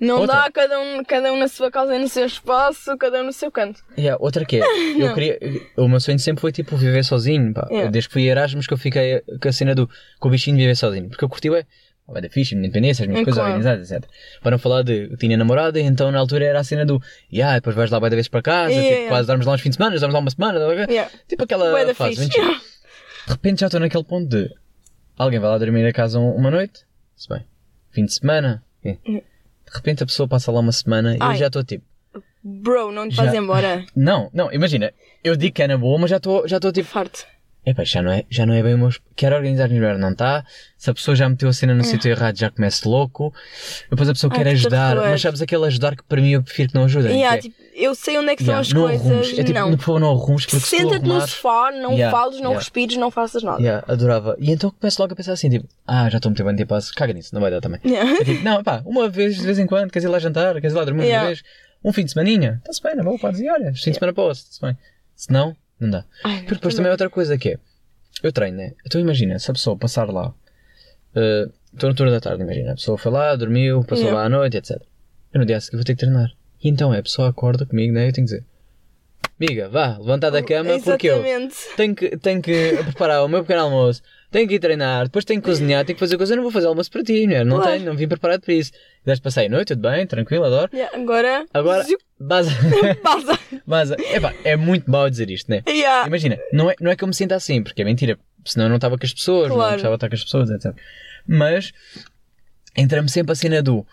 Não 0.00 0.20
Outra. 0.22 0.36
dá 0.38 0.50
cada 0.50 0.80
um, 0.80 1.04
cada 1.04 1.32
um 1.32 1.38
na 1.38 1.46
sua 1.46 1.70
casa 1.70 1.94
e 1.94 1.98
no 2.00 2.08
seu 2.08 2.26
espaço, 2.26 2.98
cada 2.98 3.20
um 3.20 3.26
no 3.26 3.32
seu 3.32 3.50
canto. 3.52 3.80
Yeah, 3.96 4.20
outra 4.20 4.44
que 4.44 4.56
é, 4.60 4.60
eu 5.00 5.14
queria, 5.14 5.38
o 5.76 5.86
meu 5.88 6.00
sonho 6.00 6.18
sempre 6.18 6.40
foi 6.40 6.50
tipo 6.50 6.76
viver 6.76 7.04
sozinho, 7.04 7.54
pá. 7.54 7.66
Yeah. 7.70 7.90
Desde 7.92 8.08
que 8.08 8.12
fui 8.14 8.28
a 8.28 8.32
Erasmus 8.32 8.66
que 8.66 8.74
eu 8.74 8.78
fiquei 8.78 9.22
com 9.40 9.48
a 9.48 9.52
cena 9.52 9.72
do, 9.76 9.88
com 10.18 10.26
o 10.28 10.30
bichinho 10.32 10.56
de 10.56 10.62
viver 10.64 10.74
sozinho. 10.74 11.08
Porque 11.08 11.24
eu 11.24 11.28
curti, 11.28 11.48
é, 11.54 11.64
vai 12.06 12.20
da 12.22 12.28
fixe, 12.28 12.54
a 12.54 12.56
minha 12.56 12.68
independência, 12.68 13.02
as 13.02 13.08
minhas 13.08 13.22
É 13.22 13.24
coisas 13.24 13.38
claro. 13.40 13.54
organizadas, 13.56 13.90
etc. 13.90 14.08
Para 14.42 14.50
não 14.52 14.58
falar 14.58 14.82
de, 14.82 15.08
eu 15.10 15.16
tinha 15.16 15.36
namorada, 15.36 15.80
então 15.80 16.10
na 16.12 16.18
altura 16.18 16.44
era 16.44 16.60
a 16.60 16.64
cena 16.64 16.84
do, 16.84 17.00
yeah, 17.32 17.54
depois 17.56 17.74
vais 17.74 17.90
lá 17.90 17.98
vai 17.98 18.10
da 18.10 18.16
vez 18.16 18.28
para 18.28 18.42
casa, 18.42 18.70
Yeah, 18.70 18.82
tipo, 18.88 18.94
yeah. 19.00 19.08
quase 19.16 19.26
dormes 19.26 19.46
lá 19.46 19.52
uns 19.54 19.60
fins 19.60 19.70
de 19.70 19.76
semana, 19.76 19.96
dormes 19.98 20.14
lá 20.14 20.20
uma 20.20 20.30
semana? 20.30 20.58
Yeah. 20.90 21.10
tipo 21.28 21.44
aquela 21.44 21.84
da 21.84 21.94
fase. 21.94 22.16
fixe. 22.16 22.32
chill. 22.32 22.44
De 23.26 23.32
repente 23.32 23.60
já 23.60 23.66
estou 23.66 23.80
naquele 23.80 24.04
ponto 24.04 24.28
de, 24.28 24.50
alguém 25.16 25.38
vai 25.40 25.48
lá 25.50 25.56
dormir 25.58 25.86
a 25.86 25.92
casa 25.92 26.18
um- 26.18 26.34
uma 26.36 26.50
noite, 26.50 26.80
se 27.16 27.28
bem, 27.28 27.42
fim 27.90 28.04
de 28.04 28.12
semana, 28.12 28.62
ok. 28.80 28.98
de 29.06 29.22
repente 29.74 30.02
a 30.02 30.06
pessoa 30.06 30.28
passa 30.28 30.52
lá 30.52 30.60
uma 30.60 30.72
semana 30.72 31.14
e 31.14 31.18
eu 31.18 31.22
Ai. 31.22 31.36
já 31.36 31.46
estou 31.46 31.64
tipo, 31.64 31.84
Bro, 32.46 32.92
não 32.92 33.08
te 33.08 33.14
Já- 33.14 33.22
vais 33.24 33.34
embora. 33.34 33.86
não, 33.96 34.28
não, 34.34 34.52
imagina, 34.52 34.92
eu 35.24 35.34
digo 35.34 35.54
que 35.54 35.62
é 35.62 35.66
na 35.66 35.78
boa, 35.78 35.98
mas 35.98 36.10
já 36.10 36.18
estou 36.18 36.46
já 36.46 36.56
estou 36.56 36.70
tipo, 36.70 36.86
Farto. 36.86 37.26
Epá, 37.66 37.82
já 37.82 38.02
não 38.02 38.12
é, 38.12 38.24
já 38.28 38.44
não 38.44 38.52
é 38.52 38.62
bem 38.62 38.74
o 38.74 38.78
meu. 38.78 38.90
Quero 39.16 39.36
organizar 39.36 39.70
melhor, 39.70 39.96
não 39.96 40.10
está? 40.10 40.44
Se 40.76 40.90
a 40.90 40.94
pessoa 40.94 41.16
já 41.16 41.26
meteu 41.26 41.48
a 41.48 41.52
cena 41.52 41.74
no 41.74 41.82
sítio 41.82 42.10
errado, 42.10 42.38
já 42.38 42.50
começo 42.50 42.86
louco. 42.86 43.32
Depois 43.90 44.06
a 44.06 44.12
pessoa 44.12 44.30
Ai, 44.30 44.38
quer 44.38 44.44
que 44.44 44.50
ajudar, 44.50 44.96
mas 44.96 45.22
sabes 45.22 45.40
aquele 45.40 45.64
ajudar 45.64 45.96
que 45.96 46.02
para 46.02 46.20
mim 46.20 46.32
eu 46.32 46.42
prefiro 46.42 46.68
que 46.68 46.74
não 46.74 46.84
ajudem. 46.84 47.12
Yeah, 47.12 47.38
é, 47.38 47.40
tipo, 47.40 47.56
eu 47.74 47.94
sei 47.94 48.18
onde 48.18 48.30
é 48.30 48.36
que 48.36 48.42
yeah, 48.42 48.62
são 48.62 48.80
não 48.80 48.86
as 48.86 48.98
coisas. 48.98 49.10
arrumes. 49.10 49.38
É 49.38 49.44
tipo, 49.44 49.58
não. 49.58 49.70
por 49.76 49.82
favor, 49.82 50.00
não 50.00 50.10
arrumes, 50.10 50.44
porque 50.44 50.66
Senta-te 50.66 51.06
no 51.06 51.20
sofá, 51.22 51.70
não 51.72 51.92
Yeah, 51.92 52.14
fales, 52.14 52.36
não 52.36 52.50
yeah. 52.50 52.58
respires, 52.58 52.96
não 52.98 53.10
faças 53.10 53.42
nada. 53.42 53.62
Yeah, 53.62 53.84
adorava. 53.88 54.36
E 54.38 54.50
então 54.50 54.70
começo 54.70 55.00
logo 55.00 55.14
a 55.14 55.16
pensar 55.16 55.32
assim, 55.32 55.48
tipo, 55.48 55.66
ah, 55.86 56.10
já 56.10 56.18
estou 56.18 56.28
a 56.28 56.32
meter 56.32 56.44
bem 56.44 56.56
tempo, 56.56 56.74
caga 56.94 57.14
nisso, 57.14 57.30
não 57.32 57.40
vai 57.40 57.50
dar 57.50 57.62
também. 57.62 57.80
Yeah. 57.82 58.20
É 58.20 58.24
tipo, 58.24 58.44
não, 58.44 58.62
pá, 58.62 58.82
uma 58.84 59.08
vez 59.08 59.36
de 59.36 59.42
vez 59.42 59.58
em 59.58 59.66
quando, 59.66 59.90
queres 59.90 60.04
ir 60.04 60.08
lá 60.08 60.18
jantar, 60.18 60.54
queres 60.54 60.72
ir 60.72 60.76
lá 60.76 60.84
dormir 60.84 61.10
uma 61.10 61.26
vez, 61.26 61.42
um 61.82 61.92
fim 61.94 62.04
de 62.04 62.12
semaninha, 62.12 62.58
está-se 62.58 62.82
bem, 62.82 62.94
não 62.94 63.04
vou, 63.04 63.18
podes 63.18 63.40
ir, 63.40 63.48
olha, 63.48 63.72
fim 63.72 63.90
de 63.90 63.98
semana 63.98 64.12
para 64.12 64.32
está-se 64.32 64.60
bem. 64.60 64.76
Se 65.16 65.32
não, 65.32 65.56
não 65.84 65.90
dá. 65.90 66.04
Ai, 66.24 66.40
Porque 66.40 66.54
depois 66.54 66.74
também 66.74 66.88
há 66.90 66.92
outra 66.92 67.08
coisa 67.10 67.36
que 67.38 67.50
é, 67.50 67.58
eu 68.22 68.32
treino, 68.32 68.56
né? 68.58 68.72
Então 68.86 69.00
imagina, 69.00 69.38
se 69.38 69.50
a 69.50 69.54
pessoa 69.54 69.76
passar 69.76 70.08
lá, 70.10 70.32
eh, 71.14 71.48
estou 71.72 71.90
no 71.90 71.94
turno 71.96 72.12
da 72.12 72.20
tarde, 72.20 72.42
imagina, 72.42 72.72
a 72.72 72.74
pessoa 72.74 72.96
foi 72.98 73.12
lá, 73.12 73.34
dormiu, 73.36 73.82
passou 73.84 74.04
Yeah. 74.06 74.20
lá 74.20 74.26
à 74.26 74.28
noite, 74.28 74.56
etc. 74.56 74.80
Eu 75.32 75.40
no 75.40 75.46
dia 75.46 75.56
a 75.56 75.60
seguir 75.60 75.76
vou 75.76 75.84
ter 75.84 75.94
que 75.94 76.00
treinar. 76.00 76.30
E 76.62 76.68
então 76.68 76.92
é, 76.94 76.98
a 76.98 77.02
pessoa 77.02 77.28
acorda 77.28 77.66
comigo, 77.66 77.92
né? 77.92 78.08
Eu 78.08 78.12
tenho 78.12 78.26
que 78.26 78.32
dizer, 78.34 78.44
amiga, 79.44 79.68
vá, 79.68 79.96
levantar 79.98 80.30
da 80.30 80.42
cama, 80.42 80.78
porque 80.80 81.08
eu 81.08 81.16
Exatamente. 81.24 81.56
tenho 81.76 81.94
que, 81.94 82.16
tenho 82.16 82.42
que 82.42 82.76
preparar 82.84 83.24
o 83.24 83.28
meu 83.28 83.42
pequeno 83.42 83.62
almoço, 83.62 84.02
tenho 84.30 84.48
que 84.48 84.54
ir 84.54 84.58
treinar, 84.58 85.04
depois 85.04 85.24
tenho 85.24 85.40
que 85.40 85.48
cozinhar, 85.48 85.84
tenho 85.84 85.94
que 85.96 86.00
fazer 86.00 86.16
coisa, 86.16 86.32
eu 86.32 86.36
não 86.36 86.42
vou 86.42 86.52
fazer 86.52 86.66
almoço 86.66 86.90
para 86.90 87.02
ti, 87.02 87.26
mulher, 87.26 87.44
não 87.44 87.56
Claro. 87.56 87.72
tenho, 87.72 87.84
não 87.86 87.96
vim 87.96 88.08
preparado 88.08 88.40
para 88.40 88.54
isso. 88.54 88.72
Deste 89.04 89.22
passar 89.22 89.42
a 89.44 89.48
noite, 89.48 89.68
tudo 89.68 89.82
bem, 89.88 90.06
tranquilo, 90.06 90.44
adoro. 90.44 90.70
Yeah, 90.74 90.96
agora. 90.96 91.44
Agora, 91.52 91.84
base, 92.18 92.50
Pausa. 93.02 93.38
mas, 93.66 93.90
epá, 93.90 94.32
é 94.44 94.56
muito 94.56 94.90
mau 94.90 95.08
dizer 95.10 95.30
isto, 95.30 95.50
né? 95.50 95.62
Yeah. 95.68 96.06
Imagina, 96.08 96.38
não 96.52 96.70
é, 96.70 96.74
não 96.80 96.90
é 96.90 96.96
que 96.96 97.04
eu 97.04 97.08
me 97.08 97.14
sinta 97.14 97.34
assim, 97.34 97.62
porque 97.62 97.82
é 97.82 97.84
mentira, 97.84 98.18
senão 98.44 98.66
eu 98.66 98.68
não 98.70 98.76
estava 98.76 98.96
com 98.98 99.04
as 99.04 99.12
pessoas, 99.12 99.48
não 99.48 99.56
Claro. 99.56 99.72
gostava 99.74 99.94
de 99.94 99.96
estar 99.98 100.08
com 100.08 100.14
as 100.14 100.24
pessoas, 100.24 100.50
etc. 100.50 100.74
Mas, 101.26 101.72
entra-me 102.76 103.08
sempre 103.08 103.32
a 103.32 103.34
cena 103.34 103.62
do, 103.62 103.86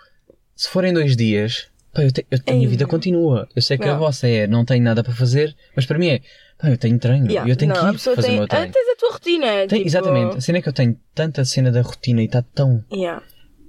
se 0.55 0.69
forem 0.69 0.93
dois 0.93 1.15
dias, 1.15 1.67
pá, 1.93 2.04
eu 2.04 2.12
te- 2.12 2.25
eu- 2.32 2.39
a 2.47 2.51
minha 2.54 2.67
vida 2.69 2.86
continua. 2.86 3.47
Eu 3.56 3.62
sei 3.62 3.77
que 3.77 3.84
a 3.86 3.93
Não. 3.93 3.99
vossa 3.99 4.27
é, 4.27 4.47
não 4.47 4.63
tenho 4.65 4.84
nada 4.84 5.04
para 5.04 5.13
fazer, 5.13 5.56
mas 5.75 5.86
para 5.86 5.97
mim 5.99 6.08
é, 6.10 6.21
pá, 6.58 6.69
eu 6.69 6.77
tenho 6.77 6.97
treino, 6.99 7.27
Yeah. 7.30 7.49
eu 7.51 7.56
tenho 7.56 7.73
não, 7.73 7.80
que 7.82 7.88
a 7.88 7.91
ir 7.93 7.97
fazer 7.97 8.21
tem... 8.21 8.32
o 8.32 8.34
meu 8.36 8.43
Ah, 8.43 8.47
treino. 8.47 8.73
tens 8.73 8.89
a 8.89 8.95
tua 8.95 9.12
rotina. 9.12 9.47
Tem- 9.47 9.67
tipo... 9.67 9.88
Exatamente, 9.88 10.38
a 10.38 10.41
cena 10.41 10.58
é 10.58 10.62
que 10.62 10.69
eu 10.69 10.73
tenho 10.73 10.99
tanta 11.15 11.45
cena 11.45 11.71
da 11.71 11.82
rotina 11.82 12.21
e 12.21 12.25
está 12.25 12.41
tão 12.41 12.84
Yeah, 12.91 13.23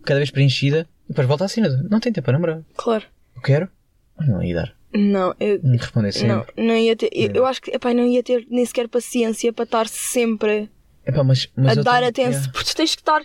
cada 0.04 0.18
vez 0.20 0.30
preenchida, 0.30 0.88
e 1.06 1.08
depois 1.08 1.26
volta 1.28 1.44
à 1.44 1.48
cena 1.48 1.68
não 1.90 2.00
tem 2.00 2.12
tempo 2.12 2.24
para 2.24 2.32
namorar. 2.34 2.62
claro. 2.76 3.04
Eu 3.34 3.42
quero, 3.42 3.68
mas 4.16 4.28
não 4.28 4.42
ia 4.42 4.54
dar. 4.54 4.74
Não, 4.94 5.34
eu. 5.40 5.58
Não 5.62 5.76
responder 5.76 6.12
sempre. 6.12 6.52
Não, 6.56 6.64
não 6.66 6.76
ia 6.76 6.94
ter. 6.94 7.08
Eu, 7.14 7.30
eu 7.32 7.46
acho 7.46 7.62
que 7.62 7.70
epá, 7.74 7.94
não 7.94 8.04
ia 8.06 8.22
ter 8.22 8.46
nem 8.50 8.64
sequer 8.66 8.88
paciência 8.88 9.50
para 9.52 9.64
estar 9.64 9.88
sempre 9.88 10.68
Epá, 11.06 11.24
mas, 11.24 11.48
mas 11.56 11.78
a 11.78 11.82
dar 11.82 11.94
tenho- 12.00 12.08
atenção. 12.28 12.40
yeah. 12.42 12.52
Porque 12.52 12.74
tens 12.74 12.94
que 12.94 13.00
estar 13.00 13.22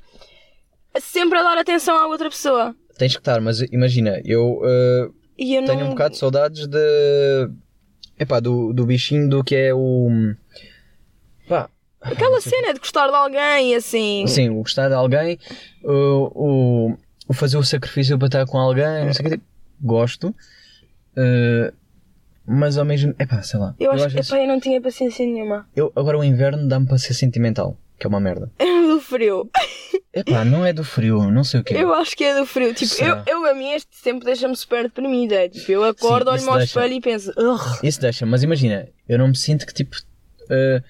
sempre 1.01 1.37
a 1.37 1.43
dar 1.43 1.57
atenção 1.57 1.95
à 1.97 2.07
outra 2.07 2.29
pessoa. 2.29 2.73
Tens 2.97 3.13
que 3.13 3.19
estar, 3.19 3.39
mas 3.41 3.61
imagina, 3.61 4.21
eu 4.25 4.59
uh, 4.61 5.13
eu 5.37 5.65
tenho 5.65 5.79
não. 5.81 5.87
um 5.87 5.89
bocado 5.89 6.13
de 6.13 6.17
saudades 6.19 6.67
de. 6.67 7.49
Epá, 8.19 8.39
do, 8.39 8.73
do 8.73 8.85
bichinho 8.85 9.29
do 9.29 9.43
que 9.43 9.55
é 9.55 9.73
o. 9.73 10.09
Pá, 11.47 11.69
Aquela 12.01 12.39
cena 12.41 12.73
de 12.73 12.79
gostar 12.79 13.07
de 13.07 13.13
alguém 13.15 13.75
assim. 13.75 14.25
sim, 14.27 14.49
o 14.49 14.55
gostar 14.55 14.87
de 14.87 14.93
alguém, 14.95 15.37
o, 15.83 16.31
o, 16.91 16.97
o 17.27 17.33
fazer 17.33 17.57
o 17.57 17.63
sacrifício 17.63 18.17
para 18.17 18.27
estar 18.27 18.45
com 18.45 18.57
alguém, 18.57 19.05
não 19.05 19.13
sei 19.13 19.25
o 19.25 19.29
que. 19.31 19.39
Gosto, 19.79 20.29
uh, 20.29 21.73
mas 22.45 22.77
ao 22.77 22.85
mesmo. 22.85 23.13
Epá, 23.19 23.41
sei 23.43 23.59
lá. 23.59 23.75
Eu 23.79 23.91
acho 23.91 24.09
vezes- 24.09 24.29
epá, 24.31 24.41
eu 24.41 24.47
não 24.47 24.59
tinha 24.59 24.81
paciência 24.81 25.25
nenhuma. 25.25 25.67
eu- 25.75 25.91
agora 25.95 26.17
o 26.17 26.23
inverno 26.23 26.67
dá-me 26.67 26.87
para 26.87 26.97
ser 26.97 27.13
sentimental, 27.13 27.77
que 27.99 28.05
é 28.05 28.09
uma 28.09 28.19
merda. 28.19 28.51
É 28.59 28.89
do 28.89 29.01
frio. 29.01 29.49
Epá, 30.13 30.43
não 30.45 30.65
é 30.65 30.71
do 30.73 30.83
frio, 30.83 31.29
não 31.29 31.43
sei 31.43 31.59
o 31.59 31.63
quê. 31.63 31.75
Eu 31.77 31.93
acho 31.93 32.15
que 32.15 32.23
é 32.23 32.35
do 32.39 32.45
frio. 32.45 32.73
Tipo, 32.73 32.91
eu, 32.93 32.97
Será? 32.97 33.23
eu 33.27 33.45
a 33.45 33.53
mim 33.53 33.71
este 33.73 33.89
sempre 33.95 34.25
deixa-me 34.25 34.55
super 34.55 34.83
deprimida. 34.83 35.47
Tipo, 35.49 35.71
eu 35.71 35.83
acordo, 35.83 36.31
olho-me 36.31 36.49
ao 36.49 36.59
espelho 36.61 36.93
e 36.93 37.01
penso, 37.01 37.31
"Ugh." 37.37 37.79
Isso 37.83 37.99
deixa, 38.01 38.25
mas 38.25 38.41
imagina, 38.43 38.87
eu 39.07 39.17
não 39.19 39.27
me 39.27 39.35
sinto 39.35 39.65
que 39.67 39.73
tipo. 39.73 39.95
Uh, 40.45 40.81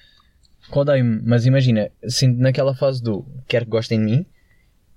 que 0.72 0.78
odeio-me, 0.80 1.22
mas 1.26 1.46
imagina, 1.46 1.90
sinto 2.08 2.40
naquela 2.40 2.74
fase 2.76 3.02
do 3.02 3.26
quero 3.48 3.66
que 3.66 3.72
gostem 3.72 4.00
de 4.00 4.06
mim, 4.06 4.26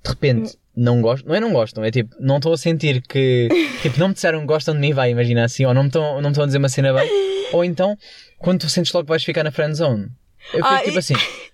de 0.05 0.11
repente 0.11 0.57
não 0.77 1.01
gostam, 1.01 1.29
não 1.29 1.35
é 1.37 1.41
não 1.41 1.53
gostam, 1.53 1.83
é 1.85 1.91
tipo, 1.91 2.15
não 2.21 2.37
estou 2.37 2.53
a 2.53 2.59
sentir 2.59 3.03
que. 3.03 3.49
tipo, 3.83 3.99
não 3.99 4.09
me 4.09 4.15
disseram 4.15 4.41
que 4.41 4.47
gostam 4.47 4.75
de 4.75 4.81
mim, 4.81 4.93
vai, 4.93 5.11
imagina 5.11 5.45
assim, 5.45 5.65
ou 5.65 5.73
não 5.75 5.83
me 5.83 5.89
estão 5.89 6.15
não 6.17 6.23
me 6.23 6.29
estão 6.29 6.45
a 6.45 6.47
dizer 6.47 6.59
uma 6.59 6.69
cena 6.69 6.93
bem, 6.93 7.09
ou 7.53 7.65
então, 7.65 7.97
quando 8.39 8.61
tu 8.61 8.69
sentes 8.69 8.93
logo 8.93 9.07
que 9.07 9.11
vais 9.11 9.25
ficar 9.25 9.43
na 9.43 9.51
friend 9.51 9.75
zone, 9.75 10.09
eu 10.53 10.63
fico 10.65 10.67
Ah, 10.75 10.79
tipo 10.83 10.97
e- 10.97 10.99
assim. 10.99 11.15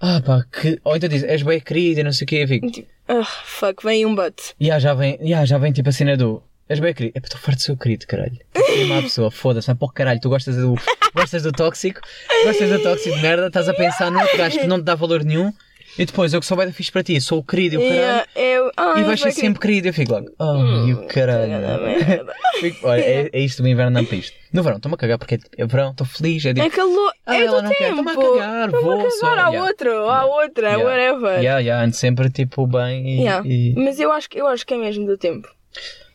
Ah 0.00 0.20
pá, 0.24 0.44
que. 0.52 0.78
Ou 0.84 0.96
então 0.96 1.08
diz, 1.08 1.22
és 1.24 1.42
bem 1.42 1.60
querida, 1.60 2.00
e 2.00 2.04
não 2.04 2.12
sei 2.12 2.24
o 2.24 2.28
quê, 2.28 2.36
eu 2.42 2.48
fico. 2.48 2.70
Tipo, 2.70 2.88
"Ugh, 3.08 3.24
fuck, 3.44 3.82
vem 3.84 4.04
um 4.04 4.14
but. 4.14 4.38
Ya, 4.60 4.78
já 4.78 4.92
vem, 4.94 5.18
ya, 5.22 5.44
já 5.44 5.58
vem 5.58 5.72
tipo 5.72 5.88
a 5.88 5.92
cena 5.92 6.16
do. 6.16 6.42
És 6.68 6.80
bem 6.80 6.92
querido. 6.92 7.12
É 7.16 7.20
para 7.20 7.28
estou 7.28 7.40
farto 7.40 7.58
de 7.58 7.64
ser 7.64 7.72
o 7.72 7.76
querido, 7.76 8.06
caralho. 8.06 8.38
É 8.54 8.84
uma 8.84 9.02
pessoa, 9.02 9.30
foda-se, 9.30 9.68
vai 9.68 9.76
para 9.76 9.86
o 9.86 9.90
caralho. 9.92 10.20
Tu 10.20 10.28
gostas 10.28 10.56
do, 10.56 10.74
gostas 11.14 11.42
do 11.44 11.52
tóxico, 11.52 12.00
gostas 12.44 12.68
do 12.70 12.82
tóxico 12.82 13.14
de 13.14 13.22
merda, 13.22 13.46
estás 13.46 13.68
a 13.68 13.74
pensar 13.74 14.10
no 14.10 14.20
outro 14.20 14.36
gajo 14.36 14.58
que 14.58 14.66
não 14.66 14.78
te 14.78 14.84
dá 14.84 14.94
valor 14.96 15.22
nenhum. 15.24 15.52
E 15.98 16.04
depois, 16.04 16.34
eu 16.34 16.40
que 16.40 16.46
sou 16.46 16.56
bem 16.58 16.70
fixe 16.72 16.92
para 16.92 17.02
ti, 17.02 17.18
sou 17.20 17.38
o 17.38 17.42
querido 17.42 17.76
e 17.76 17.78
o 17.78 17.80
caralho. 17.80 17.96
Yeah, 17.98 18.26
eu, 18.36 18.70
Ai, 18.76 19.00
e 19.00 19.04
vais 19.04 19.20
ser 19.20 19.32
sempre 19.32 19.58
querido. 19.60 19.88
Eu 19.88 19.94
fico 19.94 20.12
logo, 20.12 20.30
oh, 20.38 20.86
e 20.86 20.92
o 20.92 21.06
caralho. 21.06 21.52
Fico- 22.60 22.86
Olha, 22.86 23.00
é, 23.00 23.30
é 23.32 23.40
isto 23.40 23.62
do 23.62 23.68
inverno 23.68 23.90
não 23.92 24.04
para 24.04 24.16
isto. 24.16 24.36
No 24.52 24.62
verão, 24.62 24.76
estou-me 24.76 24.94
a 24.94 24.98
cagar 24.98 25.18
porque 25.18 25.36
é, 25.36 25.38
é 25.58 25.66
verão, 25.66 25.90
estou 25.92 26.06
feliz. 26.06 26.44
É 26.44 26.52
tipo, 26.54 26.66
É 26.66 26.70
calor, 26.70 27.12
Ah, 27.24 27.36
é 27.36 27.46
do 27.46 27.62
não 27.62 27.70
tempo. 27.70 27.96
toma 27.96 28.12
a 28.12 28.14
cagar, 28.14 28.70
Toma 28.70 28.78
a 28.94 28.96
vou 28.98 29.10
só, 29.10 29.26
cagar, 29.30 29.44
há 29.46 29.48
yeah. 29.48 29.66
outro, 29.68 29.90
há 30.10 30.24
outra, 30.26 30.68
Yeah. 30.68 30.84
whatever. 30.84 31.38
yeah, 31.40 31.60
yeah, 31.60 31.84
ando 31.84 31.94
sempre 31.96 32.28
tipo 32.30 32.66
bem 32.66 33.06
e. 33.08 33.20
Yeah. 33.22 33.46
e- 33.48 33.74
Mas 33.76 33.98
eu 33.98 34.12
acho, 34.12 34.28
que- 34.28 34.38
eu 34.40 34.46
acho 34.46 34.66
que 34.66 34.74
é 34.74 34.78
mesmo 34.78 35.06
do 35.06 35.16
tempo. 35.16 35.48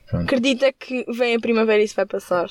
Pronto. 0.09 0.23
Acredita 0.23 0.71
que 0.73 1.05
vem 1.11 1.35
a 1.35 1.39
primavera 1.39 1.81
e 1.81 1.85
isso 1.85 1.95
vai 1.95 2.05
passar. 2.05 2.49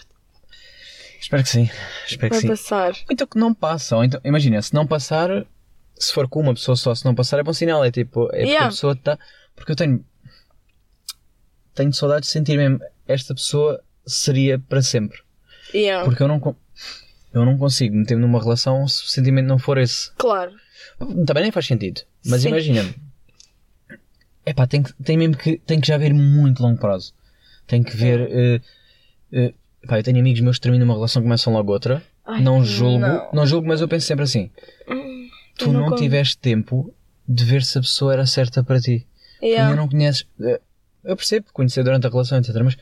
Espero 1.21 1.43
que 1.43 1.49
sim. 1.49 1.69
Espero 2.07 2.31
que 2.31 2.37
Vai 2.37 2.41
sim. 2.41 2.49
passar. 2.49 2.93
Então 3.11 3.27
que 3.27 3.39
não 3.39 3.53
passa. 3.53 3.97
Então, 4.05 4.21
imagina, 4.25 4.61
se 4.63 4.73
não 4.75 4.87
passar, 4.87 5.45
se 6.01 6.13
for 6.13 6.27
com 6.29 6.41
uma 6.41 6.55
pessoa 6.55 6.75
só, 6.77 6.95
se 6.95 7.05
não 7.05 7.15
passar, 7.15 7.39
é 7.39 7.43
bom 7.43 7.53
sinal. 7.53 7.85
É 7.85 7.91
tipo, 7.91 8.25
é 8.25 8.27
porque 8.29 8.39
Yeah. 8.47 8.67
a 8.67 8.71
pessoa 8.71 8.93
está. 8.95 9.19
Porque 9.55 9.73
eu 9.73 9.77
tenho. 9.77 10.05
Tenho 11.75 11.93
saudades 11.93 12.29
de 12.29 12.33
sentir 12.33 12.57
mesmo. 12.57 12.81
Esta 13.07 13.35
pessoa 13.35 13.83
seria 14.07 14.59
para 14.59 14.83
sempre. 14.83 15.19
Yeah. 15.75 16.05
Porque 16.05 16.23
eu 16.23 16.29
não. 16.29 16.57
Eu 17.33 17.45
não 17.45 17.57
consigo 17.57 17.95
meter-me 17.95 18.23
numa 18.23 18.41
relação 18.43 18.89
se 18.89 19.05
o 19.05 19.07
sentimento 19.07 19.47
não 19.47 19.59
for 19.59 19.79
esse. 19.79 20.11
Claro. 20.17 20.53
Também 21.27 21.45
nem 21.45 21.53
faz 21.53 21.67
sentido. 21.67 22.01
Mas 22.27 22.43
Sim. 22.43 22.49
imagina. 22.49 22.93
Epá, 24.45 24.67
tem, 24.67 24.83
que, 24.83 24.93
tem 25.03 25.17
mesmo 25.17 25.37
que. 25.37 25.59
Tem 25.59 25.81
que 25.81 25.87
já 25.87 25.97
ver 25.97 26.13
muito 26.13 26.63
longo 26.63 26.79
prazo. 26.81 27.15
Tem 27.67 27.83
que 27.83 27.97
ver. 27.97 28.21
eh, 28.33 28.61
eh, 29.33 29.55
epá, 29.83 29.99
eu 29.99 30.03
tenho 30.03 30.19
amigos 30.19 30.41
meus 30.41 30.57
que 30.57 30.63
terminam 30.63 30.87
uma 30.87 30.95
relação 30.95 31.21
e 31.21 31.25
começam 31.25 31.53
logo 31.53 31.71
outra. 31.73 32.03
Ai, 32.27 32.43
não 32.43 32.65
julgo. 32.65 32.99
não. 32.99 33.31
Não. 33.33 33.47
julgo, 33.47 33.69
mas 33.69 33.81
eu 33.81 33.87
penso 33.89 34.07
sempre 34.07 34.25
assim. 34.25 34.51
Tu 35.67 35.73
não, 35.73 35.91
não 35.91 35.97
tiveste 35.97 36.39
tempo 36.39 36.93
de 37.29 37.45
ver 37.45 37.63
se 37.63 37.79
a 37.79 37.81
pessoa 37.81 38.13
era 38.13 38.27
certa 38.27 38.63
para 38.63 38.81
ti. 38.81 39.07
Yeah. 39.43 39.69
Ainda 39.71 39.81
não 39.81 39.89
conheces. 39.89 40.27
eh, 40.43 40.61
Eu 41.05 41.17
percebo, 41.17 41.47
conhecer 41.53 41.83
durante 41.83 42.07
a 42.07 42.11
relação, 42.11 42.39
etc. 42.39 42.55
Mas 42.63 42.77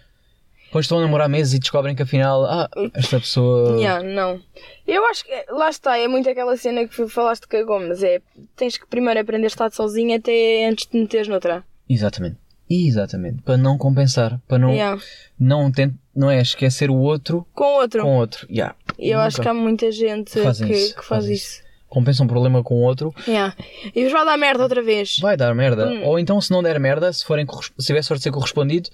depois 0.67 0.85
estão 0.85 0.99
a 0.99 1.03
namorar 1.03 1.29
meses 1.29 1.55
e 1.55 1.59
descobrem 1.59 1.95
que 1.95 2.03
afinal, 2.03 2.45
ah, 2.45 2.69
esta 2.95 3.19
pessoa. 3.21 3.79
Yeah, 3.81 4.03
não. 4.03 4.41
Eu 4.87 5.05
acho 5.07 5.25
que 5.25 5.31
lá 5.51 5.71
está, 5.71 5.97
é 5.97 6.07
muito 6.09 6.29
aquela 6.29 6.57
cena 6.57 6.87
que 6.87 7.09
falaste 7.09 7.43
que 7.47 7.57
cagou, 7.57 7.81
mas 7.81 8.03
é 8.03 8.21
tens 8.57 8.77
que 8.77 8.87
primeiro 8.87 9.21
aprender 9.21 9.47
a 9.47 9.49
estar 9.49 9.71
sozinha 9.71 10.17
até 10.17 10.67
antes 10.69 10.85
de 10.87 10.91
te 10.93 10.99
meteres 11.01 11.29
noutra. 11.29 11.65
Exatamente. 11.89 12.37
Exatamente. 12.69 13.41
Para 13.43 13.57
não 13.57 13.79
compensar. 13.79 14.39
Para 14.47 14.59
não. 14.59 14.71
Yeah. 14.73 15.01
Não, 15.41 15.71
tent... 15.73 15.95
não 16.15 16.31
é 16.31 16.41
esquecer 16.43 16.91
o 16.91 16.97
outro 16.97 17.47
Com 17.55 17.77
outro. 17.77 18.03
com 18.03 18.17
outro. 18.19 18.47
Yeah. 18.51 18.75
E 18.99 19.09
eu 19.11 19.21
acho 19.21 19.39
Nunca 19.39 19.43
que 19.45 19.49
há 19.49 19.55
muita 19.55 19.91
gente 19.93 20.33
que, 20.33 20.43
fazem 20.43 20.67
que 20.69 20.75
isso, 20.75 20.95
faz 20.97 21.07
fazem 21.07 21.35
isso. 21.35 21.63
Compensa 21.89 22.23
um 22.23 22.27
problema 22.27 22.63
com 22.63 22.83
outro, 22.83 23.15
Yeah. 23.27 23.55
E 23.95 24.05
vos 24.05 24.13
vai 24.13 24.25
dar 24.25 24.37
merda 24.37 24.63
outra 24.63 24.83
vez. 24.83 25.19
vai 25.21 25.37
dar 25.37 25.55
merda. 25.55 25.89
Hum. 25.89 26.05
Ou 26.05 26.19
então, 26.19 26.41
se 26.41 26.51
não 26.51 26.63
der 26.63 26.79
merda, 26.79 27.13
se, 27.13 27.25
forem 27.25 27.47
se 27.79 27.87
tiver 27.87 28.03
sorte 28.03 28.21
de 28.21 28.25
ser 28.25 28.31
correspondido, 28.31 28.91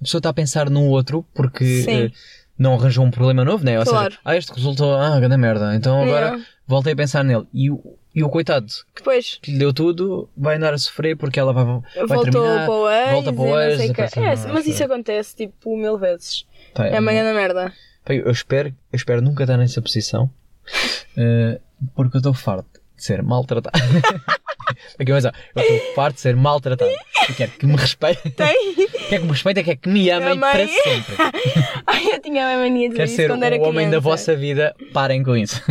a 0.00 0.04
pessoa 0.04 0.20
está 0.20 0.28
a 0.28 0.32
pensar 0.34 0.70
no 0.70 0.84
outro 0.88 1.24
porque 1.34 1.84
eh, 1.88 2.10
não 2.58 2.74
arranjou 2.74 3.04
um 3.04 3.10
problema 3.10 3.44
novo, 3.44 3.64
né? 3.64 3.78
Ou 3.78 3.84
Claro. 3.84 4.10
seja, 4.12 4.20
ah, 4.24 4.36
este 4.36 4.52
resultou, 4.52 4.94
ah, 4.94 5.18
grande 5.18 5.36
merda. 5.36 5.74
Então 5.74 6.00
agora 6.02 6.26
Yeah. 6.26 6.44
voltei 6.68 6.92
a 6.92 6.96
pensar 6.96 7.24
nele. 7.24 7.46
E 7.52 7.68
o, 7.70 7.82
e 8.14 8.22
o 8.22 8.28
coitado 8.28 8.66
Depois 8.94 9.38
que 9.42 9.50
lhe 9.50 9.58
deu 9.58 9.72
tudo 9.74 10.28
vai 10.36 10.56
andar 10.56 10.72
a 10.72 10.78
sofrer 10.78 11.16
porque 11.16 11.40
ela 11.40 11.52
vai, 11.52 11.64
vai 11.64 11.82
voltou 12.06 12.30
terminar. 12.30 12.64
para 12.66 12.74
o 12.74 12.88
ex, 12.90 13.10
volta 13.10 13.32
para 13.32 13.42
o 13.42 13.60
ex, 13.60 13.78
depois, 13.88 14.16
É, 14.16 14.52
mas 14.52 14.66
isso 14.66 14.84
acontece 14.84 15.34
tipo 15.34 15.76
mil 15.76 15.98
vezes. 15.98 16.46
Pá, 16.74 16.86
É 16.86 17.00
uma 17.00 17.12
grande 17.12 17.34
merda. 17.36 17.72
Eu 18.08 18.30
espero, 18.30 18.68
eu 18.68 18.96
espero 18.96 19.20
nunca 19.20 19.42
estar 19.42 19.56
nessa 19.56 19.82
posição 19.82 20.30
eh, 21.16 21.60
porque 21.94 22.16
eu 22.16 22.20
estou 22.20 22.34
farto 22.34 22.80
de 22.96 23.04
ser 23.04 23.22
maltratado. 23.22 23.76
Aqui, 24.98 25.12
mas, 25.12 25.24
ó, 25.24 25.30
eu 25.54 25.62
estou 25.62 25.94
farto 25.94 26.14
de 26.16 26.20
ser 26.22 26.34
maltratado. 26.36 26.90
Eu 27.28 27.34
quero 27.34 27.50
que 27.52 27.66
me 27.66 27.76
respeitem. 27.76 28.32
Tem? 28.32 28.74
Quero 29.08 29.22
que 29.22 29.26
me 29.26 29.32
respeitem, 29.32 29.62
quero 29.64 29.78
que 29.78 29.88
me 29.88 30.10
amem 30.10 30.40
para 30.40 30.66
sempre. 30.66 31.14
Ai, 31.86 32.06
eu 32.14 32.20
tinha 32.20 32.54
a 32.54 32.58
mania 32.58 32.88
de 32.88 32.96
Quero 32.96 33.08
ser 33.08 33.30
o 33.30 33.34
homem 33.34 33.50
da 33.50 33.58
criança. 33.60 34.00
vossa 34.00 34.34
vida. 34.34 34.74
Parem 34.92 35.22
com 35.22 35.36
isso. 35.36 35.62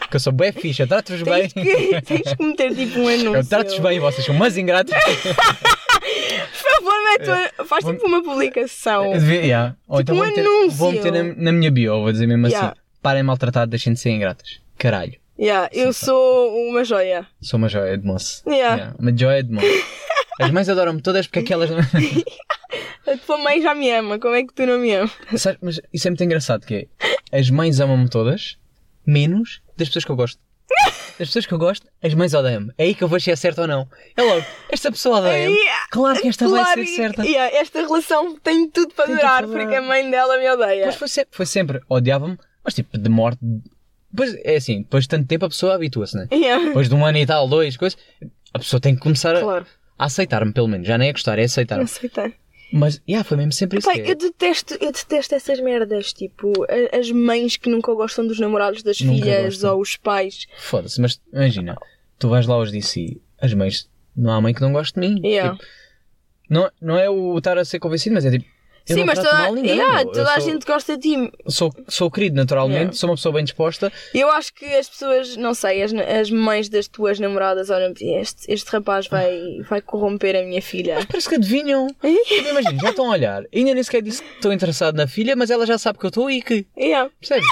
Porque 0.00 0.16
eu 0.16 0.20
sou 0.20 0.34
bem 0.34 0.52
ficha, 0.52 0.86
trato-vos 0.86 1.22
bem. 1.22 1.48
Tens 1.48 1.52
que, 1.54 2.02
tens 2.02 2.34
que 2.34 2.42
meter 2.44 2.74
tipo 2.74 2.98
um 3.00 3.08
anúncio. 3.08 3.36
Eu 3.36 3.46
trato-vos 3.48 3.78
bem 3.78 3.96
e 3.96 4.00
vocês 4.00 4.26
são 4.26 4.34
umas 4.34 4.58
ingratas. 4.58 4.94
Por 5.02 6.70
favor, 6.72 6.94
mete 7.04 7.28
uma- 7.30 7.64
faz 7.66 7.84
tipo 7.84 8.06
uma 8.06 8.22
publicação. 8.22 9.12
Devia- 9.12 9.40
yeah. 9.40 9.76
Ou 9.86 9.98
Tipo 10.04 10.12
então 10.12 10.14
um 10.14 10.18
vou 10.18 10.26
meter, 10.28 10.40
anúncio. 10.46 10.78
vou 10.78 10.92
meter 10.92 11.12
na, 11.12 11.22
na 11.44 11.52
minha 11.52 11.70
bio, 11.70 12.00
vou 12.02 12.12
dizer 12.12 12.26
mesmo 12.26 12.46
Yeah. 12.48 12.68
assim: 12.72 12.80
parem 13.02 13.22
maltratados, 13.22 13.70
deixem 13.70 13.94
de 13.94 14.00
ser 14.00 14.10
ingratas. 14.10 14.60
Caralho. 14.76 15.14
Yeah, 15.38 15.68
eu 15.72 15.92
sou 15.92 16.52
uma 16.68 16.84
joia. 16.84 17.26
Sou 17.40 17.58
uma 17.58 17.68
joia 17.68 17.96
de 17.96 18.04
moço. 18.06 18.42
Yeah. 18.48 18.94
Uma 18.98 19.16
joia 19.16 19.42
de 19.42 19.52
moço. 19.52 19.66
As 20.40 20.50
mães 20.50 20.68
adoram-me 20.68 21.00
todas 21.00 21.26
porque 21.26 21.40
aquelas. 21.40 21.70
A 23.06 23.16
tua 23.24 23.38
mãe 23.38 23.62
já 23.62 23.74
me 23.74 23.90
ama, 23.90 24.18
como 24.18 24.34
é 24.34 24.42
que 24.44 24.52
tu 24.52 24.66
não 24.66 24.78
me 24.78 24.92
amas? 24.94 25.10
Sabes, 25.36 25.58
Mas 25.62 25.80
isso 25.92 26.08
é 26.08 26.10
muito 26.10 26.24
engraçado 26.24 26.66
que 26.66 26.88
é. 27.32 27.38
As 27.38 27.48
mães 27.50 27.80
amam-me 27.80 28.08
todas, 28.08 28.58
menos 29.06 29.62
das 29.76 29.88
pessoas 29.88 30.04
que 30.04 30.10
eu 30.12 30.16
gosto. 30.16 30.40
Das 31.18 31.28
pessoas 31.28 31.46
que 31.46 31.54
eu 31.54 31.58
gosto, 31.58 31.86
as 32.02 32.12
mães 32.14 32.34
odeiam-me. 32.34 32.70
É 32.76 32.84
aí 32.84 32.94
que 32.94 33.02
eu 33.02 33.08
vejo 33.08 33.24
se 33.24 33.30
é 33.30 33.36
certo 33.36 33.62
ou 33.62 33.66
não. 33.66 33.88
É 34.16 34.22
logo, 34.22 34.44
esta 34.70 34.90
pessoa 34.92 35.18
odeia-me. 35.18 35.54
Yeah. 35.56 35.86
Claro 35.90 36.20
que 36.20 36.28
esta 36.28 36.48
vai 36.48 36.62
Claro, 36.62 36.86
ser 36.86 36.94
certa. 36.96 37.24
yeah, 37.24 37.56
esta 37.56 37.80
relação 37.80 38.38
tem 38.38 38.68
tudo 38.70 38.92
para 38.94 39.06
Tem 39.06 39.14
tudo 39.16 39.22
durar, 39.22 39.38
para 39.38 39.46
durar. 39.46 39.62
porque 39.64 39.76
a 39.76 39.82
mãe 39.82 40.08
dela 40.10 40.36
me 40.38 40.48
odeia. 40.50 40.86
Mas 40.86 40.94
foi 40.96 41.08
sempre, 41.08 41.30
foi 41.32 41.46
sempre 41.46 41.80
odiava-me, 41.88 42.36
mas 42.62 42.74
tipo, 42.74 42.96
de 42.98 43.08
morte. 43.08 43.40
Depois, 44.18 44.40
é 44.44 44.56
assim, 44.56 44.78
depois 44.82 45.04
de 45.04 45.08
tanto 45.08 45.26
tempo 45.26 45.44
a 45.44 45.48
pessoa 45.48 45.74
habitua-se, 45.74 46.16
né? 46.16 46.26
Yeah. 46.32 46.64
Depois 46.66 46.88
de 46.88 46.94
um 46.94 47.04
ano 47.04 47.18
e 47.18 47.26
tal, 47.26 47.48
dois, 47.48 47.76
coisas, 47.76 47.98
a 48.52 48.58
pessoa 48.58 48.80
tem 48.80 48.94
que 48.94 49.00
começar 49.00 49.34
a, 49.36 49.40
Claro, 49.40 49.66
a 49.98 50.04
aceitar-me, 50.06 50.52
pelo 50.52 50.68
menos. 50.68 50.86
Já 50.86 50.98
nem 50.98 51.08
é 51.08 51.12
gostar, 51.12 51.38
é 51.38 51.44
aceitar. 51.44 51.76
não 51.76 51.84
aceitar. 51.84 52.32
Mas, 52.72 53.00
yeah, 53.08 53.26
foi 53.26 53.36
mesmo 53.38 53.52
sempre 53.52 53.78
isso. 53.78 53.86
Pai, 53.88 54.00
que 54.02 54.08
é. 54.08 54.10
eu 54.12 54.14
detesto, 54.16 54.74
eu 54.80 54.92
detesto 54.92 55.34
essas 55.34 55.58
merdas, 55.60 56.12
tipo, 56.12 56.52
a- 56.64 56.98
as 56.98 57.10
mães 57.10 57.56
que 57.56 57.70
nunca 57.70 57.94
gostam 57.94 58.26
dos 58.26 58.38
namorados 58.38 58.82
das 58.82 59.00
Nunca 59.00 59.14
filhas 59.24 59.54
gostam. 59.54 59.74
ou 59.76 59.80
os 59.80 59.96
pais. 59.96 60.46
Foda-se, 60.58 61.00
mas 61.00 61.18
imagina, 61.32 61.76
tu 62.18 62.28
vais 62.28 62.46
lá 62.46 62.56
aos 62.56 62.70
DC, 62.70 63.18
as 63.40 63.54
mães, 63.54 63.88
não 64.14 64.30
há 64.32 64.40
mãe 64.40 64.52
que 64.52 64.60
não 64.60 64.72
goste 64.72 65.00
de 65.00 65.06
mim. 65.08 65.18
Yeah. 65.26 65.52
Tipo, 65.54 65.64
não, 66.50 66.70
não 66.80 66.98
é 66.98 67.08
o 67.08 67.38
estar 67.38 67.56
a 67.56 67.64
ser 67.64 67.78
convencido, 67.78 68.14
mas 68.14 68.26
é 68.26 68.32
tipo. 68.32 68.44
Eu 68.88 68.96
Sim, 68.96 69.04
mas 69.04 69.18
toda, 69.18 69.50
ninguém, 69.50 69.76
yeah, 69.76 70.02
toda 70.04 70.32
a 70.34 70.40
sou- 70.40 70.50
gente 70.50 70.64
gosta 70.66 70.96
de 70.96 71.02
ti. 71.14 71.32
Sou, 71.46 71.72
sou 71.88 72.10
querido 72.10 72.36
naturalmente, 72.36 72.78
Yeah. 72.78 72.92
sou 72.94 73.10
uma 73.10 73.16
pessoa 73.16 73.34
bem 73.34 73.44
disposta. 73.44 73.92
Eu 74.14 74.30
acho 74.30 74.54
que 74.54 74.64
as 74.64 74.88
pessoas, 74.88 75.36
não 75.36 75.52
sei, 75.54 75.82
as, 75.82 75.92
as 75.92 76.30
mães 76.30 76.68
das 76.68 76.88
tuas 76.88 77.20
namoradas 77.20 77.68
olham 77.70 77.92
este, 78.00 78.50
este 78.50 78.70
rapaz 78.70 79.06
vai, 79.06 79.58
vai 79.68 79.80
corromper 79.82 80.36
a 80.36 80.42
minha 80.42 80.62
filha. 80.62 80.94
Mas 80.96 81.04
parece 81.04 81.28
que 81.28 81.34
adivinham. 81.34 81.86
Imagina, 82.02 82.80
já 82.80 82.90
estão 82.90 83.06
a 83.08 83.12
olhar. 83.12 83.44
Ainda 83.54 83.74
nem 83.74 83.82
sequer 83.82 84.02
disse 84.02 84.22
que 84.22 84.34
estou 84.36 84.52
interessado 84.52 84.96
na 84.96 85.06
filha, 85.06 85.36
mas 85.36 85.50
ela 85.50 85.66
já 85.66 85.76
sabe 85.78 85.98
que 85.98 86.06
eu 86.06 86.08
estou 86.08 86.30
e 86.30 86.40
que. 86.42 86.66
Yeah. 86.76 87.10
Percebes? 87.20 87.46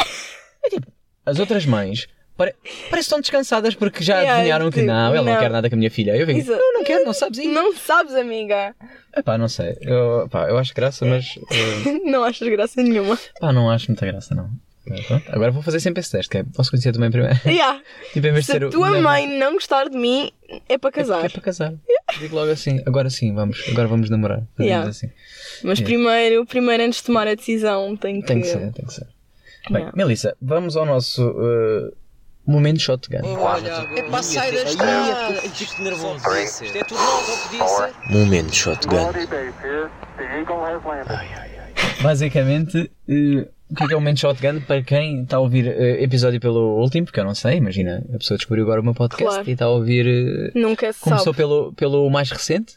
É 0.64 0.68
tipo, 0.70 0.87
as 1.25 1.38
outras 1.38 1.66
mães 1.66 2.07
pare... 2.37 2.55
parece 2.62 2.90
que 2.90 2.99
estão 2.99 3.20
descansadas 3.20 3.75
porque 3.75 4.03
já 4.05 4.14
Yeah, 4.18 4.35
adivinharam 4.37 4.70
que 4.70 4.81
tipo, 4.81 4.87
não, 4.92 5.14
ela 5.14 5.22
não. 5.22 5.33
não. 5.33 5.40
quer 5.40 5.51
nada 5.51 5.68
com 5.68 5.75
a 5.75 5.79
minha 5.79 5.90
filha. 5.90 6.16
Eu 6.16 6.31
Isso- 6.31 6.53
eu 6.53 6.72
não 6.75 6.85
quero, 6.85 7.05
não 7.05 7.12
sabes 7.12 7.38
isso. 7.38 7.49
Não 7.51 7.75
sabes, 7.75 8.14
amiga. 8.14 8.75
Epá, 9.16 9.37
não 9.38 9.49
sei. 9.49 9.77
Eu, 9.81 10.29
pá, 10.31 10.49
eu 10.49 10.59
acho 10.59 10.75
graça, 10.75 11.05
mas. 11.07 11.38
eh, 11.51 11.99
Não 12.11 12.22
achas 12.25 12.49
graça 12.49 12.83
nenhuma. 12.83 13.18
pá, 13.40 13.53
não 13.53 13.70
acho 13.70 13.88
muita 13.88 14.05
graça, 14.07 14.35
não. 14.35 14.51
Pronto, 15.09 15.25
Agora 15.33 15.51
vou 15.51 15.64
fazer 15.64 15.81
sempre 15.81 15.99
esse 16.01 16.12
teste, 16.12 16.31
que 16.31 16.38
é, 16.38 16.44
posso 16.44 16.70
conhecer 16.70 16.92
também 16.92 17.11
primeiro. 17.11 17.37
Yeah. 17.44 17.81
tipo, 18.14 18.25
em 18.29 18.40
Se 18.42 18.53
a 18.53 18.66
o- 18.66 18.70
tua 18.70 18.90
não, 18.90 19.03
mãe 19.03 19.27
não 19.27 19.55
gostar 19.55 19.88
de 19.88 19.96
mim, 19.99 20.31
é 20.68 20.79
para 20.79 20.90
É, 20.90 20.92
casar. 20.92 21.25
é 21.25 21.29
para 21.29 21.40
casar. 21.42 21.75
Digo 22.20 22.37
logo 22.37 22.53
assim, 22.53 22.81
agora 22.87 23.11
sim, 23.11 23.35
vamos, 23.35 23.64
agora 23.68 23.88
vamos 23.88 24.09
namorar. 24.11 24.42
Fazemos 24.57 24.64
Yeah. 24.70 24.88
assim. 24.88 25.11
Mas 25.64 25.81
Yeah. 25.81 25.85
primeiro, 25.85 26.46
primeiro, 26.46 26.85
antes 26.85 27.01
de 27.01 27.05
tomar 27.07 27.27
a 27.27 27.35
decisão, 27.35 27.96
tem 27.96 28.20
que. 28.20 28.29
Tem 28.29 28.40
que 28.40 28.46
ser, 28.46 28.72
tem 28.72 28.85
que 28.87 28.92
ser. 28.92 29.07
Bem, 29.68 29.79
Yeah. 29.83 29.92
Melissa, 29.96 30.37
vamos 30.40 30.77
ao 30.77 30.87
nosso 30.87 31.20
eh, 31.37 31.92
momento 32.47 32.81
shotgun. 32.81 33.19
É 33.97 34.03
para 34.03 34.23
sair 34.23 34.53
da 34.55 34.63
estrada. 34.65 35.35
Isto 35.47 35.83
nervoso. 35.83 36.29
Isto 36.39 36.65
é 36.79 36.85
tudo 36.85 37.01
novo, 37.01 37.33
ser. 37.77 38.13
Momento 38.13 38.55
shotgun. 38.55 38.97
Basicamente, 42.03 42.91
eh, 43.09 43.49
o 43.71 43.75
que 43.75 43.85
é 43.85 43.87
que 43.87 43.93
é 43.93 43.97
o 43.97 44.01
momento 44.01 44.21
shotgun 44.21 44.61
para 44.61 44.83
quem 44.83 45.23
está 45.23 45.37
a 45.37 45.41
ouvir 45.41 45.67
eh, 45.67 46.03
episódio 46.03 46.41
pelo 46.41 46.79
último, 46.81 47.07
porque 47.07 47.21
eu 47.21 47.25
não 47.25 47.35
sei, 47.35 47.57
imagina, 47.57 48.05
a 48.15 48.19
pessoa 48.19 48.37
descobriu 48.39 48.65
agora 48.65 48.81
o 48.81 48.85
meu 48.85 48.95
podcast 48.95 49.35
Claro. 49.35 49.49
e 49.49 49.53
está 49.53 49.65
a 49.65 49.71
ouvir. 49.71 50.07
eh, 50.07 50.59
Nunca 50.59 50.93
se 50.93 51.01
começou 51.01 51.27
sabe. 51.33 51.37
pelo, 51.39 51.73
pelo 51.73 52.09
mais 52.11 52.31
recente. 52.31 52.75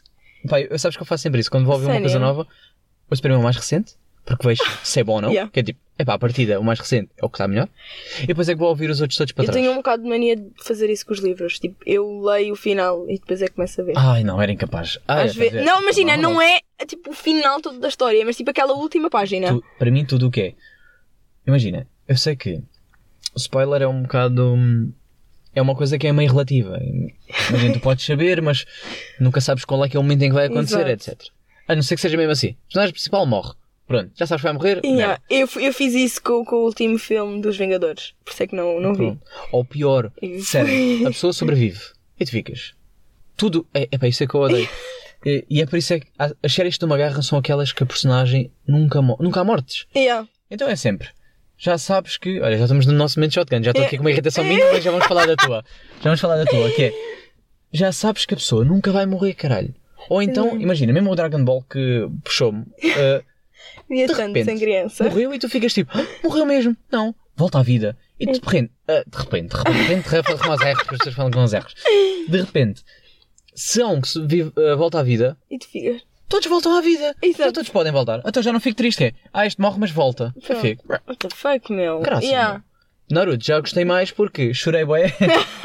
Pai, 0.48 0.66
sabes 0.78 0.96
que 0.96 1.02
eu 1.02 1.06
faço 1.06 1.22
sempre 1.22 1.40
isso, 1.40 1.50
quando 1.50 1.64
vou 1.66 1.74
ouvir 1.74 1.86
uma 1.86 1.92
Sério? 1.94 2.06
coisa 2.08 2.18
nova, 2.18 2.46
ouço 3.10 3.20
primeiro 3.22 3.40
o 3.40 3.44
mais 3.44 3.56
recente, 3.56 3.94
porque 4.24 4.46
vejo 4.46 4.62
se 4.84 5.00
é 5.00 5.04
bom 5.04 5.14
ou 5.14 5.20
não, 5.22 5.30
Yeah. 5.30 5.50
que 5.50 5.60
é 5.60 5.62
tipo, 5.62 5.78
é 5.98 6.04
pá, 6.04 6.14
a 6.14 6.18
partida, 6.18 6.58
o 6.58 6.64
mais 6.64 6.78
recente 6.78 7.10
é 7.18 7.24
o 7.24 7.28
que 7.28 7.36
está 7.36 7.46
melhor, 7.46 7.68
e 8.22 8.26
depois 8.26 8.48
é 8.48 8.52
que 8.54 8.58
vou 8.58 8.68
ouvir 8.68 8.88
os 8.90 9.00
outros 9.00 9.18
todos 9.18 9.32
para 9.32 9.44
Eu 9.44 9.46
trás. 9.50 9.60
tenho 9.60 9.72
um 9.72 9.76
bocado 9.76 10.02
de 10.02 10.08
mania 10.08 10.34
de 10.36 10.50
fazer 10.64 10.88
isso 10.88 11.04
com 11.04 11.12
os 11.12 11.18
livros. 11.20 11.58
Tipo, 11.58 11.76
eu 11.84 12.20
leio 12.22 12.52
o 12.54 12.56
final 12.56 13.04
e 13.10 13.18
depois 13.18 13.42
é 13.42 13.46
que 13.46 13.52
começo 13.52 13.80
a 13.80 13.84
ver. 13.84 13.92
Ai, 13.96 14.24
não, 14.24 14.40
era 14.40 14.50
incapaz. 14.50 14.98
Às 15.06 15.34
vezes... 15.34 15.62
Não, 15.64 15.82
imagina, 15.82 16.16
não 16.16 16.40
é 16.40 16.60
tipo 16.86 17.10
o 17.10 17.12
final 17.12 17.60
todo 17.60 17.78
da 17.78 17.88
história, 17.88 18.24
mas 18.24 18.36
tipo 18.36 18.48
aquela 18.50 18.72
última 18.72 19.10
página. 19.10 19.48
Tu- 19.48 19.64
para 19.78 19.90
mim, 19.90 20.04
tudo 20.06 20.28
o 20.28 20.30
que 20.30 20.40
é. 20.40 20.54
Imagina, 21.46 21.86
eu 22.08 22.16
sei 22.16 22.34
que 22.36 22.54
o 23.34 23.36
spoiler 23.38 23.82
é 23.82 23.86
um 23.88 24.02
bocado. 24.02 24.54
hum, 24.54 24.92
é 25.54 25.60
uma 25.60 25.74
coisa 25.74 25.98
que 25.98 26.06
é 26.06 26.12
meio 26.12 26.30
relativa. 26.30 26.78
Imagina, 27.50 27.74
tu 27.74 27.80
podes 27.80 28.06
saber, 28.06 28.40
mas 28.40 28.64
nunca 29.18 29.40
sabes 29.40 29.64
qual 29.64 29.84
é 29.84 29.88
que 29.88 29.96
é 29.96 30.00
o 30.00 30.02
momento 30.02 30.22
em 30.22 30.28
que 30.28 30.34
vai 30.34 30.46
acontecer, 30.46 30.86
Exato. 30.86 31.10
etc. 31.10 31.28
A 31.68 31.74
não 31.74 31.82
ser 31.82 31.96
que 31.96 32.00
seja 32.00 32.16
mesmo 32.16 32.32
assim. 32.32 32.50
O 32.50 32.56
personagem 32.68 32.92
principal 32.92 33.26
morre. 33.26 33.52
Pronto, 33.90 34.12
já 34.14 34.24
sabes 34.24 34.42
que 34.42 34.44
vai 34.44 34.52
morrer? 34.52 34.80
Yeah, 34.84 35.20
eu, 35.28 35.48
eu 35.56 35.74
fiz 35.74 35.94
isso 35.94 36.22
com, 36.22 36.44
com 36.44 36.54
o 36.54 36.64
último 36.66 36.96
filme 36.96 37.42
dos 37.42 37.56
Vingadores. 37.56 38.14
Por 38.24 38.30
isso 38.30 38.42
é 38.44 38.46
que 38.46 38.54
não, 38.54 38.80
não 38.80 38.94
vi. 38.94 39.18
Ou 39.50 39.64
pior, 39.64 40.12
sério, 40.46 41.08
a 41.08 41.10
pessoa 41.10 41.32
sobrevive 41.32 41.80
e 42.20 42.24
tu 42.24 42.30
ficas. 42.30 42.72
Tudo. 43.36 43.66
É, 43.74 43.88
é 43.90 43.98
para 43.98 44.06
isso 44.06 44.22
é 44.22 44.28
que 44.28 44.34
eu 44.36 44.42
odeio. 44.42 44.68
E, 45.22 45.44
e 45.50 45.60
é 45.60 45.66
por 45.66 45.76
isso 45.76 45.92
é 45.92 46.00
que 46.00 46.06
as 46.18 46.50
séries 46.50 46.78
de 46.78 46.84
uma 46.86 46.96
guerra 46.96 47.20
são 47.20 47.38
aquelas 47.38 47.74
que 47.74 47.82
a 47.82 47.86
personagem 47.86 48.50
nunca, 48.66 49.02
nunca 49.02 49.40
há 49.40 49.44
mortes. 49.44 49.86
Yeah. 49.94 50.26
Então 50.50 50.66
é 50.66 50.74
sempre. 50.74 51.08
Já 51.58 51.76
sabes 51.76 52.16
que. 52.16 52.40
Olha, 52.40 52.56
já 52.56 52.64
estamos 52.64 52.86
no 52.86 52.94
nosso 52.94 53.18
momento 53.18 53.34
shotgun. 53.34 53.62
Já 53.62 53.72
estou 53.72 53.84
aqui 53.84 53.98
com 53.98 54.04
uma 54.04 54.10
irritação 54.10 54.42
mínima, 54.42 54.72
mas 54.72 54.82
já 54.82 54.90
vamos 54.90 55.06
falar 55.06 55.26
da 55.26 55.36
tua. 55.36 55.62
Já 55.98 56.04
vamos 56.04 56.20
falar 56.20 56.38
da 56.38 56.46
tua, 56.46 56.70
que 56.70 56.84
é. 56.84 56.92
Já 57.70 57.92
sabes 57.92 58.24
que 58.24 58.32
a 58.32 58.36
pessoa 58.38 58.64
nunca 58.64 58.90
vai 58.92 59.04
morrer, 59.04 59.34
caralho. 59.34 59.74
Ou 60.08 60.22
então, 60.22 60.58
imagina, 60.58 60.90
mesmo 60.90 61.10
o 61.10 61.14
Dragon 61.14 61.44
Ball 61.44 61.62
que 61.64 62.08
puxou-me, 62.24 62.62
uh, 62.62 63.22
Via 63.88 64.06
De 64.06 64.12
tanto 64.14 64.28
repente, 64.28 64.44
sem 64.44 64.58
criança. 64.58 65.04
morreu 65.04 65.34
e 65.34 65.38
tu 65.38 65.48
ficas 65.48 65.72
tipo, 65.72 65.90
"Ah, 65.94 66.06
morreu 66.22 66.46
mesmo. 66.46 66.76
Não, 66.90 67.14
volta 67.36 67.58
à 67.58 67.62
vida. 67.62 67.96
E 68.18 68.26
de 68.26 68.32
repente, 68.38 68.72
ah, 68.88 69.02
de 69.06 69.18
repente, 69.18 69.48
de 69.50 69.56
repente, 69.56 70.08
de 70.08 70.14
repente, 70.16 70.42
com 70.42 70.50
os 70.52 70.60
erros, 70.60 70.80
as 70.80 70.86
pessoas 70.86 71.14
falam 71.14 71.30
com 71.30 71.42
os 71.44 71.52
erros. 71.52 71.74
De 72.28 72.40
repente, 72.40 72.82
um 73.84 74.00
que 74.00 74.08
se 74.08 74.26
vive, 74.26 74.52
ah, 74.56 74.74
volta 74.76 75.00
à 75.00 75.02
vida, 75.02 75.36
E 75.50 75.58
tu 75.58 75.66
ficas. 75.68 76.02
todos 76.28 76.46
voltam 76.46 76.76
à 76.76 76.80
vida. 76.80 77.14
Exato. 77.22 77.44
Já 77.44 77.52
todos 77.52 77.70
podem 77.70 77.92
voltar. 77.92 78.22
Então 78.26 78.42
já 78.42 78.52
não 78.52 78.60
fico 78.60 78.76
triste, 78.76 79.04
é. 79.04 79.12
Ah, 79.32 79.46
este 79.46 79.60
morre, 79.60 79.78
mas 79.80 79.90
volta. 79.90 80.34
What 80.48 81.16
the 81.18 81.28
fuck, 81.34 81.72
meu? 81.72 82.00
Graças, 82.00 82.24
yeah. 82.28 82.52
meu. 82.54 82.62
Naruto 83.10 83.44
já 83.44 83.58
gostei 83.60 83.84
mais 83.84 84.10
porque 84.10 84.54
chorei 84.54 84.84
bué 84.84 85.08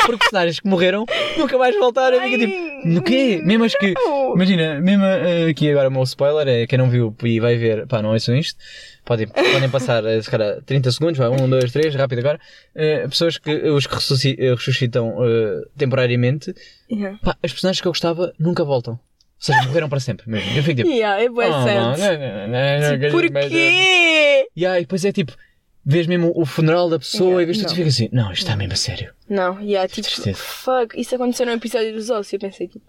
porque 0.06 0.18
personagens 0.20 0.60
que 0.60 0.68
morreram 0.68 1.06
nunca 1.38 1.58
mais 1.58 1.76
voltaram. 1.78 2.18
Eu 2.18 2.24
fico 2.24 2.38
tipo, 2.38 2.88
no 2.88 3.02
quê? 3.02 3.41
Mesmo 3.43 3.64
as 3.66 3.74
que. 3.76 3.93
Imagina, 4.36 4.80
mesmo 4.82 5.04
eh, 5.06 5.48
aqui 5.50 5.70
agora 5.72 5.89
o 5.89 5.91
meu 5.91 6.04
spoiler 6.04 6.48
é 6.48 6.68
quem 6.68 6.78
não 6.78 6.89
viu 6.89 7.16
e 7.24 7.39
vai 7.39 7.56
ver, 7.56 7.88
pá, 7.88 8.02
não 8.02 8.12
ouçam 8.12 8.36
isto. 8.36 8.58
Podem, 9.06 9.28
podem 9.28 9.70
passar, 9.70 10.04
eh, 10.06 10.22
se 10.22 10.30
calhar, 10.30 10.62
30 10.66 10.91
segundos, 10.91 11.18
vai, 11.18 11.30
1, 11.30 11.48
2, 11.50 11.72
3, 11.72 11.93
rápido 11.96 12.20
agora. 12.20 12.39
Eh, 12.76 13.08
pessoas 13.08 13.38
que, 13.38 13.52
os 13.70 13.86
que 13.86 13.93
ressusci- 13.96 14.36
eh, 14.39 14.54
ressuscitam 14.56 15.16
eh, 15.24 15.62
temporariamente, 15.78 16.54
Yeah. 16.91 17.18
pá, 17.24 17.36
as 17.43 17.52
personagens 17.52 17.82
que 17.82 17.88
eu 17.88 17.91
gostava 17.91 18.34
nunca 18.39 18.64
voltam. 18.64 18.93
Ou 18.96 19.00
seja, 19.39 19.62
morreram 19.64 19.89
para 19.89 20.00
sempre 20.00 20.28
mesmo. 20.30 20.50
Eu 20.58 20.64
fico 20.64 20.78
tipo, 20.78 20.89
Yeah, 20.89 21.22
é 21.22 21.30
bué 21.30 21.48
"Oh, 21.48 21.52
não, 21.52 21.66
não, 21.66 21.98
não, 21.98 21.98
não, 21.98 22.48
não, 22.48 23.00
não, 23.00 23.12
Porquê? 23.12 24.48
e 24.56 24.66
aí, 24.66 24.82
depois 24.82 25.04
é 25.06 25.12
tipo, 25.12 25.34
vês 25.86 26.07
mesmo 26.07 26.31
o 26.36 26.45
funeral 26.45 26.89
da 26.89 26.97
pessoa 26.97 27.41
Yeah, 27.41 27.43
e 27.43 27.45
vês 27.45 27.57
tudo 27.59 27.67
e 27.67 27.69
não. 27.69 27.75
ficas 27.75 27.93
assim, 27.93 28.09
não, 28.11 28.31
isto 28.31 28.41
está 28.43 28.55
mesmo 28.55 28.73
a 28.73 28.75
sério. 28.75 29.13
Não, 29.29 29.59
yeah, 29.61 29.88
tipo, 29.88 30.07
tristeza. 30.07 30.38
fuck, 30.38 30.99
isso 30.99 31.13
aconteceu 31.15 31.45
no 31.45 31.51
episódio 31.51 31.93
dos 31.93 32.09
ossos 32.09 32.33
e 32.33 32.36
eu 32.38 32.39
pensei, 32.39 32.67
tipo, 32.67 32.86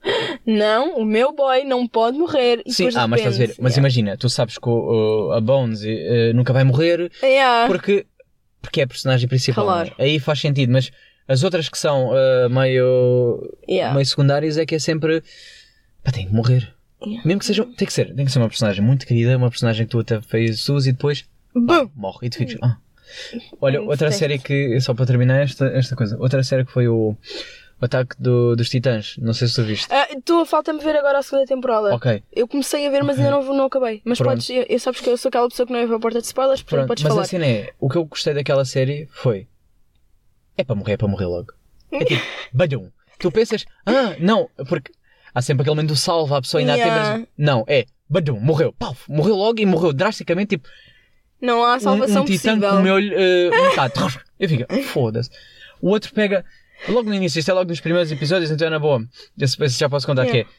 não, 0.46 0.96
o 0.96 1.04
meu 1.04 1.34
boy 1.34 1.64
não 1.64 1.86
pode 1.86 2.16
morrer. 2.18 2.62
E 2.64 2.72
Sim, 2.72 2.88
ah, 2.94 3.06
mas 3.06 3.20
estás 3.20 3.36
a 3.36 3.38
ver, 3.38 3.48
mas 3.58 3.72
yeah. 3.72 3.78
imagina, 3.78 4.16
tu 4.16 4.28
sabes 4.28 4.56
que 4.58 4.68
o- 4.68 5.28
o- 5.28 5.32
a 5.32 5.40
Bones 5.40 5.82
eh, 5.84 6.32
nunca 6.34 6.52
vai 6.52 6.64
morrer 6.64 7.10
Yeah. 7.22 7.66
porque, 7.66 8.06
porque 8.62 8.80
é 8.80 8.84
a 8.84 8.86
personagem 8.88 9.28
principal. 9.28 9.64
Claro. 9.64 9.94
é? 9.98 10.04
Aí 10.04 10.18
faz 10.18 10.40
sentido, 10.40 10.72
mas 10.72 10.90
as 11.28 11.42
outras 11.42 11.68
que 11.68 11.78
são 11.78 12.10
eh, 12.16 12.48
meio, 12.48 13.52
meio 13.68 14.06
secundárias 14.06 14.56
é 14.58 14.64
que 14.64 14.74
é 14.74 14.78
sempre. 14.78 15.22
Pá, 16.02 16.12
tem 16.12 16.26
que 16.26 16.32
morrer. 16.34 16.72
Mesmo 17.24 17.40
que 17.40 17.44
seja. 17.46 17.64
Tem 17.76 17.86
que 17.86 17.92
ser. 17.92 18.14
Tem 18.14 18.24
que 18.24 18.32
ser 18.32 18.38
uma 18.38 18.48
personagem 18.48 18.82
muito 18.82 19.06
querida, 19.06 19.36
uma 19.36 19.50
personagem 19.50 19.84
que 19.86 19.90
tu 19.92 19.98
até 19.98 20.20
fez 20.22 20.60
SUS 20.60 20.86
e 20.86 20.92
depois. 20.92 21.24
Bum! 21.54 21.90
morre. 21.94 22.26
E 22.26 22.30
tu 22.30 22.38
ficas. 22.38 22.56
Ah. 22.62 22.76
Olha, 23.60 23.80
outra 23.82 24.10
série 24.10 24.38
que. 24.38 24.80
Só 24.80 24.94
para 24.94 25.06
terminar 25.06 25.40
esta, 25.42 25.66
esta 25.68 25.94
coisa. 25.96 26.16
Outra 26.18 26.42
série 26.42 26.64
que 26.64 26.72
foi 26.72 26.88
o. 26.88 27.16
O 27.78 27.84
ataque 27.84 28.16
do- 28.18 28.56
dos 28.56 28.70
titãs. 28.70 29.16
Não 29.18 29.34
sei 29.34 29.48
se 29.48 29.54
tu 29.54 29.62
viste. 29.62 29.86
Ah, 29.92 30.08
Estou 30.10 30.46
falta-me 30.46 30.80
ver 30.82 30.96
agora 30.96 31.18
a 31.18 31.22
segunda 31.22 31.44
temporada. 31.46 31.94
Ok. 31.94 32.22
Eu 32.32 32.48
comecei 32.48 32.86
a 32.86 32.90
ver, 32.90 33.04
mas 33.04 33.18
ainda 33.18 33.30
não, 33.32 33.42
não 33.54 33.64
acabei. 33.66 34.00
Mas 34.02 34.16
Pronto. 34.16 34.30
podes, 34.30 34.48
eu, 34.48 34.64
eu 34.66 34.80
sabes 34.80 35.00
que 35.02 35.10
eu 35.10 35.16
sou 35.18 35.28
aquela 35.28 35.46
pessoa 35.46 35.66
que 35.66 35.74
não 35.74 35.80
é 35.80 35.86
para 35.86 35.96
a 35.96 36.00
porta 36.00 36.18
de 36.22 36.26
spoilers, 36.26 36.62
portanto 36.62 36.78
Pronto, 36.86 36.88
podes 36.88 37.04
mas 37.04 37.12
falar. 37.12 37.22
a 37.24 37.28
cena 37.28 37.44
é, 37.46 37.72
o 37.78 37.90
que 37.90 37.98
eu 37.98 38.06
gostei 38.06 38.32
daquela 38.32 38.64
série 38.64 39.06
foi, 39.12 39.46
é 40.56 40.64
para 40.64 40.74
morrer, 40.74 40.92
é 40.94 40.96
para 40.96 41.06
morrer 41.08 41.26
logo. 41.26 41.52
É 41.92 42.02
tipo, 42.02 42.22
badum. 42.50 42.88
Tu 43.18 43.30
pensas, 43.30 43.66
ah, 43.84 44.16
não, 44.20 44.48
porque 44.70 44.90
há 45.34 45.42
sempre 45.42 45.60
aquele 45.60 45.76
momento 45.76 45.88
do 45.90 45.96
salva, 45.96 46.38
a 46.38 46.40
pessoa 46.40 46.62
ainda 46.62 46.72
há 46.72 46.76
Yeah. 46.76 46.94
tempo, 47.12 47.18
mas 47.20 47.28
não, 47.46 47.62
é, 47.68 47.84
badum, 48.08 48.40
morreu, 48.40 48.72
pau, 48.72 48.96
morreu 49.06 49.36
logo 49.36 49.60
e 49.60 49.66
morreu 49.66 49.92
drasticamente, 49.92 50.56
tipo, 50.56 50.66
Não 51.40 51.62
há 51.64 51.76
um, 51.76 51.80
salvação 51.80 52.22
um 52.22 52.24
titã 52.24 52.54
possível. 52.54 52.70
comeu-lhe 52.76 53.14
uh, 53.14 53.50
metade. 53.50 53.92
Eu 54.38 54.48
fico, 54.48 54.82
foda-se. 54.84 55.30
O 55.80 55.88
outro 55.90 56.12
pega, 56.12 56.44
logo 56.88 57.08
no 57.08 57.14
início, 57.14 57.38
isto 57.38 57.50
é 57.50 57.54
logo 57.54 57.68
nos 57.68 57.80
primeiros 57.80 58.10
episódios, 58.10 58.50
então 58.50 58.66
é 58.66 58.70
na 58.70 58.78
boa, 58.78 59.04
esse 59.38 59.68
já 59.78 59.88
posso 59.88 60.06
contar 60.06 60.24
Yeah. 60.24 60.44
que 60.44 60.50
é, 60.50 60.54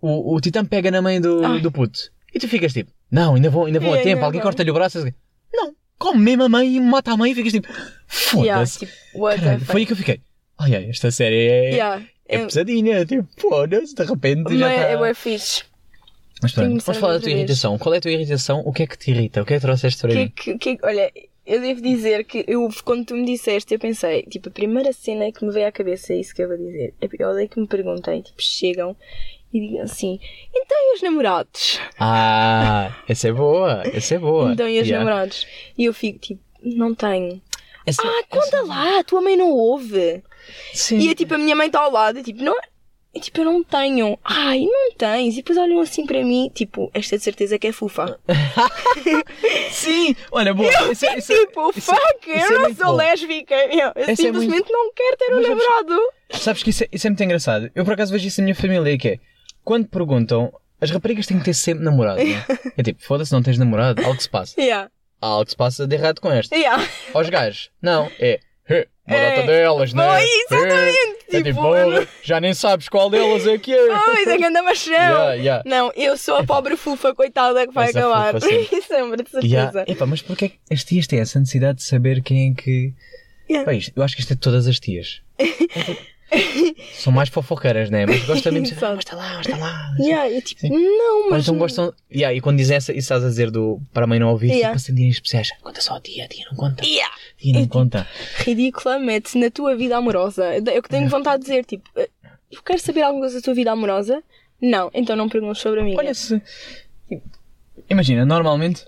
o, 0.00 0.34
o 0.34 0.40
titã 0.40 0.64
pega 0.64 0.90
na 0.90 1.02
mãe 1.02 1.20
do, 1.20 1.44
Ai. 1.44 1.60
do 1.60 1.70
puto, 1.70 1.98
e 2.34 2.38
tu 2.38 2.48
ficas 2.48 2.72
tipo, 2.72 2.90
não, 3.10 3.34
ainda 3.34 3.50
vou, 3.50 3.66
ainda 3.66 3.78
vou 3.80 3.90
a 3.90 3.96
Yeah, 3.96 4.04
tempo, 4.10 4.16
ainda 4.18 4.26
alguém 4.26 4.40
corta-lhe 4.40 4.70
o 4.70 4.74
braço, 4.74 4.98
assim. 4.98 5.12
não, 5.52 5.74
come 5.98 6.20
mesmo 6.20 6.44
a 6.44 6.48
mãe 6.48 6.76
e 6.76 6.80
mata 6.80 7.12
a 7.12 7.16
mãe 7.16 7.32
e 7.32 7.34
ficas 7.34 7.52
tipo, 7.52 7.68
Yeah, 8.34 8.64
foda-se. 8.66 8.78
tipo, 8.80 8.92
Caralho, 9.22 9.58
fuck. 9.60 9.72
foi 9.72 9.80
aí 9.82 9.86
que 9.86 9.92
eu 9.92 9.96
fiquei, 9.96 10.20
ai 10.58 10.74
ai, 10.76 10.84
esta 10.90 11.10
série 11.10 11.36
é, 11.46 11.70
Yeah, 11.72 12.02
é 12.28 12.36
é, 12.36 12.44
pesadinha, 12.46 13.04
tipo, 13.04 13.28
foda-se, 13.38 13.94
de 13.94 14.02
repente 14.04 14.44
mas 14.44 14.58
já 14.58 14.72
é, 14.72 14.76
tá... 14.84 14.88
é 14.90 14.96
bué 14.96 15.12
fixe. 15.14 15.62
Mas 16.42 16.52
pronto, 16.52 16.68
vamos 16.68 16.84
falar 16.98 17.14
da 17.14 17.20
tua 17.20 17.26
vez. 17.26 17.38
irritação. 17.38 17.78
Qual 17.78 17.94
é 17.94 17.98
a 17.98 18.00
tua 18.00 18.10
irritação? 18.10 18.60
O 18.66 18.72
que 18.72 18.82
é 18.82 18.86
que 18.86 18.98
te 18.98 19.10
irrita? 19.10 19.42
O 19.42 19.46
que 19.46 19.54
é 19.54 19.56
que 19.56 19.62
trouxeste 19.62 20.00
para 20.02 20.14
mim? 20.14 20.28
Que, 20.34 20.58
que, 20.58 20.76
que, 20.76 20.86
olha, 20.86 21.10
eu 21.46 21.60
devo 21.60 21.80
dizer 21.80 22.24
que 22.24 22.44
eu, 22.46 22.68
quando 22.84 23.06
tu 23.06 23.14
me 23.14 23.24
disseste, 23.24 23.72
eu 23.74 23.78
pensei, 23.80 24.22
tipo, 24.24 24.48
a 24.48 24.52
primeira 24.52 24.92
cena 24.92 25.30
que 25.32 25.44
me 25.44 25.52
veio 25.52 25.66
à 25.68 25.72
cabeça 25.72 26.12
é 26.12 26.16
isso 26.18 26.34
que 26.34 26.42
eu 26.42 26.48
vou 26.48 26.56
dizer. 26.58 26.92
Eu 27.18 27.28
odeio 27.30 27.48
que 27.48 27.60
me 27.60 27.66
perguntem, 27.66 28.20
tipo, 28.22 28.42
chegam 28.42 28.96
e 29.52 29.60
digam 29.60 29.82
assim, 29.82 30.18
então 30.54 30.76
e 30.76 30.96
os 30.96 31.02
namorados? 31.02 31.78
Ah, 31.98 32.92
essa 33.08 33.28
é 33.28 33.32
boa, 33.32 33.82
essa 33.92 34.16
é 34.16 34.18
boa. 34.18 34.52
Então 34.52 34.68
e 34.68 34.80
os 34.80 34.86
Yeah. 34.88 35.04
namorados? 35.04 35.46
E 35.78 35.84
eu 35.84 35.94
fico, 35.94 36.18
tipo, 36.18 36.40
não 36.62 36.94
tenho. 36.94 37.40
Essa- 37.86 38.02
Ah, 38.02 38.24
conta 38.28 38.62
lá, 38.62 38.98
a 38.98 39.04
tua 39.04 39.20
mãe 39.22 39.36
não 39.36 39.50
ouve. 39.50 40.22
Sim. 40.72 40.98
E 40.98 41.10
é 41.10 41.14
tipo, 41.14 41.34
a 41.34 41.38
minha 41.38 41.54
mãe 41.54 41.68
está 41.68 41.80
ao 41.80 41.90
lado, 41.92 42.18
e 42.18 42.22
tipo, 42.22 42.42
não. 42.42 42.56
E, 43.14 43.20
tipo, 43.20 43.40
eu 43.40 43.44
não 43.44 43.62
tenho. 43.62 44.18
Ai, 44.24 44.60
não 44.60 44.92
tens. 44.98 45.34
E 45.34 45.36
depois 45.36 45.56
olham 45.56 45.80
assim 45.80 46.04
para 46.04 46.22
mim, 46.24 46.50
tipo, 46.52 46.90
esta 46.92 47.16
de 47.16 47.22
certeza 47.22 47.58
que 47.58 47.68
é 47.68 47.72
fufa. 47.72 48.18
Sim, 49.70 50.14
olha, 50.32 50.52
boa. 50.54 50.68
Isso, 50.92 51.06
é- 51.06 51.18
isso, 51.18 51.32
é- 51.32 51.38
tipo, 51.46 51.70
isso 51.76 51.92
é- 51.92 51.94
fuck, 51.96 52.28
eu 52.30 52.50
não 52.52 52.60
muito 52.62 52.76
sou 52.76 52.86
bom. 52.86 52.96
lésbica. 52.96 53.54
Eu, 53.54 53.78
eu 53.78 53.92
Essa 53.96 54.10
é 54.12 54.16
simplesmente 54.16 54.72
não 54.72 54.92
quero 54.92 55.16
ter 55.16 55.32
um 55.32 55.36
Mas 55.36 55.48
namorado. 55.48 55.98
Sabes 56.30 56.62
que 56.62 56.70
isso 56.70 56.84
é, 56.84 56.88
isso 56.92 57.06
é 57.06 57.10
muito 57.10 57.22
engraçado. 57.22 57.70
Eu 57.74 57.84
por 57.84 57.94
acaso 57.94 58.12
vejo 58.12 58.26
isso 58.26 58.40
na 58.40 58.44
minha 58.44 58.54
família, 58.54 58.98
que 58.98 59.08
é 59.08 59.18
quando 59.62 59.86
perguntam, 59.88 60.52
as 60.80 60.90
raparigas 60.90 61.26
têm 61.26 61.38
que 61.38 61.44
ter 61.44 61.54
sempre 61.54 61.84
namorado, 61.84 62.22
não 62.22 62.26
é? 62.36 62.44
É 62.76 62.82
tipo, 62.82 63.02
foda-se, 63.02 63.32
não 63.32 63.42
tens 63.42 63.58
namorado, 63.58 64.04
algo 64.04 64.20
se 64.20 64.28
passa. 64.28 64.60
Yeah, 64.60 64.90
Há 65.20 65.26
algo 65.26 65.44
que 65.44 65.52
se 65.52 65.56
passa 65.56 65.86
de 65.86 65.94
errado 65.94 66.20
com 66.20 66.30
esta. 66.30 66.54
yeah. 66.56 66.84
Aos 67.14 67.28
gajos, 67.30 67.70
não, 67.80 68.10
é. 68.18 68.40
"Hê, 69.06 69.14
Uma 69.14 69.16
É. 69.16 69.36
data 69.36 69.46
delas, 69.46 69.92
né? 69.92 70.22
Hê." 70.22 70.26
exatamente, 70.50 70.96
É 71.28 71.36
tipo, 71.36 71.42
tipo, 71.44 71.76
eu 71.76 71.90
não- 71.90 72.02
"Oh, 72.02 72.06
já 72.22 72.40
nem 72.40 72.54
sabes 72.54 72.88
qual 72.88 73.10
delas 73.10 73.46
é 73.46 73.58
que 73.58 73.72
é. 73.74 73.88
Ai, 73.92 74.24
da 74.24 74.36
ganda 74.36 74.62
machão. 74.62 74.94
Yeah, 74.94 75.32
yeah. 75.34 75.62
Não, 75.66 75.92
eu 75.96 76.16
sou 76.16 76.36
a 76.36 76.44
pobre 76.44 76.76
fufa, 76.76 77.14
coitada, 77.14 77.66
que 77.66 77.74
vai 77.74 77.88
Essa 77.88 77.98
acabar. 78.00 78.32
fofa, 78.34 78.46
sim. 78.48 78.66
Sempre, 78.82 79.22
de 79.22 79.30
certeza. 79.30 79.46
Yeah. 79.54 79.84
Epá, 79.86 80.06
mas 80.06 80.22
porquê 80.22 80.50
que 80.50 80.58
as 80.72 80.84
tias 80.84 81.06
têm 81.06 81.20
essa 81.20 81.38
necessidade 81.38 81.78
de 81.78 81.84
saber 81.84 82.22
quem 82.22 82.52
é 82.52 82.54
que. 82.62 82.92
Yeah. 83.50 83.64
Pá, 83.66 83.74
isto- 83.74 83.92
eu 83.94 84.02
acho 84.02 84.14
que 84.14 84.22
isto 84.22 84.32
é 84.32 84.36
de 84.36 84.40
todas 84.40 84.66
as 84.66 84.78
tias. 84.80 85.20
São 86.94 87.12
mais 87.12 87.28
fofoqueiras, 87.28 87.90
né? 87.90 88.06
Mas 88.06 88.24
gostam 88.24 88.52
mesmo 88.52 88.66
de 88.66 88.72
dizer, 88.74 88.86
Exato. 88.86 88.86
ah, 88.86 88.94
mas 88.96 89.04
está 89.04 89.16
lá, 89.16 89.34
mas 89.36 89.46
está 89.46 89.56
lá. 89.58 89.94
Yeah, 89.98 90.30
eu 90.30 90.42
tipo, 90.42 90.60
Sim. 90.62 90.70
não, 90.70 91.24
Ou 91.24 91.30
mas. 91.30 91.42
então 91.44 91.56
gostam. 91.58 91.92
Yeah, 92.12 92.34
e 92.36 92.40
quando 92.40 92.56
dizem 92.58 92.76
essa, 92.76 92.92
isso 92.92 93.00
estás 93.00 93.22
a 93.24 93.28
dizer 93.28 93.50
do, 93.50 93.80
para 93.92 94.04
a 94.04 94.06
mãe 94.06 94.18
não 94.18 94.28
ouvir, 94.30 94.48
Yeah. 94.48 94.68
tipo 94.68 94.76
assim, 94.76 94.94
dias 94.94 95.14
especiais. 95.16 95.50
Conta 95.62 95.80
só 95.80 95.96
a 95.96 96.00
tia, 96.00 96.24
a 96.24 96.28
tia 96.28 96.44
não 96.50 96.56
conta. 96.56 96.84
Yeah. 96.84 97.14
Tia 97.36 97.52
não 97.52 97.60
É 97.60 97.62
tipo- 97.62 97.72
conta. 97.74 98.06
ridícula, 98.38 98.98
mete-se 98.98 99.38
na 99.38 99.50
tua 99.50 99.76
vida 99.76 99.96
amorosa. 99.96 100.44
Eu 100.56 100.82
que 100.82 100.88
tenho 100.88 101.08
vontade 101.08 101.42
de 101.42 101.48
dizer, 101.50 101.64
tipo, 101.64 101.88
eh, 101.96 102.08
eu 102.50 102.62
quero 102.62 102.78
saber 102.80 103.02
alguma 103.02 103.22
coisa 103.22 103.36
da 103.36 103.42
tua 103.44 103.54
vida 103.54 103.70
amorosa? 103.72 104.22
Não, 104.62 104.90
então 104.94 105.14
não 105.14 105.28
perguntes 105.28 105.60
sobre 105.60 105.80
a 105.80 105.84
minha. 105.84 105.96
Olha 105.98 106.14
se. 106.14 106.40
Imagina, 107.90 108.24
normalmente. 108.24 108.84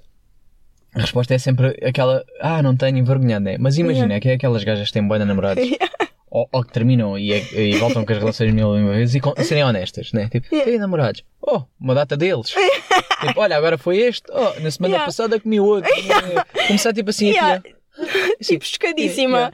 A 0.95 1.01
resposta 1.01 1.35
é 1.35 1.39
sempre 1.39 1.79
aquela, 1.87 2.25
ah, 2.41 2.63
não 2.63 2.75
tenho 2.75 2.97
envergonhado, 2.97 3.45
né? 3.45 3.59
Mas 3.59 3.77
imagina 3.77 4.07
Yeah. 4.07 4.21
que 4.21 4.29
é 4.31 4.33
aquelas 4.33 4.65
gajas 4.65 4.87
que 4.87 4.95
têm 4.95 5.07
boa 5.07 5.19
de 5.19 5.27
namorados 5.27 5.63
ou, 6.37 6.47
ou 6.53 6.63
que 6.63 6.71
terminam 6.73 7.19
e, 7.19 7.33
e 7.33 7.77
voltam 7.79 8.05
com 8.05 8.13
as 8.13 8.19
relações 8.19 8.53
mil 8.53 8.77
e 8.77 8.83
uma 8.83 8.93
vezes 8.93 9.15
e, 9.15 9.21
com, 9.21 9.35
serem 9.43 9.65
honestas, 9.65 10.13
né? 10.13 10.29
Tipo, 10.31 10.49
têm 10.51 10.79
namorados. 10.79 11.23
Oh, 11.41 11.63
uma 11.81 11.95
data 11.95 12.15
deles. 12.17 12.49
tipo, 13.21 13.41
olha, 13.41 13.57
agora 13.57 13.79
foi 13.79 13.97
este. 13.99 14.25
Oh, 14.31 14.61
na 14.61 14.71
semana 14.71 14.95
Yeah. 14.97 15.07
passada 15.07 15.41
comi 15.41 15.59
outro. 15.61 15.91
Começar 16.69 16.93
tipo 16.93 17.09
assim 17.09 17.29
Yeah. 17.31 17.55
a 17.55 17.61
tia. 17.61 17.75
Assim, 18.39 18.53
Tipo, 18.55 18.65
chocadíssima. 18.67 19.51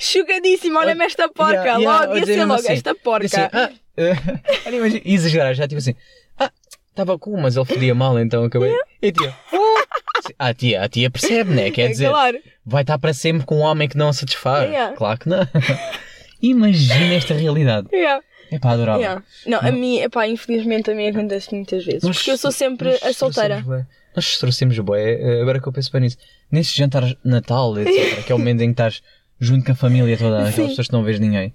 Chocadíssima, 0.00 0.80
olha-me 0.80 1.04
esta 1.04 1.28
porca. 1.28 1.52
Yeah, 1.52 1.78
yeah, 1.78 2.06
logo, 2.06 2.18
ia 2.18 2.26
ser 2.26 2.36
logo 2.44 2.54
assim, 2.54 2.72
esta 2.72 2.94
porca. 2.96 3.26
Assim, 3.26 3.40
ah, 3.52 3.70
eh, 3.96 4.12
olha, 4.66 4.76
imagina, 4.76 5.02
exagerar, 5.04 5.54
já 5.54 5.68
tipo 5.68 5.78
assim, 5.78 5.94
ah, 6.38 6.50
estava 6.90 7.16
cool, 7.18 7.36
mas 7.40 7.54
ele 7.56 7.64
fedia 7.64 7.94
mal, 7.94 8.18
então 8.18 8.42
acabei. 8.44 8.74
E 9.00 9.08
a 9.08 9.12
tia, 9.12 9.34
"Ah." 9.52 10.46
a 10.48 10.52
tia, 10.54 10.82
a 10.82 10.88
tia 10.88 11.08
percebe, 11.08 11.54
né? 11.54 11.70
Quer 11.70 11.88
dizer, 11.90 12.08
Claro. 12.08 12.38
vai 12.64 12.82
estar 12.82 12.98
para 12.98 13.14
sempre 13.14 13.46
com 13.46 13.58
um 13.58 13.60
homem 13.60 13.88
que 13.88 13.96
não 13.96 14.08
a 14.08 14.12
satisfaz. 14.12 14.68
Yeah. 14.68 14.96
Claro 14.96 15.20
que 15.20 15.28
não. 15.28 15.38
Imagina 16.42 17.14
esta 17.14 17.34
realidade. 17.34 17.88
Yeah. 17.92 18.22
É 18.50 18.58
pá, 18.58 18.72
adorava. 18.72 18.98
Yeah. 19.00 19.22
Não, 19.46 19.58
a 19.58 19.72
mim, 19.72 19.98
epá, 19.98 20.26
infelizmente 20.28 20.90
a 20.90 20.94
mim 20.94 21.08
acontece 21.08 21.52
muitas 21.54 21.84
vezes. 21.84 22.02
Nós- 22.02 22.16
porque 22.16 22.30
eu 22.30 22.38
sou 22.38 22.52
sempre 22.52 22.90
a 23.02 23.12
solteira. 23.12 23.60
bué- 23.60 23.86
Nós 24.14 24.38
trouxemos 24.38 24.78
bué, 24.78 25.14
eh, 25.20 25.40
agora 25.42 25.60
que 25.60 25.66
eu 25.66 25.72
penso 25.72 25.90
bem 25.92 26.02
nisso. 26.02 26.16
Nesses 26.50 26.72
jantares 26.74 27.10
de 27.10 27.18
Natal, 27.24 27.76
etc., 27.78 28.24
que 28.24 28.32
é 28.32 28.34
o 28.34 28.38
momento 28.38 28.60
em 28.62 28.66
que 28.68 28.72
estás 28.72 29.02
junto 29.40 29.64
com 29.66 29.72
a 29.72 29.74
família 29.74 30.16
toda, 30.16 30.36
aquelas 30.38 30.54
Sim. 30.54 30.68
pessoas 30.68 30.86
que 30.86 30.92
não 30.92 31.02
vês 31.02 31.18
ninguém. 31.20 31.52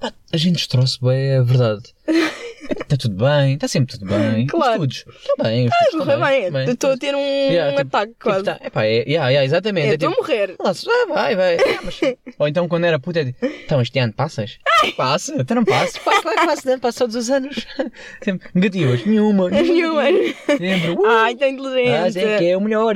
Pá, 0.00 0.12
a 0.32 0.36
gente 0.36 0.66
trouxe 0.68 0.98
bué 1.00 1.36
a 1.36 1.42
verdade. 1.42 1.82
Está 2.70 2.96
tudo 2.96 3.16
bem, 3.24 3.54
está 3.54 3.68
sempre 3.68 3.98
tudo 3.98 4.06
bem. 4.06 4.46
Claro. 4.46 4.82
Os 4.82 4.94
estudos, 4.96 5.16
está 5.22 5.42
bem. 5.44 5.66
Os 5.66 5.72
estudos 5.74 5.90
Correr 6.06 6.14
estão 6.14 6.28
bem, 6.28 6.50
bem. 6.52 6.72
estou 6.74 6.90
a 6.92 6.96
ter 6.96 7.14
um, 7.14 7.18
Yeah, 7.18 7.72
um 7.72 7.76
tipo- 7.76 7.96
ataque 7.96 8.12
Tipo, 8.12 8.24
quase. 8.24 8.44
tá, 8.44 8.58
epá, 8.64 8.84
é, 8.84 8.90
yeah, 9.08 9.28
yeah, 9.28 9.44
exatamente. 9.44 9.86
É, 9.86 9.90
É, 9.90 9.94
estou 9.94 10.10
tipo, 10.10 10.22
a 10.22 10.26
morrer. 10.26 10.54
lá, 10.58 10.70
ah, 10.70 11.06
vai, 11.14 11.36
vai. 11.36 11.56
Ah, 11.74 11.80
mas- 11.84 12.00
Ou 12.38 12.48
então 12.48 12.68
quando 12.68 12.84
era 12.84 12.98
puta, 12.98 13.20
é 13.20 13.24
tipo, 13.26 13.44
então 13.46 13.80
este 13.80 13.98
ano 13.98 14.12
passas? 14.12 14.58
Passa, 14.96 15.34
então 15.38 15.56
não 15.56 15.64
passas. 15.64 15.98
Pá, 15.98 16.20
claro 16.22 16.40
que 16.40 16.46
passo, 16.46 16.80
passo 16.80 16.98
todos 17.00 17.16
os 17.16 17.30
anos. 17.30 17.66
Sempre, 18.22 18.48
negativas, 18.54 19.04
nenhuma. 19.06 19.50
Nenhuma. 19.50 20.02
Sempre, 20.46 20.90
uh, 20.92 21.06
Ai, 21.06 21.34
tão 21.36 21.48
ah, 21.48 21.50
inteligente. 21.50 22.18
é 22.18 22.38
que 22.38 22.46
é 22.46 22.56
o 22.56 22.60
melhor. 22.60 22.94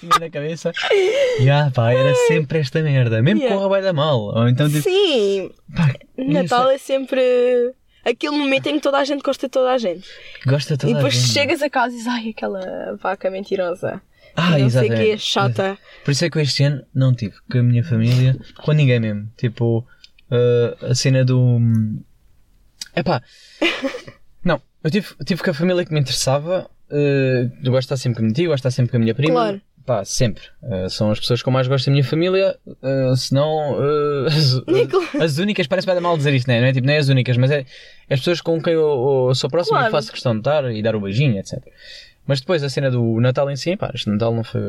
Tinha 0.00 0.18
na 0.20 0.30
cabeça. 0.30 0.72
E 1.40 1.48
ah, 1.50 1.70
pá, 1.74 1.92
era 1.92 2.14
sempre 2.28 2.58
esta 2.60 2.80
merda. 2.82 3.22
Mesmo 3.22 3.40
que 3.40 3.44
Yeah. 3.46 3.56
corra 3.56 3.68
vai 3.68 3.82
dar 3.82 3.92
mal. 3.92 4.18
Ou 4.20 4.48
então 4.48 4.68
tipo, 4.68 4.82
Sim, 4.82 5.50
pá, 5.74 5.94
Natal 6.16 6.70
é 6.70 6.78
sempre 6.78 7.72
aquele 8.04 8.36
momento 8.36 8.66
em 8.66 8.74
que 8.74 8.80
toda 8.80 8.98
a 8.98 9.04
gente 9.04 9.22
gosta 9.22 9.46
de 9.46 9.50
toda 9.50 9.72
a 9.72 9.78
gente. 9.78 10.06
é- 10.44 10.50
gosta 10.50 10.76
toda 10.76 10.90
e 10.90 10.94
depois 10.94 11.14
a 11.14 11.18
gente. 11.18 11.32
chegas 11.32 11.62
a 11.62 11.70
casa 11.70 11.94
e 11.94 11.96
dizes, 11.98 12.06
ai, 12.08 12.28
aquela 12.30 12.96
vaca 13.00 13.30
mentirosa. 13.30 14.00
Ah, 14.36 14.50
não 14.50 14.56
sei 14.58 14.88
exatamente. 14.88 15.10
que, 15.12 15.18
chata. 15.18 15.78
Por 16.04 16.10
isso 16.10 16.24
é 16.24 16.30
que 16.30 16.40
este 16.40 16.64
ano 16.64 16.84
não 16.92 17.14
tive 17.14 17.34
com 17.50 17.58
a 17.58 17.62
minha 17.62 17.84
família, 17.84 18.36
com 18.56 18.72
ninguém 18.72 18.98
mesmo. 18.98 19.28
Tipo, 19.36 19.78
uh, 20.30 20.86
a 20.86 20.94
cena 20.94 21.24
do. 21.24 21.60
Epá. 22.96 23.22
Não, 24.44 24.60
eu 24.82 24.90
tive, 24.90 25.08
tive 25.24 25.42
com 25.42 25.50
a 25.50 25.54
família 25.54 25.84
que 25.84 25.92
me 25.92 26.00
interessava. 26.00 26.68
Uh, 26.90 27.48
gosto 27.62 27.72
de 27.72 27.78
estar 27.78 27.96
sempre 27.96 28.16
com 28.16 28.20
a 28.20 28.24
minha 28.24 28.34
tia, 28.34 28.46
gosto 28.46 28.56
de 28.62 28.68
estar 28.68 28.70
sempre 28.70 28.90
com 28.90 28.96
a 28.98 29.00
minha 29.00 29.14
prima. 29.14 29.32
Claro. 29.32 29.60
Pá, 29.86 30.02
sempre. 30.04 30.42
Uh, 30.62 30.88
são 30.88 31.10
as 31.10 31.20
pessoas 31.20 31.42
que 31.42 31.48
eu 31.48 31.52
mais 31.52 31.68
gosto 31.68 31.86
da 31.86 31.92
minha 31.92 32.04
família. 32.04 32.56
Uh, 32.66 33.14
senão, 33.16 33.78
uh, 33.78 34.26
as, 34.26 34.54
as 35.20 35.38
únicas, 35.38 35.66
parece 35.66 35.86
bem 35.86 36.00
mal 36.00 36.16
dizer 36.16 36.32
isto, 36.32 36.46
não 36.48 36.54
é? 36.54 36.60
Não 36.62 36.68
é 36.68 36.72
tipo, 36.72 36.86
nem 36.86 36.96
as 36.96 37.08
únicas, 37.08 37.36
mas 37.36 37.50
é 37.50 37.66
as 38.08 38.20
pessoas 38.20 38.40
com 38.40 38.62
quem 38.62 38.72
eu, 38.72 39.26
eu 39.28 39.34
sou 39.34 39.50
próximo 39.50 39.76
Claro. 39.76 39.90
e 39.90 39.92
faço 39.92 40.10
questão 40.10 40.32
de 40.32 40.38
estar 40.40 40.70
e 40.72 40.82
dar 40.82 40.96
o 40.96 41.00
beijinho, 41.02 41.38
etc. 41.38 41.62
Mas 42.26 42.40
depois 42.40 42.62
a 42.62 42.70
cena 42.70 42.90
do 42.90 43.20
Natal 43.20 43.50
em 43.50 43.56
si, 43.56 43.76
pá, 43.76 43.90
este 43.94 44.08
Natal 44.08 44.32
não 44.34 44.42
foi, 44.42 44.62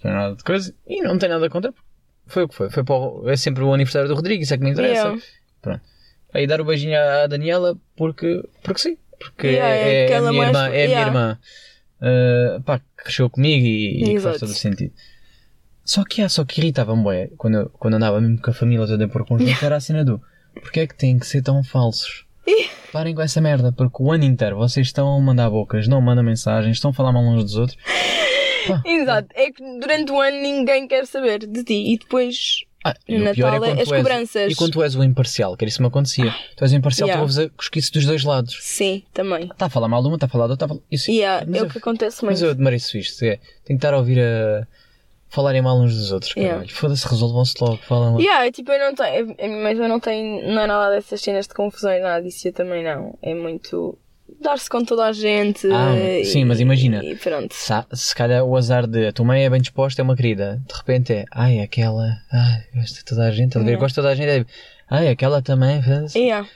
foi 0.00 0.10
nada 0.10 0.34
de 0.36 0.42
coisa 0.42 0.74
e 0.86 1.02
não 1.02 1.18
tenho 1.18 1.32
nada 1.32 1.50
contra. 1.50 1.74
Foi 2.26 2.44
o 2.44 2.48
que 2.48 2.54
foi. 2.54 2.70
foi 2.70 2.82
para 2.82 2.94
o- 2.94 3.28
é 3.28 3.36
sempre 3.36 3.62
o 3.62 3.74
aniversário 3.74 4.08
do 4.08 4.14
Rodrigo, 4.14 4.42
isso 4.42 4.54
é 4.54 4.56
que 4.56 4.64
me 4.64 4.70
interessa. 4.70 5.08
Yeah. 5.08 5.22
Pronto. 5.60 5.80
Aí 6.32 6.46
dar 6.46 6.62
o 6.62 6.64
beijinho 6.64 6.98
à 6.98 7.26
Daniela 7.26 7.76
porque, 7.94 8.42
porque 8.62 8.80
sim. 8.80 8.96
Porque 9.18 9.48
Yeah, 9.48 9.74
é 9.74 10.06
é, 10.06 10.10
é 10.12 10.16
a 10.16 10.20
minha 10.22 10.46
irmã, 10.46 10.60
é 10.60 10.66
a 10.66 10.70
minha 10.70 10.82
yeah. 10.84 11.06
irmã. 11.06 11.38
Uh, 12.02 12.60
pá, 12.62 12.80
que 12.80 12.84
cresceu 12.96 13.30
comigo 13.30 13.64
e, 13.64 14.02
e 14.02 14.14
que 14.14 14.20
faz 14.20 14.40
todo 14.40 14.48
o 14.48 14.52
sentido. 14.54 14.92
Só 15.84 16.04
que, 16.04 16.20
ah, 16.20 16.28
só 16.28 16.44
que 16.44 16.60
irritava-me, 16.60 17.02
bué, 17.02 17.30
quando, 17.38 17.54
eu- 17.58 17.68
quando 17.70 17.94
andava 17.94 18.20
mesmo 18.20 18.40
com 18.40 18.50
a 18.50 18.54
família 18.54 18.86
toda 18.86 19.06
por 19.08 19.24
conjunto, 19.24 19.64
era 19.64 19.76
a 19.76 19.80
cena 19.80 20.04
do 20.04 20.20
porque 20.62 20.80
é 20.80 20.86
que 20.86 20.94
têm 20.96 21.18
que 21.18 21.26
ser 21.26 21.42
tão 21.42 21.62
falsos? 21.64 22.24
Parem 22.92 23.14
com 23.14 23.22
essa 23.22 23.40
merda, 23.40 23.72
porque 23.72 24.02
o 24.02 24.10
ano 24.12 24.24
inteiro 24.24 24.56
vocês 24.56 24.88
estão 24.88 25.16
a 25.16 25.20
mandar 25.20 25.48
bocas, 25.48 25.86
não 25.88 26.00
mandam 26.00 26.24
mensagens, 26.24 26.76
estão 26.76 26.90
a 26.90 26.94
falar 26.94 27.12
mal 27.12 27.22
uns 27.22 27.44
dos 27.44 27.56
outros. 27.56 27.78
Exato. 28.84 29.28
É 29.34 29.50
que 29.50 29.62
durante 29.80 30.12
o 30.12 30.20
ano 30.20 30.36
ninguém 30.40 30.86
quer 30.86 31.06
saber 31.06 31.38
de 31.46 31.64
ti. 31.64 31.92
E 31.94 31.98
depois. 31.98 32.64
Ah, 32.84 32.94
e 33.08 33.16
pior 33.32 33.52
Natal 33.52 33.54
é 33.54 33.58
quando 33.68 33.80
as 33.80 33.88
tu 33.88 33.94
és- 33.94 34.02
cobranças. 34.02 34.52
E 34.52 34.54
quando 34.56 34.72
tu 34.72 34.82
és 34.82 34.94
o 34.96 35.04
imparcial, 35.04 35.56
que 35.56 35.64
era 35.64 35.68
isso 35.68 35.78
que 35.78 35.82
me 35.82 35.88
acontecia. 35.88 36.34
Tu 36.56 36.64
és 36.64 36.72
o 36.72 36.76
imparcial, 36.76 37.08
Yeah. 37.08 37.20
tu 37.20 37.22
ouves 37.22 37.38
a 37.38 37.48
cosquice 37.56 37.92
dos 37.92 38.04
dois 38.06 38.24
lados. 38.24 38.58
Sim, 38.60 39.02
também. 39.12 39.44
Está 39.44 39.66
a 39.66 39.70
falar 39.70 39.88
mal 39.88 40.02
de 40.02 40.08
uma, 40.08 40.16
está 40.16 40.26
a 40.26 40.28
falar 40.28 40.46
da 40.48 40.52
outra. 40.54 40.66
está 40.66 40.74
a 40.76 40.78
Isso, 40.90 41.10
Yeah, 41.10 41.44
mas 41.46 41.56
é 41.56 41.62
o 41.62 41.66
eu- 41.66 41.70
que 41.70 41.78
acontece 41.78 42.24
Mas 42.24 42.40
muito. 42.40 42.44
eu 42.46 42.50
admiro 42.50 42.74
isso 42.76 42.96
isto. 42.98 43.22
É, 43.24 43.36
tenho 43.36 43.40
que 43.64 43.72
estar 43.74 43.94
a 43.94 43.98
ouvir 43.98 44.18
a 44.20 44.66
falarem 45.28 45.62
mal 45.62 45.78
uns 45.78 45.94
dos 45.96 46.10
outros. 46.12 46.34
Yeah. 46.36 46.64
Foda-se, 46.68 47.06
resolvam-se 47.08 47.54
logo. 47.60 47.78
Falam 47.78 48.20
Yeah, 48.20 48.50
tipo, 48.50 48.70
eu 48.72 48.78
não 48.78 48.94
tenho. 48.94 49.26
minha 49.38 49.62
mãe 49.62 49.74
não 49.88 50.00
tem. 50.00 50.46
Não 50.52 50.62
é 50.62 50.66
nada 50.66 50.90
dessas 50.94 51.20
cenas 51.20 51.46
de 51.46 51.54
confusões, 51.54 52.02
nada 52.02 52.22
disso. 52.22 52.48
Eu 52.48 52.52
também 52.52 52.82
não. 52.84 53.16
É 53.22 53.32
muito. 53.34 53.96
Dar-se 54.42 54.68
com 54.68 54.84
toda 54.84 55.04
a 55.06 55.12
gente. 55.12 55.66
Ah, 55.72 55.94
e- 55.96 56.24
sim, 56.24 56.44
mas 56.44 56.58
imagina. 56.60 57.02
E 57.04 57.14
pronto. 57.16 57.54
Se, 57.54 57.72
se 57.92 58.14
calhar 58.14 58.42
o 58.44 58.56
azar 58.56 58.86
de 58.86 59.06
a 59.06 59.12
tua 59.12 59.24
mãe 59.24 59.44
é 59.44 59.50
bem 59.50 59.60
disposta, 59.60 60.00
é 60.00 60.04
uma 60.04 60.16
querida. 60.16 60.60
De 60.66 60.74
repente 60.74 61.12
é, 61.12 61.24
ai, 61.30 61.60
aquela, 61.60 62.08
ai, 62.32 62.64
gosta 62.74 62.98
de 62.98 63.04
toda 63.04 63.22
a 63.24 63.30
gente. 63.30 63.56
A 63.56 63.60
ver, 63.60 63.66
Yeah. 63.66 63.80
gosta 63.80 64.00
de 64.00 64.04
toda 64.06 64.12
a 64.12 64.14
gente. 64.14 64.28
É, 64.28 64.44
ai, 64.90 65.08
aquela 65.08 65.40
também. 65.40 65.80
Yeah. 66.14 66.46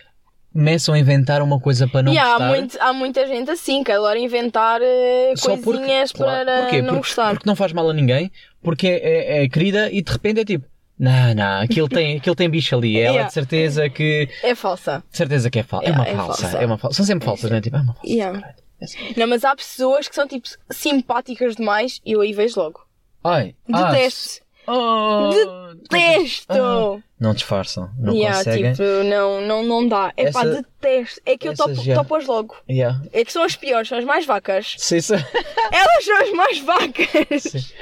Começam 0.52 0.94
a 0.94 0.98
inventar 0.98 1.42
uma 1.42 1.60
coisa 1.60 1.86
para 1.86 2.02
não 2.02 2.12
Yeah, 2.12 2.34
há, 2.34 2.38
gostar. 2.38 2.56
muito- 2.58 2.78
há 2.80 2.92
muita 2.92 3.26
gente 3.26 3.50
assim 3.50 3.84
que 3.84 3.92
adora 3.92 4.18
inventar 4.18 4.80
eh, 4.82 5.34
Só 5.36 5.50
porque- 5.50 5.62
coisinhas 5.64 6.12
claro. 6.12 6.46
para 6.46 6.60
Porquê? 6.62 6.76
não 6.80 6.94
porque, 6.94 6.98
gostar. 7.08 7.30
Porque 7.34 7.46
não 7.48 7.54
faz 7.54 7.72
mal 7.74 7.90
a 7.90 7.92
ninguém, 7.92 8.32
porque 8.62 8.86
é, 8.86 9.40
é- 9.40 9.44
é 9.44 9.48
querida 9.50 9.90
e 9.92 10.00
de 10.00 10.10
repente 10.10 10.40
é 10.40 10.44
tipo, 10.46 10.64
não, 10.98 11.34
não, 11.34 11.60
aquilo 11.60 11.88
tem, 11.88 12.16
aquilo 12.16 12.34
tem 12.34 12.48
bicho 12.48 12.74
ali. 12.76 12.98
Ela 12.98 13.12
Yeah. 13.12 13.28
de 13.28 13.34
certeza 13.34 13.88
que. 13.90 14.28
É 14.42 14.54
falsa. 14.54 15.02
De 15.10 15.16
certeza 15.16 15.50
que 15.50 15.58
é 15.58 15.62
falsa. 15.62 15.86
Yeah, 15.86 16.04
é 16.08 16.12
uma 16.14 16.22
é 16.22 16.26
falsa. 16.26 16.42
falsa. 16.42 16.58
É 16.58 16.66
uma 16.66 16.78
falsa. 16.78 16.96
São 16.96 17.06
sempre 17.06 17.26
falsas, 17.26 17.50
não 17.50 17.58
é? 17.58 17.60
Tipo, 17.60 17.76
é 17.76 17.80
uma 17.80 17.94
falsa. 17.94 18.08
Yeah. 18.08 18.54
É 18.80 18.84
assim. 18.84 18.98
Não, 19.16 19.26
mas 19.26 19.44
há 19.44 19.54
pessoas 19.54 20.08
que 20.08 20.14
são 20.14 20.26
tipo 20.26 20.48
simpáticas 20.70 21.56
demais 21.56 22.00
e 22.04 22.12
eu 22.12 22.20
aí 22.20 22.32
vejo 22.32 22.60
logo. 22.60 22.80
Ai. 23.24 23.54
ah, 23.72 23.92
Detesto. 23.92 24.45
Oh, 24.66 25.30
Detesto! 25.74 26.52
Ah, 26.52 26.98
não 27.18 27.32
disfarçam. 27.34 27.90
Não 27.98 28.14
yeah, 28.14 28.36
conseguem. 28.36 28.72
tipo, 28.72 28.84
não, 29.04 29.40
não, 29.40 29.62
não 29.62 29.88
dá. 29.88 30.12
É 30.16 30.30
pá, 30.30 30.44
detesto. 30.44 31.20
É 31.24 31.36
que 31.36 31.48
eu 31.48 31.54
topo, 31.54 31.74
já- 31.74 31.94
topo-as 31.94 32.26
logo. 32.26 32.56
Yeah. 32.68 33.00
É 33.12 33.24
que 33.24 33.32
são 33.32 33.42
as 33.42 33.56
piores, 33.56 33.88
são 33.88 33.98
as 33.98 34.04
mais 34.04 34.26
vacas. 34.26 34.74
Sim, 34.78 35.00
sim. 35.00 35.14
Elas 35.72 36.04
são 36.04 36.22
as 36.22 36.32
mais 36.32 36.58
vacas. 36.60 37.72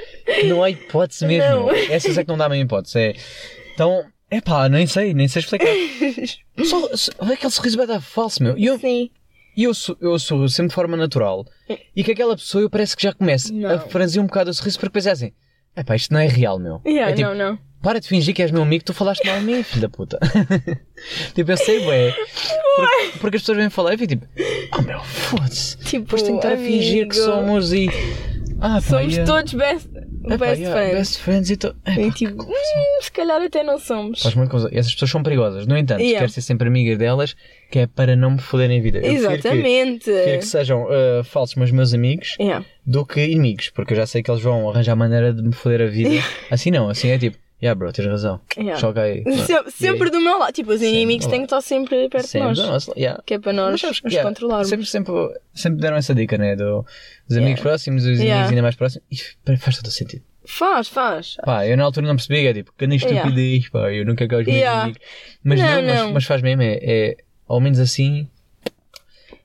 Não 0.45 0.62
há 0.62 0.70
hipótese 0.70 1.26
mesmo. 1.26 1.66
Não. 1.66 1.70
Essas 1.70 2.16
é 2.18 2.22
que 2.22 2.28
não 2.28 2.39
dá 2.39 2.49
mesmo 2.49 2.64
hipótese. 2.64 2.99
É... 2.99 3.14
Então, 3.74 4.05
é 4.30 4.41
pá, 4.41 4.68
nem 4.68 4.87
sei, 4.87 5.14
nem 5.14 5.28
sei 5.28 5.41
explicar. 5.41 5.66
Só, 6.64 6.97
só, 6.97 7.11
olha 7.18 7.35
aquele 7.35 7.51
sorriso 7.51 7.85
dar 7.85 8.01
falso, 8.01 8.41
meu. 8.41 8.57
E 8.57 8.66
eu, 8.66 8.78
Sim. 8.78 9.11
e 9.57 9.64
eu, 9.64 9.74
sou, 9.74 9.97
eu 10.01 10.16
sou 10.20 10.49
sempre 10.49 10.68
de 10.68 10.74
forma 10.74 10.97
natural. 10.97 11.45
E 11.95 12.05
que 12.05 12.12
aquela 12.12 12.37
pessoa 12.37 12.62
eu 12.62 12.70
parece 12.70 12.97
que 12.97 13.03
já 13.03 13.12
começa 13.12 13.53
Não. 13.53 13.70
a 13.74 13.78
franzir 13.80 14.22
um 14.22 14.26
bocado 14.26 14.51
o 14.51 14.55
sorriso 14.55 14.78
porque 14.78 14.89
depois 14.89 15.07
é 15.07 15.11
assim. 15.11 15.32
É 15.77 15.83
pá, 15.83 15.97
isto 15.97 16.12
não 16.12 16.20
é 16.20 16.27
real, 16.27 16.59
meu. 16.59 16.81
Yeah, 16.87 17.11
é 17.12 17.14
tipo, 17.14 17.29
não, 17.29 17.35
não. 17.35 17.59
para 17.83 18.01
de 18.01 18.07
fingir 18.09 18.35
que 18.35 18.43
és 18.43 18.51
meu 18.51 18.62
amigo, 18.62 18.85
tu 18.85 18.95
falaste 18.95 19.27
mal 19.27 19.39
de 19.41 19.45
mim, 19.45 19.62
filho 19.62 19.83
da 19.83 19.89
puta. 19.89 20.18
tipo, 21.35 21.51
eu 21.51 21.57
sei, 21.57 21.85
ué. 21.87 22.14
Porque, 22.77 23.18
porque 23.18 23.37
as 23.37 23.43
pessoas 23.43 23.59
vêm 23.59 23.70
falar 23.70 23.95
e 23.95 24.07
tipo, 24.07 24.27
oh 24.79 24.83
meu, 24.83 25.01
foda-se. 25.01 25.77
Tipo, 25.79 26.05
Depois 26.05 26.22
tenho 26.22 26.39
que 26.39 26.47
estar 26.47 26.57
a 26.57 26.62
fingir 26.64 27.09
que 27.09 27.16
somos 27.16 27.72
e. 27.72 27.89
Ah, 28.67 28.77
pá, 28.77 28.81
Somos 28.81 29.12
yeah. 29.12 29.31
todos 29.31 29.53
best, 29.53 29.91
É 29.95 30.01
pá, 30.31 30.37
best 30.47 30.62
yeah, 30.62 30.73
friends. 30.75 30.99
Best 30.99 31.19
friends 31.19 31.51
e 31.51 31.57
to... 31.59 31.77
é 31.85 31.95
pá, 31.97 32.15
tipo, 32.15 32.47
que 32.47 32.51
hum, 32.51 33.03
se 33.03 33.12
calhar 33.12 33.43
até 33.43 33.62
não 33.62 33.79
somos. 33.79 34.23
Faz 34.23 34.35
confusão. 34.35 34.71
Essas 34.73 34.93
pessoas 34.95 35.11
são 35.11 35.23
perigosas. 35.23 35.67
No 35.67 35.77
entanto, 35.77 36.01
Yeah. 36.01 36.21
quero 36.21 36.33
ser 36.33 36.41
sempre 36.41 36.67
amiga 36.69 36.97
delas, 36.97 37.37
que 37.71 37.81
é 37.81 37.87
para 37.87 38.17
não 38.17 38.31
me 38.31 38.39
foderem 38.41 38.79
a 38.79 38.83
vida. 38.83 38.99
Eu 38.99 39.03
que- 39.03 39.09
Exatamente. 39.11 40.05
Prefiro 40.11 40.39
que 40.39 40.47
sejam 40.47 40.87
ah, 40.91 41.23
falsos, 41.25 41.57
mas 41.57 41.71
meus 41.71 41.93
amigos, 41.93 42.37
Yeah. 42.41 42.65
do 42.87 43.05
que 43.05 43.21
inimigos, 43.21 43.69
porque 43.69 43.93
eu 43.93 43.99
já 43.99 44.07
sei 44.07 44.23
que 44.23 44.31
eles 44.31 44.43
vão 44.43 44.71
arranjar 44.71 44.97
maneira 44.97 45.31
de 45.35 45.43
me 45.43 45.53
foder 45.53 45.83
a 45.83 45.87
vida. 45.87 46.25
Assim 46.51 46.71
não, 46.71 46.89
assim 46.89 47.09
é 47.09 47.19
tipo, 47.19 47.37
yeah, 47.63 47.79
bro, 47.79 47.93
tens 47.93 48.07
razão. 48.07 48.41
Yeah. 48.57 48.79
Joga 48.81 49.03
aí. 49.03 49.23
Se- 49.47 49.71
sempre 49.71 50.11
do 50.11 50.21
meu 50.21 50.39
lado. 50.39 50.53
Tipo, 50.53 50.73
os 50.73 50.83
inimigos 50.83 51.27
do 51.27 51.31
têm 51.31 51.41
que 51.41 51.47
estar 51.47 51.61
sempre 51.61 52.09
perto 52.09 52.27
Sempre 52.27 52.49
de 52.49 52.55
do 52.55 52.61
nós. 52.63 52.87
nosso- 52.87 52.93
yeah. 52.99 53.23
Que 53.25 53.35
é 53.35 53.39
para 53.39 53.53
nós 53.53 53.81
Mas 53.83 54.03
nos 54.03 54.13
yeah, 54.13 54.29
controlarmos. 54.29 54.69
Sempre, 54.69 54.87
sempre, 54.87 55.13
sempre 55.55 55.81
deram 55.81 55.97
essa 55.97 56.15
dica, 56.15 56.37
né? 56.39 56.55
Do, 56.57 56.85
dos 57.29 57.37
amigos 57.37 57.59
Yeah. 57.59 57.63
próximos, 57.63 58.03
dos 58.03 58.13
Yeah. 58.19 58.27
inimigos 58.35 58.51
ainda 58.51 58.63
mais 58.63 58.77
próximos. 58.77 59.07
E 59.11 59.57
faz 59.57 59.77
todo 59.79 59.91
sentido. 59.91 60.23
Faz, 60.47 60.89
faz. 60.89 61.37
Pá, 61.43 61.67
eu 61.67 61.75
na 61.77 61.85
altura 61.85 62.07
não 62.07 62.17
percebi, 62.17 62.47
é 62.47 62.53
tipo, 62.53 62.71
que 62.77 62.87
nem 62.87 62.99
Yeah. 62.99 63.17
estupidez, 63.21 63.69
pá, 63.71 63.91
eu 63.93 64.05
nunca 64.05 64.27
gosto 64.27 64.45
de 64.45 64.51
Yeah. 64.51 64.83
amigos. 64.83 65.01
Mas 65.43 65.59
Não, 65.61 65.83
não, 65.83 66.05
mas, 66.05 66.13
mas 66.13 66.25
faz 66.25 66.43
mesmo, 66.43 66.61
é, 66.63 66.79
é 66.83 67.17
ao 67.49 67.61
menos 67.61 67.79
assim, 67.81 68.29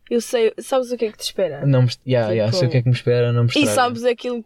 Eu 0.10 0.20
sei, 0.22 0.54
sabes 0.60 0.92
o 0.92 0.98
que 0.98 1.06
é 1.06 1.12
que 1.12 1.18
te 1.20 1.24
espera? 1.24 1.66
não 1.66 1.86
yeah, 2.06 2.32
yeah, 2.32 2.46
Tipo- 2.52 2.58
sei 2.60 2.68
o 2.68 2.72
que 2.72 2.78
é 2.78 2.82
que 2.82 2.90
me 2.90 2.96
espera, 2.96 3.32
não 3.32 3.44
me 3.44 3.50
E 3.56 3.66
sabes 3.68 4.04
aquilo 4.04 4.44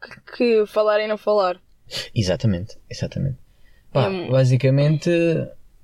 que, 0.00 0.36
que 0.36 0.66
falar 0.66 1.00
e 1.00 1.08
não 1.08 1.16
falar. 1.18 1.58
Exatamente, 2.14 2.76
exatamente. 2.90 3.38
Pá, 3.92 4.10
basicamente, 4.30 5.08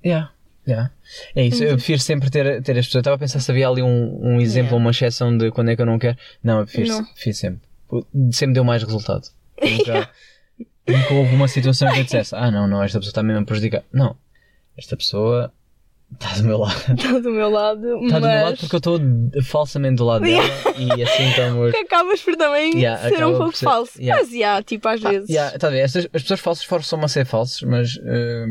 yeah, 0.05 0.31
yeah. 0.67 0.91
é 1.35 1.45
isso. 1.45 1.63
Uhum. 1.63 1.69
Eu 1.69 1.75
prefiro 1.75 1.99
sempre 1.99 2.29
ter, 2.29 2.61
ter 2.61 2.77
as 2.77 2.85
pessoas. 2.85 2.95
Eu 2.95 2.99
estava 2.99 3.15
a 3.15 3.19
pensar 3.19 3.39
se 3.39 3.49
havia 3.49 3.67
ali 3.67 3.81
um, 3.81 4.19
um 4.21 4.41
exemplo, 4.41 4.71
Yeah. 4.71 4.75
uma 4.83 4.91
exceção 4.91 5.37
de 5.37 5.51
quando 5.51 5.71
é 5.71 5.75
que 5.75 5.81
eu 5.81 5.85
não 5.85 5.97
quero. 5.97 6.17
Não, 6.43 6.59
eu 6.59 6.65
prefiro, 6.65 6.89
Não. 6.89 7.05
prefiro 7.05 7.35
sempre. 7.35 7.61
Sempre 8.31 8.53
deu 8.53 8.63
mais 8.63 8.83
resultado. 8.83 9.27
Nunca, 9.61 10.09
nunca 10.87 11.13
houve 11.13 11.35
uma 11.35 11.47
situação 11.47 11.91
que 11.91 11.99
eu 11.99 12.03
dissesse: 12.03 12.35
Ah, 12.35 12.51
não, 12.51 12.67
não, 12.67 12.83
esta 12.83 12.99
pessoa 12.99 13.11
está 13.11 13.23
mesmo 13.23 13.41
a 13.41 13.45
prejudicar. 13.45 13.83
Não, 13.93 14.17
esta 14.77 14.97
pessoa 14.97 15.53
está 16.13 16.35
do 16.37 16.43
meu 16.43 16.57
lado. 16.57 16.93
Está 16.93 17.19
do 17.19 17.31
meu 17.31 17.49
lado, 17.49 17.87
Está 17.87 17.99
mas 18.01 18.21
do 18.21 18.27
meu 18.27 18.43
lado 18.45 18.57
porque 18.57 18.75
eu 18.75 18.77
estou 18.77 18.99
falsamente 19.43 19.95
do 19.97 20.05
lado 20.05 20.23
dela 20.23 20.43
e 20.77 21.03
assim 21.03 21.29
estamos. 21.29 21.71
que 21.75 21.77
acabas 21.77 22.21
por 22.21 22.35
também 22.35 22.75
Yeah, 22.77 23.09
ser 23.09 23.25
um 23.25 23.37
pouco 23.37 23.57
ser- 23.57 23.65
falso. 23.65 24.01
yeah. 24.01 24.21
Mas, 24.21 24.33
yeah, 24.33 24.61
tipo, 24.63 24.87
às 24.87 25.01
vezes. 25.01 25.29
Yeah, 25.29 25.57
tá 25.57 25.67
a 25.67 25.71
ver, 25.71 25.79
estas- 25.79 26.05
as 26.13 26.21
pessoas 26.21 26.39
falsas 26.39 26.63
forçam-me 26.65 27.05
a 27.05 27.07
ser 27.07 27.25
falsos, 27.25 27.61
mas 27.63 27.97
eh, 28.05 28.45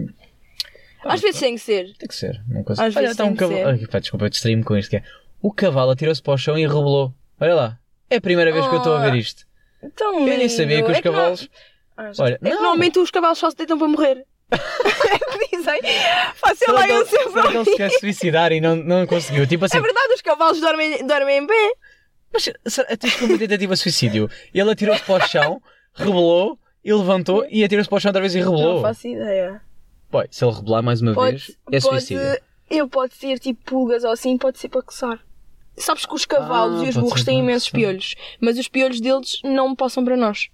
Às 1.04 1.20
vezes 1.20 1.40
tem 1.40 1.54
que 1.54 1.60
ser. 1.60 1.92
Tem 1.98 2.08
que 2.08 2.14
ser, 2.14 2.40
não 2.48 2.62
consigo. 2.62 2.86
Às 2.86 2.96
Olha, 2.96 3.06
vezes 3.08 3.20
um 3.20 3.24
tem 3.24 3.32
que 3.32 3.38
cavalo. 3.38 3.66
Ai, 3.68 3.86
pá, 3.86 3.98
desculpa, 3.98 4.26
eu 4.26 4.30
distraí-me 4.30 4.62
com 4.64 4.76
isto. 4.76 4.90
Que 4.90 4.96
é. 4.96 5.02
O 5.40 5.52
cavalo 5.52 5.90
atirou-se 5.90 6.22
para 6.22 6.34
o 6.34 6.38
chão 6.38 6.56
e 6.56 6.66
rebolou. 6.66 7.12
Olha 7.40 7.54
lá. 7.54 7.78
É 8.08 8.16
a 8.16 8.20
primeira 8.20 8.52
vez 8.52 8.66
que 8.68 8.74
eu 8.74 8.78
estou 8.78 8.94
a 8.94 9.00
ver 9.00 9.14
isto. 9.16 9.44
Então, 9.82 10.20
Eu 10.20 10.38
nem 10.38 10.48
sabia 10.48 10.76
que 10.82 10.90
os 10.90 10.90
é 10.90 10.94
não- 10.94 11.02
cavalos. 11.02 11.48
Ah, 11.96 12.12
já- 12.12 12.22
Olha, 12.24 12.34
é 12.34 12.38
que 12.38 12.44
não. 12.44 12.54
normalmente 12.62 12.98
os 13.00 13.10
cavalos 13.10 13.38
só 13.38 13.50
se 13.50 13.56
deitam 13.56 13.76
para 13.78 13.88
morrer. 13.88 14.24
Dizem. 15.50 15.80
Será 16.56 16.72
lá 16.72 16.88
eu 16.88 17.06
sempre. 17.06 17.42
que 17.42 17.56
ele 17.56 17.64
se 17.64 17.76
quer 17.76 17.90
suicidar 17.90 18.52
e 18.52 18.60
não, 18.60 18.76
não 18.76 19.06
conseguiu? 19.06 19.46
Tipo 19.46 19.64
assim, 19.64 19.78
É 19.78 19.80
verdade, 19.80 20.12
os 20.14 20.20
cavalos 20.22 20.60
dormem, 20.60 21.06
dormem 21.06 21.38
em 21.38 21.46
pé. 21.46 21.72
mas 22.32 22.48
será- 22.66 22.88
até 22.92 23.08
foi 23.08 23.28
uma 23.28 23.38
tentativa 23.38 23.74
de 23.74 23.80
suicídio. 23.80 24.30
Ele 24.54 24.70
atirou-se 24.70 25.02
para 25.02 25.24
o 25.24 25.28
chão, 25.28 25.62
rebolou, 25.94 26.58
e 26.84 26.92
levantou 26.92 27.46
e 27.50 27.62
atirou-se 27.64 27.88
para 27.88 27.96
o 27.96 28.00
chão 28.00 28.08
outra 28.10 28.20
vez 28.20 28.34
e 28.34 28.40
Não 28.40 28.80
faço 28.82 29.06
ideia. 29.06 29.60
Pô, 30.10 30.22
se 30.30 30.44
ele 30.44 30.52
rebolar 30.54 30.82
mais 30.82 31.00
uma 31.00 31.12
vez, 31.14 31.52
é 31.70 31.80
suicídio. 31.80 32.22
eu 32.68 32.88
pode 32.88 33.14
ser 33.14 33.38
tipo 33.38 33.62
pulgas 33.64 34.04
ou 34.04 34.10
assim, 34.10 34.36
pode 34.36 34.58
ser 34.58 34.68
para 34.68 34.82
coçar. 34.82 35.18
Sabes 35.76 36.04
que 36.04 36.14
os 36.14 36.26
cavalos 36.26 36.82
Ah, 36.82 36.84
e 36.84 36.88
os 36.88 36.94
pode 36.94 37.06
burros 37.06 37.20
ser 37.20 37.26
têm 37.26 37.36
para 37.38 37.44
imensos 37.44 37.68
coçar. 37.70 37.80
piolhos, 37.80 38.14
mas 38.40 38.58
os 38.58 38.68
piolhos 38.68 39.00
deles 39.00 39.40
não 39.42 39.74
passam 39.74 40.04
para 40.04 40.16
nós. 40.16 40.48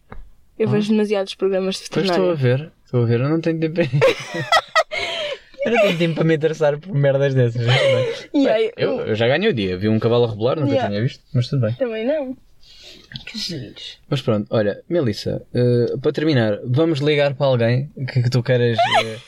Eu 0.57 0.68
vejo 0.68 0.90
demasiados 0.90 1.34
programas 1.34 1.76
de. 1.76 1.88
Pois 1.90 2.05
estou 2.09 2.30
a 2.30 2.34
veterinário. 2.34 2.66
ver, 2.66 2.72
estou 2.89 3.03
a 3.03 3.07
ver, 3.07 3.20
eu 3.20 3.28
não 3.28 3.41
tenho 3.41 3.61
tempo. 3.61 3.80
eu 5.64 5.72
não 5.72 5.80
tenho 5.82 5.99
tempo 5.99 6.14
para 6.14 6.24
me 6.24 6.34
interessar 6.34 6.78
por 6.78 6.95
merdas 6.95 7.34
dessas. 7.34 7.66
mas 7.66 8.28
bem. 8.32 8.49
Aí, 8.49 8.72
Eu, 8.76 9.01
eu 9.01 9.14
já 9.14 9.28
ganhei 9.28 9.51
o 9.51 9.53
dia, 9.55 9.76
vi 9.76 9.89
um 9.89 9.99
cavalo 9.99 10.24
a 10.24 10.30
rebolar, 10.30 10.57
nunca 10.59 10.72
Yeah. 10.72 10.89
tinha 10.89 11.03
visto, 11.03 11.22
mas 11.34 11.49
tudo 11.49 11.62
bem. 11.62 11.74
Também 11.74 12.07
não. 12.07 12.36
Que 13.26 13.39
giros. 13.39 13.99
Mas 14.09 14.22
pronto, 14.22 14.47
olha, 14.51 14.82
Melissa, 14.89 15.43
eh, 15.55 15.97
para 16.01 16.12
terminar, 16.12 16.59
vamos 16.64 17.01
ligar 17.01 17.34
para 17.34 17.47
alguém 17.47 17.91
que, 18.11 18.22
que 18.22 18.30
tu 18.30 18.43
queiras. 18.43 18.78
eh, 19.05 19.18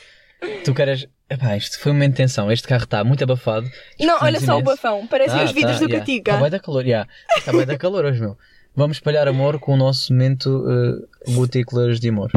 tu 0.65 0.73
queiras. 0.73 1.07
Epá, 1.29 1.55
isto 1.55 1.79
foi 1.79 1.91
uma 1.91 2.03
intenção, 2.03 2.51
este 2.51 2.67
carro 2.67 2.83
está 2.83 3.03
muito 3.03 3.23
abafado. 3.23 3.69
Não, 3.99 4.17
olha 4.21 4.39
só 4.39 4.57
o 4.57 4.61
bafão. 4.61 5.07
Parecem 5.07 5.37
Tá, 5.37 5.45
os 5.45 5.51
vidros 5.51 5.79
tá, 5.79 5.85
do 5.85 5.89
yeah. 5.89 5.99
Catica. 5.99 6.31
Está 6.31 6.41
bem 6.41 6.51
da 6.51 6.59
calor, 6.59 6.85
yeah. 6.85 7.09
Está 7.37 7.51
bem 7.51 7.65
da 7.65 7.77
calor 7.77 8.05
hoje, 8.05 8.19
meu. 8.19 8.37
Vamos 8.75 8.97
espalhar 8.97 9.27
amor 9.27 9.59
com 9.59 9.73
o 9.73 9.77
nosso 9.77 10.13
momento 10.13 10.47
uh, 10.65 11.97
de 11.99 12.09
amor. 12.09 12.31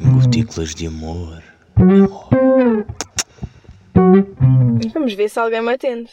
Gotículas 0.00 0.74
de 0.74 0.86
amor. 0.86 1.42
Vamos 4.92 5.14
ver 5.14 5.28
se 5.28 5.38
alguém 5.38 5.62
me 5.62 5.72
atende. 5.72 6.10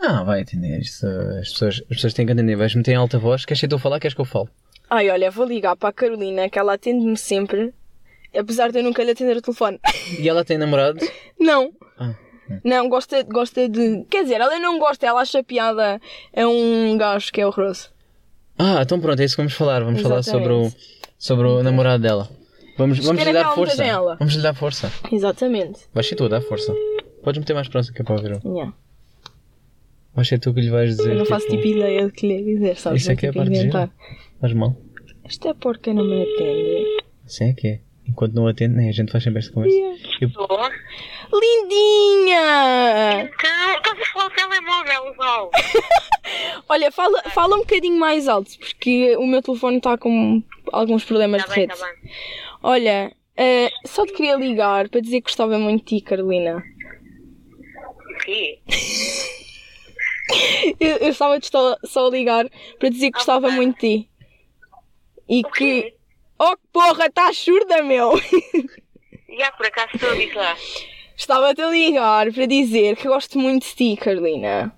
Ah, 0.00 0.22
vai 0.22 0.40
entender. 0.40 0.78
Isto, 0.80 1.06
as, 1.06 1.50
pessoas, 1.52 1.80
as 1.82 1.88
pessoas 1.88 2.14
têm 2.14 2.26
que 2.26 2.32
entender. 2.32 2.56
Vais 2.56 2.74
meter 2.74 2.92
em 2.92 2.96
alta 2.96 3.18
voz. 3.18 3.44
Queres 3.44 3.60
que 3.60 3.66
eu 3.66 3.68
estou 3.68 3.76
a 3.76 3.80
falar? 3.80 4.00
Queres 4.00 4.14
que 4.14 4.20
eu 4.20 4.24
falo? 4.24 4.48
Ai, 4.90 5.10
olha, 5.10 5.30
vou 5.30 5.46
ligar 5.46 5.76
para 5.76 5.88
a 5.88 5.92
Carolina, 5.92 6.48
que 6.48 6.58
ela 6.58 6.74
atende-me 6.74 7.16
sempre, 7.16 7.72
apesar 8.36 8.70
de 8.70 8.78
eu 8.78 8.82
nunca 8.82 9.02
lhe 9.02 9.12
atender 9.12 9.36
o 9.36 9.42
telefone. 9.42 9.80
E 10.18 10.28
ela 10.28 10.44
tem 10.44 10.58
namorado? 10.58 10.98
Não. 11.40 11.72
Ah, 11.98 12.14
Não, 12.62 12.88
gosta, 12.88 13.22
gosta 13.22 13.68
de. 13.68 14.04
Quer 14.10 14.24
dizer, 14.24 14.40
ela 14.40 14.58
não 14.58 14.78
gosta, 14.78 15.06
ela 15.06 15.20
acha 15.22 15.42
piada 15.42 16.00
a 16.36 16.46
um 16.46 16.96
gajo 16.98 17.32
que 17.32 17.40
é 17.40 17.46
horroroso. 17.46 17.90
Ah, 18.58 18.80
então 18.82 19.00
pronto, 19.00 19.20
é 19.20 19.24
isso 19.24 19.34
que 19.34 19.40
vamos 19.42 19.54
falar. 19.54 19.82
Vamos 19.82 20.02
falar 20.02 20.22
sobre 20.22 20.52
o, 20.52 20.62
Exatamente. 20.66 21.01
Sobre 21.22 21.46
o 21.46 21.62
namorado 21.62 22.02
dela. 22.02 22.28
Vamos, 22.76 22.98
vamos 22.98 23.22
lhe 23.22 23.32
dar 23.32 23.54
força. 23.54 23.72
esteja 23.74 23.90
ela. 23.90 24.16
Vamos 24.16 24.34
lhe 24.34 24.42
dar 24.42 24.54
força. 24.54 24.92
Exatamente. 25.12 25.80
Vais 25.94 26.04
ser 26.04 26.16
tu 26.16 26.24
a 26.24 26.28
dar 26.28 26.40
força. 26.40 26.74
Podes 27.22 27.38
meter 27.38 27.54
mais 27.54 27.68
próximo 27.68 27.94
que 27.94 28.02
é 28.02 28.04
para 28.04 28.16
ouvir. 28.16 28.40
Yeah. 28.44 28.74
Vais 30.14 30.26
ser 30.26 30.40
tu 30.40 30.52
que 30.52 30.60
lhe 30.60 30.68
vais 30.68 30.96
dizer. 30.96 31.12
Eu 31.12 31.18
não 31.18 31.24
faço 31.24 31.46
tipo 31.46 31.64
ideia 31.64 32.06
do 32.06 32.12
que 32.12 32.26
lhe 32.26 32.38
ia 32.38 32.44
dizer, 32.44 32.76
sabes? 32.76 33.02
Isso 33.02 33.12
é 33.12 33.16
que 33.16 33.26
é 33.26 33.28
a 33.28 33.32
tipo 33.32 33.44
parte 33.44 33.56
inventar. 33.56 33.86
gira. 33.86 34.16
Faz 34.40 34.52
mal. 34.52 34.76
Esta 35.24 35.54
porca 35.54 35.94
não 35.94 36.04
me 36.04 36.22
atende. 36.22 37.04
Assim 37.24 37.44
é 37.50 37.52
que 37.52 37.68
é. 37.68 37.80
Enquanto 38.08 38.34
não 38.34 38.46
atende, 38.48 38.74
nem 38.76 38.88
a 38.88 38.92
gente 38.92 39.12
faz 39.12 39.22
sempre 39.24 39.38
esta 39.40 39.52
conversa. 39.52 39.76
Eu- 40.20 40.30
Lindinha! 41.40 43.22
Então, 43.24 43.74
estás 43.76 44.00
a 44.00 44.12
falar 44.12 44.26
o 44.26 44.30
telemóvel, 44.30 45.14
Val. 45.16 45.50
Olha, 46.68 46.90
fala, 46.92 47.22
fala 47.30 47.56
um 47.56 47.60
bocadinho 47.60 47.98
mais 47.98 48.28
alto, 48.28 48.50
porque 48.58 49.16
o 49.16 49.26
meu 49.26 49.40
telefone 49.42 49.78
está 49.78 49.96
com 49.96 50.42
alguns 50.72 51.04
problemas 51.04 51.42
Está 51.42 51.54
de 51.54 51.60
bem, 51.60 51.68
rede. 51.68 51.74
está 51.74 51.86
bem. 51.86 52.12
Olha, 52.62 53.12
eh, 53.36 53.70
só 53.86 54.04
te 54.04 54.12
queria 54.12 54.36
ligar 54.36 54.88
para 54.88 55.00
dizer 55.00 55.20
que 55.20 55.28
gostava 55.28 55.58
muito 55.58 55.84
de 55.84 55.98
ti, 55.98 56.04
Carolina. 56.04 56.62
O 58.14 58.18
quê? 58.24 58.60
Eu, 60.80 60.96
eu 60.98 61.08
estava 61.08 61.38
só, 61.84 62.06
a 62.06 62.10
ligar 62.10 62.48
para 62.78 62.88
dizer 62.88 63.06
que 63.10 63.18
gostava 63.18 63.50
muito 63.50 63.74
de 63.74 63.80
ti. 64.04 64.10
E 65.28 65.42
que. 65.42 65.94
Oh, 66.44 66.56
porra, 66.72 67.06
estás 67.06 67.38
surda, 67.38 67.84
meu! 67.84 68.14
Já, 69.38 69.52
por 69.52 69.64
acaso 69.64 69.90
estou 69.94 70.08
a 70.08 70.12
avisar. 70.12 70.56
Estava-te 71.16 71.62
a 71.62 71.70
ligar 71.70 72.32
para 72.32 72.46
dizer 72.46 72.96
que 72.96 73.06
gosto 73.06 73.38
muito 73.38 73.64
de 73.64 73.76
ti, 73.76 73.96
Carolina. 73.96 74.74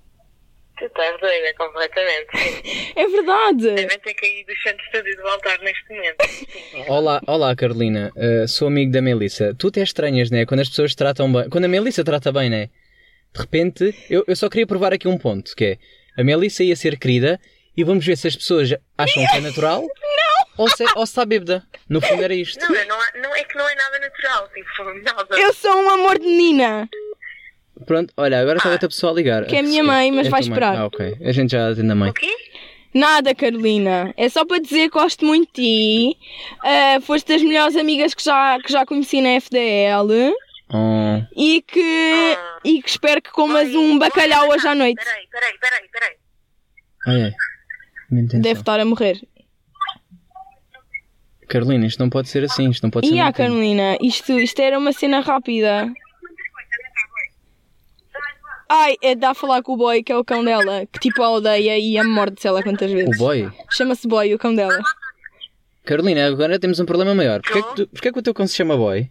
Tu 0.79 0.85
estás 0.85 1.19
doida 1.19 1.55
completamente. 1.57 2.93
É 2.97 3.09
verdade! 3.09 3.77
Devem 3.77 3.99
ter 3.99 4.13
caído 4.13 4.53
do 4.53 4.57
chão 4.57 4.77
de 4.77 4.83
estúdio 4.83 5.17
de 5.17 5.23
voltar 5.23 5.59
neste 5.61 5.89
momento. 5.89 6.17
Olá, 6.93 7.23
olá 7.27 7.57
Carolina, 7.57 8.13
Uh, 8.15 8.47
sou 8.47 8.69
amigo 8.69 8.93
da 8.93 9.01
Melissa. 9.01 9.55
Tu 9.59 9.69
até 9.69 9.83
estranhas, 9.83 10.31
né? 10.31 10.45
Quando 10.45 10.61
as 10.61 10.69
pessoas 10.69 10.91
te 10.91 10.99
tratam 10.99 11.33
bem. 11.33 11.49
Quando 11.49 11.65
a 11.65 11.69
Melissa 11.69 12.05
trata 12.05 12.31
bem, 12.31 12.51
né? 12.51 12.69
De 13.33 13.41
repente, 13.41 13.95
eu, 14.11 14.23
eu 14.29 14.37
só 14.37 14.51
queria 14.51 14.67
provar 14.67 14.93
aqui 14.93 15.09
um 15.09 15.17
ponto: 15.17 15.57
que 15.57 15.65
é 15.65 15.79
a 16.17 16.23
Melissa 16.23 16.63
ia 16.63 16.77
ser 16.77 16.99
querida 16.99 17.41
e 17.75 17.83
vamos 17.83 18.05
ver 18.05 18.19
se 18.19 18.29
as 18.29 18.37
pessoas 18.37 18.71
acham 18.99 19.27
que 19.27 19.37
é 19.39 19.41
natural 19.41 19.83
ou 20.57 20.69
se, 20.69 20.85
ou 20.97 21.07
se 21.07 21.13
está 21.13 21.25
bêbada. 21.25 21.65
No 21.89 22.01
fundo 22.01 22.23
era 22.23 22.35
isto. 22.35 22.59
Não, 22.61 22.69
não, 22.87 23.01
há- 23.01 23.13
não 23.23 23.35
é 23.35 23.45
que 23.45 23.57
não 23.57 23.69
é 23.69 23.75
nada 23.75 23.99
natural. 23.99 24.49
Tipo, 24.55 24.85
nada. 25.03 25.27
Eu 25.39 25.53
sou 25.53 25.75
um 25.75 25.91
amor 25.91 26.19
de 26.19 26.27
menina! 26.27 26.89
Pronto, 27.87 28.13
olha, 28.17 28.41
agora 28.41 28.59
está 28.59 28.71
outra 28.71 28.89
pessoa 28.89 29.13
a 29.13 29.15
ligar. 29.17 29.47
Que 29.47 29.57
é 29.57 29.59
a 29.59 29.63
minha 29.63 29.83
mãe, 29.83 30.11
mas 30.13 30.27
É 30.29 30.31
vai 30.31 30.41
esperar. 30.41 30.77
Ah, 30.77 30.87
ok. 30.87 31.17
A 31.25 31.33
gente 31.33 31.51
já 31.51 31.71
atende 31.71 31.91
a 31.91 31.95
mãe. 31.95 32.11
O 32.11 32.15
quê? 32.15 32.33
Nada, 32.95 33.35
Carolina. 33.35 34.15
É 34.17 34.29
só 34.29 34.45
para 34.47 34.61
dizer 34.61 34.89
que 34.89 34.97
gosto 34.99 35.25
muito 35.27 35.49
de 35.61 36.13
ti. 36.15 36.19
Ah, 36.63 37.01
foste 37.03 37.27
das 37.27 37.43
melhores 37.43 37.75
amigas 37.77 38.15
que 38.15 38.23
já, 38.23 38.57
que 38.65 38.71
já 38.73 38.87
conheci 38.87 39.21
na 39.21 39.31
FDL. 39.41 40.33
Oh, 40.73 41.21
E 41.37 41.61
que, 41.63 42.35
Ah. 42.39 42.59
e 42.65 42.81
que 42.81 42.89
espero 42.89 43.21
que 43.21 43.31
comas 43.33 43.69
Ai, 43.69 43.77
um 43.77 43.89
não 43.91 43.99
bacalhau 43.99 44.45
é 44.47 44.49
hoje 44.55 44.67
à 44.69 44.75
noite. 44.75 45.05
Peraí, 45.05 45.27
peraí, 45.31 45.59
peraí, 45.59 45.89
peraí. 45.93 47.33
Deve 48.41 48.61
estar 48.61 48.79
a 48.81 48.85
morrer. 48.85 49.21
Carolina, 51.55 51.87
isto 51.87 52.01
não 52.01 52.11
pode 52.11 52.29
ser 52.29 52.43
assim. 52.43 52.69
Isto 52.69 52.83
não 52.83 52.91
pode 52.91 53.07
ser 53.07 53.15
E 53.15 53.21
ah, 53.21 53.27
mantendo. 53.27 53.49
Carolina, 53.51 53.97
isto, 54.01 54.33
isto 54.41 54.61
era 54.61 54.77
uma 54.77 54.93
cena 54.93 55.21
rápida. 55.21 55.89
Ai, 58.69 58.97
é 59.01 59.15
de 59.15 59.25
a 59.25 59.35
falar 59.35 59.63
com 59.63 59.75
o 59.75 59.77
boy, 59.77 60.03
que 60.03 60.11
é 60.11 60.17
o 60.17 60.25
cão 60.25 60.45
dela, 60.45 60.85
que 60.87 60.99
tipo 60.99 61.23
a 61.23 61.31
odeia 61.31 61.79
e 61.79 61.97
a 61.97 62.03
morde 62.03 62.41
sei 62.41 62.51
lá 62.51 62.61
quantas 62.61 62.91
O 62.91 62.95
vezes. 62.95 63.17
boy? 63.19 63.49
Chama-se 63.71 64.09
boy, 64.09 64.35
o 64.35 64.39
cão 64.39 64.53
dela. 64.53 64.77
Carolina, 65.85 66.27
agora 66.27 66.59
temos 66.59 66.81
um 66.81 66.85
problema 66.85 67.15
maior. 67.15 67.41
Porquê 67.41 67.63
que, 67.63 67.75
tu, 67.77 67.87
porquê 67.87 68.13
que 68.13 68.19
o 68.19 68.23
teu 68.23 68.35
cão 68.35 68.49
se 68.49 68.57
chama 68.57 68.77
boy? 68.77 69.09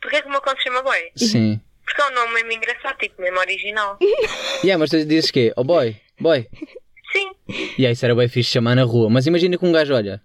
Porquê 0.00 0.22
que 0.22 0.28
o 0.28 0.30
meu 0.30 0.40
conto 0.40 0.56
se 0.56 0.64
chama 0.64 0.82
Boy? 0.82 0.98
Sim. 1.14 1.60
Porque 1.84 2.02
é 2.02 2.06
um 2.10 2.14
nome 2.14 2.34
mesmo 2.34 2.52
engraçado, 2.52 2.96
tipo, 2.98 3.20
mesmo 3.22 3.38
original. 3.38 3.98
Yeah, 4.64 4.78
mas 4.78 4.90
tu 4.90 5.04
dizes 5.04 5.30
quê? 5.30 5.52
Oh 5.56 5.62
boy, 5.62 5.96
boy. 6.18 6.48
Sim. 7.12 7.30
E 7.78 7.86
aí, 7.86 7.92
isso 7.92 8.04
era 8.04 8.14
bem 8.14 8.26
fixe 8.28 8.48
de 8.48 8.54
chamar 8.54 8.74
na 8.74 8.82
rua. 8.82 9.08
Mas 9.10 9.26
imagina 9.26 9.56
que 9.58 9.64
um 9.64 9.70
gajo 9.70 9.94
olha. 9.94 10.20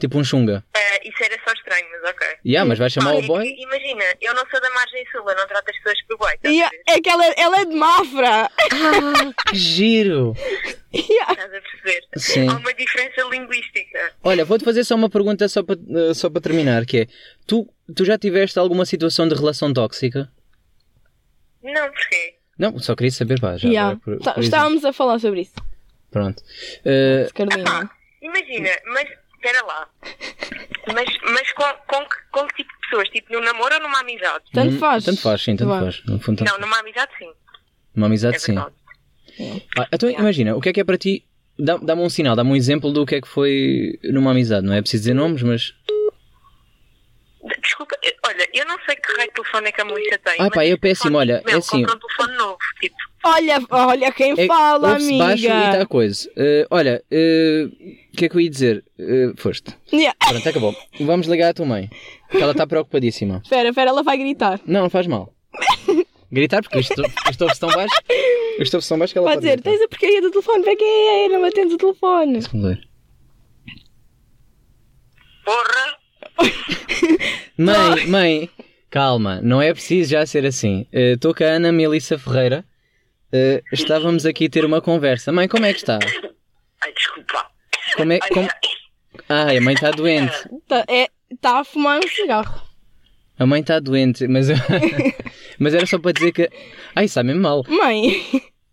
Tipo 0.00 0.18
um 0.18 0.24
chunga. 0.24 0.64
Ah, 0.74 0.98
isso 1.04 1.22
era 1.22 1.36
só 1.46 1.52
estranho, 1.52 1.86
mas 1.92 2.10
ok. 2.10 2.26
Yeah, 2.44 2.66
mas 2.66 2.78
vai 2.78 2.88
chamar 2.88 3.10
Ah, 3.10 3.14
o 3.16 3.18
é 3.18 3.26
boy? 3.26 3.44
Imagina, 3.58 4.04
eu 4.20 4.34
não 4.34 4.44
sou 4.50 4.60
da 4.60 4.70
margem 4.70 5.04
sul, 5.12 5.20
eu 5.28 5.36
não 5.36 5.46
trato 5.46 5.68
as 5.70 5.76
pessoas 5.76 6.02
por 6.08 6.16
boy. 6.18 6.32
E 6.44 6.62
a- 6.62 6.68
ver? 6.70 6.80
é 6.88 7.00
que 7.00 7.08
ela, 7.10 7.26
ela 7.36 7.60
é 7.60 7.64
de 7.66 7.74
Mafra. 7.76 8.50
Que 9.50 9.56
giro! 9.56 10.34
Yeah. 10.92 11.32
Estás 11.32 11.54
a 11.54 11.60
perceber? 11.60 12.00
Sim. 12.16 12.48
Há 12.48 12.56
uma 12.56 12.74
diferença 12.74 13.22
linguística. 13.30 14.12
Olha, 14.24 14.44
vou-te 14.44 14.64
fazer 14.64 14.82
só 14.84 14.94
uma 14.96 15.08
pergunta 15.10 15.46
só 15.48 15.62
para, 15.62 15.76
eh, 15.78 16.14
só 16.14 16.28
para 16.30 16.40
terminar, 16.40 16.84
que 16.86 17.00
é... 17.02 17.06
Tu, 17.46 17.64
tu 17.94 18.04
já 18.04 18.18
tiveste 18.18 18.58
alguma 18.58 18.84
situação 18.86 19.28
de 19.28 19.34
relação 19.36 19.72
tóxica? 19.72 20.28
Não, 21.62 21.88
porquê? 21.92 22.34
Não, 22.58 22.78
só 22.78 22.96
queria 22.96 23.10
saber, 23.12 23.38
pá. 23.40 23.56
Já 23.56 23.68
Yeah. 23.68 24.00
por- 24.02 24.18
Tá- 24.18 24.32
por. 24.32 24.42
Estávamos 24.42 24.84
a 24.84 24.92
falar 24.92 25.18
sobre 25.18 25.42
isso, 25.42 25.52
Pronto. 26.10 26.42
Carolina. 27.34 27.90
Imagina, 28.22 28.70
mas 28.92 29.08
espera 29.42 29.64
lá. 29.66 29.88
Mas, 30.94 31.08
mas 31.22 31.52
com, 31.52 31.64
com, 31.86 32.04
que, 32.04 32.16
com 32.32 32.46
que 32.48 32.54
tipo 32.56 32.72
de 32.72 32.80
pessoas? 32.88 33.08
Tipo 33.10 33.32
num 33.32 33.40
namoro 33.42 33.74
ou 33.74 33.80
numa 33.80 34.00
amizade? 34.00 34.44
Tanto 34.52 34.74
hum, 34.74 34.78
faz. 34.78 35.04
Tanto 35.04 35.20
faz, 35.20 35.42
sim, 35.42 35.56
tanto 35.56 35.70
faz. 35.78 36.02
No 36.04 36.18
fundo, 36.20 36.38
tanto 36.38 36.48
Não, 36.48 36.56
faz. 36.58 36.60
numa 36.60 36.78
amizade 36.80 37.10
sim. 37.18 37.30
Uma 37.94 38.06
amizade, 38.06 38.36
É 38.36 38.38
sim. 38.38 38.56
Ah, 38.58 39.88
então 39.92 40.10
imagina, 40.10 40.54
o 40.56 40.60
que 40.60 40.68
é 40.68 40.72
que 40.72 40.80
é 40.80 40.84
para 40.84 40.98
ti? 40.98 41.24
Dá- 41.58 41.76
Dá-me 41.78 42.02
um 42.02 42.08
sinal, 42.10 42.34
dá-me 42.36 42.50
um 42.50 42.56
exemplo 42.56 42.92
do 42.92 43.04
que 43.06 43.16
é 43.16 43.20
que 43.20 43.28
foi 43.28 43.98
numa 44.04 44.30
amizade. 44.32 44.66
Não 44.66 44.72
é 44.72 44.80
preciso 44.80 45.02
dizer 45.02 45.14
nomes, 45.14 45.42
mas. 45.42 45.74
Desculpa, 47.62 47.96
eu- 48.02 48.12
olha, 48.26 48.48
eu 48.52 48.66
não 48.66 48.76
sei 48.84 48.96
que 48.96 49.12
raio 49.16 49.28
de 49.28 49.34
telefone 49.34 49.68
é 49.68 49.72
que 49.72 49.80
a 49.80 49.84
Melissa 49.84 50.18
tem. 50.18 50.34
Ah, 50.38 50.50
pá, 50.50 50.62
é 50.62 50.68
este 50.68 50.80
péssimo, 50.80 51.16
olha, 51.18 51.42
meu, 51.46 51.54
é 51.54 51.58
assim- 51.58 51.84
um 51.84 51.98
telefone 51.98 52.36
novo, 52.36 52.58
tipo, 52.80 52.96
Olha, 53.22 53.58
olha 53.70 54.12
quem 54.12 54.32
É, 54.36 54.46
fala, 54.46 54.96
amiga. 54.96 55.24
baixo 55.26 55.44
e 55.44 55.48
a 55.50 55.84
coisa. 55.86 56.30
Eh, 56.36 56.66
olha, 56.70 57.04
eh, 57.10 57.64
o 58.14 58.16
que 58.16 58.24
é 58.24 58.28
que 58.30 58.34
eu 58.36 58.40
ia 58.40 58.48
dizer? 58.48 58.82
Eh, 58.98 59.32
foste. 59.36 59.76
Yeah. 59.92 60.16
Pronto, 60.26 60.48
acabou. 60.48 60.74
Vamos 61.00 61.26
ligar 61.26 61.50
à 61.50 61.52
tua 61.52 61.66
mãe. 61.66 61.90
Que 62.30 62.38
ela 62.38 62.52
está 62.52 62.66
preocupadíssima. 62.66 63.40
Espera, 63.44 63.68
espera, 63.68 63.90
ela 63.90 64.02
vai 64.02 64.16
gritar. 64.16 64.58
Não, 64.64 64.82
não 64.84 64.90
faz 64.90 65.06
mal. 65.06 65.34
Gritar, 66.32 66.62
porque 66.62 66.78
isto 66.78 66.98
ouve-se 67.42 67.60
tão 67.60 67.68
baixo. 67.68 67.94
Isto 68.58 68.74
ouve-se 68.76 68.88
tão 68.88 68.98
baixo 68.98 69.12
que 69.12 69.18
ela 69.18 69.26
Pode 69.28 69.36
pode 69.36 69.46
dizer, 69.46 69.56
gritar. 69.56 69.70
tens 69.70 69.82
a 69.82 69.88
porcaria 69.88 70.22
do 70.22 70.30
telefone, 70.30 70.64
para 70.64 70.76
quem 70.76 71.24
é? 71.24 71.28
Não 71.28 71.44
atendes 71.44 71.74
o 71.74 71.76
telefone. 71.78 72.40
Porra! 75.44 75.99
Mãe, 77.56 78.06
mãe, 78.06 78.50
calma, 78.90 79.40
não 79.42 79.60
é 79.60 79.72
preciso 79.72 80.10
já 80.12 80.24
ser 80.24 80.46
assim. 80.46 80.86
Estou 80.92 81.34
com 81.34 81.44
a 81.44 81.48
Ana 81.48 81.70
Melissa 81.72 82.18
Ferreira. 82.18 82.64
Eh, 83.32 83.62
estávamos 83.72 84.24
aqui 84.26 84.46
a 84.46 84.50
ter 84.50 84.64
uma 84.64 84.80
conversa. 84.80 85.30
Mãe, 85.30 85.46
como 85.46 85.64
é 85.66 85.72
que 85.72 85.78
está? 85.80 85.98
Ai, 86.82 86.92
desculpa. 86.92 87.46
Como 87.96 88.12
é, 88.12 88.18
Ai, 88.22 88.28
como... 88.30 88.48
Ai, 89.28 89.56
a 89.58 89.60
mãe 89.60 89.74
está 89.74 89.90
doente. 89.90 90.32
Tá, 90.66 90.84
é, 90.88 91.06
tá 91.40 91.60
a 91.60 91.64
fumar 91.64 91.98
um 92.02 92.08
cigarro. 92.08 92.62
A 93.38 93.46
mãe 93.46 93.60
está 93.60 93.78
doente, 93.78 94.26
mas, 94.26 94.50
eu- 94.50 94.56
mas 95.58 95.74
era 95.74 95.86
só 95.86 95.98
para 95.98 96.12
dizer 96.12 96.32
que. 96.32 96.50
Ai, 96.96 97.04
está 97.04 97.22
mesmo 97.22 97.42
mal. 97.42 97.62
Mãe, 97.68 98.22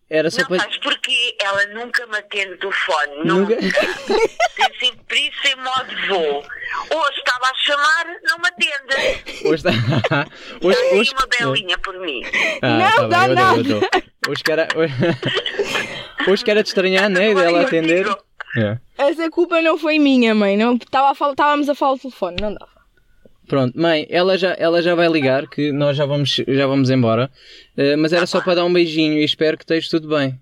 Era 0.10 0.32
só 0.32 0.42
Não, 0.42 0.48
para. 0.48 0.60
sabes 0.60 0.78
porquê? 0.78 1.36
Ela 1.42 1.66
nunca 1.68 2.08
me 2.08 2.18
atende 2.18 2.54
o 2.54 2.58
telefone. 2.58 3.26
Nunca-. 3.26 3.56
Tem 3.60 4.80
sempre 4.80 5.04
por 5.06 5.18
isso 5.18 5.48
em 5.48 5.56
modo 5.58 6.08
voo. 6.08 6.44
Hoje 6.92 7.20
estava 7.20 7.46
a 7.46 7.54
chamar, 7.56 8.06
não 8.24 8.38
me 8.38 8.48
atende. 8.48 9.46
Hoje 9.46 9.56
está. 9.56 9.70
Hoje, 10.64 10.78
Dá 10.80 10.86
aí 10.92 11.00
hoje... 11.00 11.12
uma 11.12 11.28
belinha 11.28 11.78
por 11.80 12.00
mim. 12.00 12.22
Ah, 12.62 12.78
Não 12.78 13.10
tá 13.10 13.28
dá 13.28 13.28
nada. 13.28 13.90
Hoje 14.30 14.44
que 14.44 14.52
era. 14.52 14.68
Hoje 16.30 16.44
que 16.44 16.52
era 16.52 16.64
de 16.64 16.70
estranhar, 16.70 17.10
né? 17.10 17.34
Dela 17.34 17.62
atender. 17.62 18.06
É. 18.58 18.78
essa 18.98 19.30
culpa 19.30 19.62
não 19.62 19.78
foi 19.78 20.00
minha, 20.00 20.34
mãe. 20.34 20.56
Não, 20.56 20.78
tava 20.78 21.12
a 21.12 21.16
falar, 21.16 21.32
estávamos 21.32 21.70
a 21.70 21.76
falar 21.76 21.94
o 21.94 22.00
telefone, 22.00 22.38
não 22.42 22.54
dava. 22.54 22.77
Pronto, 23.48 23.80
mãe, 23.80 24.06
ela 24.10 24.38
já, 24.38 24.54
ela 24.60 24.82
já 24.82 24.94
vai 24.94 25.08
ligar, 25.08 25.48
que 25.48 25.72
nós 25.72 25.96
já 25.96 26.06
vamos, 26.06 26.42
já 26.48 26.68
vamos 26.68 26.90
embora. 26.90 27.32
Eh, 27.78 27.96
mas 27.96 28.12
era 28.12 28.26
só 28.26 28.42
para 28.42 28.56
dar 28.56 28.66
um 28.66 28.74
beijinho 28.74 29.14
e 29.20 29.24
espero 29.24 29.58
que 29.58 29.64
estejas 29.64 29.88
tudo 29.90 30.10
bem. 30.10 30.38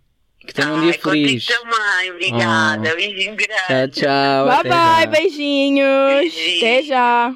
Que 0.45 0.53
tenha 0.53 0.69
um 0.73 0.81
dia 0.81 0.91
Ai, 0.91 0.97
feliz. 0.97 1.45
também, 1.45 2.11
obrigada. 2.11 2.89
Ah. 2.91 2.95
Beijinho 2.95 3.35
Tchau, 3.35 3.47
grande. 3.67 3.91
tchau. 3.99 4.45
bye 4.45 4.53
até 4.55 4.69
bye, 4.69 5.01
já. 5.01 5.05
beijinhos. 5.07 6.19
Beijinho. 6.19 6.57
Até 6.57 6.83
já. 6.83 7.33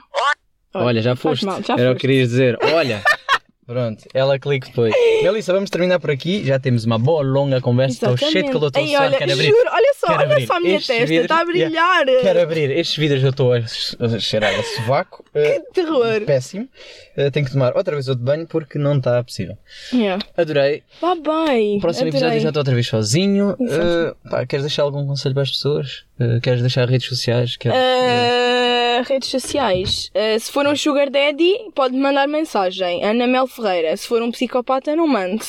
Olha, 0.73 1.01
já 1.01 1.15
foste. 1.15 1.45
mal, 1.45 1.61
já 1.63 1.73
Era 1.73 1.81
o 1.83 1.85
foste. 1.87 1.95
que 1.95 2.01
querias 2.07 2.29
dizer. 2.29 2.57
Olha. 2.61 3.01
Pronto, 3.69 4.03
ela 4.15 4.39
clica 4.39 4.67
depois. 4.67 4.91
Melissa, 5.21 5.53
vamos 5.53 5.69
terminar 5.69 5.99
por 5.99 6.09
aqui. 6.09 6.43
Já 6.43 6.57
temos 6.57 6.85
uma 6.85 6.97
boa 6.97 7.21
longa 7.21 7.61
conversa. 7.61 8.09
Estou 8.11 8.17
cheio 8.17 8.45
de 8.45 8.51
calor, 8.51 8.69
estou 8.69 8.83
a 8.83 8.87
suar, 8.87 9.01
olha, 9.03 9.17
quero 9.19 9.31
abrir. 9.33 9.47
juro, 9.49 9.69
olha 9.71 9.93
só, 9.95 10.07
Quero 10.07 10.19
olha 10.21 10.31
abrir 10.31 10.47
só 10.47 10.53
a 10.55 10.59
minha 10.59 10.81
testa, 10.81 11.13
está 11.13 11.39
a 11.41 11.45
brilhar. 11.45 12.05
Quero 12.07 12.41
abrir. 12.41 12.71
Estes 12.71 12.97
vidros 12.97 13.23
eu 13.23 13.29
estou 13.29 13.53
a 13.53 13.57
a 13.57 14.19
cheirar 14.19 14.59
a 14.59 14.63
sovaco. 14.63 15.23
Eh, 15.35 15.61
Terror. 15.71 16.21
péssimo. 16.25 16.67
Eh, 17.15 17.29
tenho 17.29 17.45
que 17.45 17.51
tomar 17.51 17.77
outra 17.77 17.93
vez 17.93 18.07
outro 18.07 18.25
banho 18.25 18.47
porque 18.47 18.79
não 18.79 18.97
está 18.97 19.23
possível. 19.23 19.55
Yeah. 19.93 20.25
Adorei. 20.35 20.81
Bye 20.99 21.21
bye. 21.21 21.79
Próximo 21.79 22.07
episódio 22.07 22.25
Adorei. 22.29 22.39
já 22.39 22.49
estou 22.49 22.61
outra 22.61 22.73
vez 22.73 22.87
sozinho. 22.87 23.55
Eh, 23.61 24.15
pá, 24.27 24.45
queres 24.47 24.65
deixar 24.65 24.81
algum 24.81 25.05
conselho 25.05 25.35
para 25.35 25.43
as 25.43 25.51
pessoas? 25.51 26.05
Eh, 26.19 26.39
queres 26.41 26.61
deixar 26.61 26.87
redes 26.89 27.07
sociais? 27.07 27.55
Queres, 27.57 27.77
eh, 27.77 28.99
Uh, 28.99 29.03
redes 29.07 29.29
sociais. 29.29 30.11
Uh, 30.13 30.37
se 30.37 30.51
for 30.51 30.67
um 30.67 30.75
Sugar 30.75 31.09
Daddy, 31.09 31.53
pode 31.73 31.95
mandar 31.95 32.27
mensagem. 32.27 33.01
Ana 33.03 33.25
Mel 33.27 33.47
Ferreira. 33.47 33.95
Se 33.95 34.05
for 34.05 34.21
um 34.21 34.29
psicopata, 34.29 34.93
não 34.93 35.07
mande. 35.07 35.45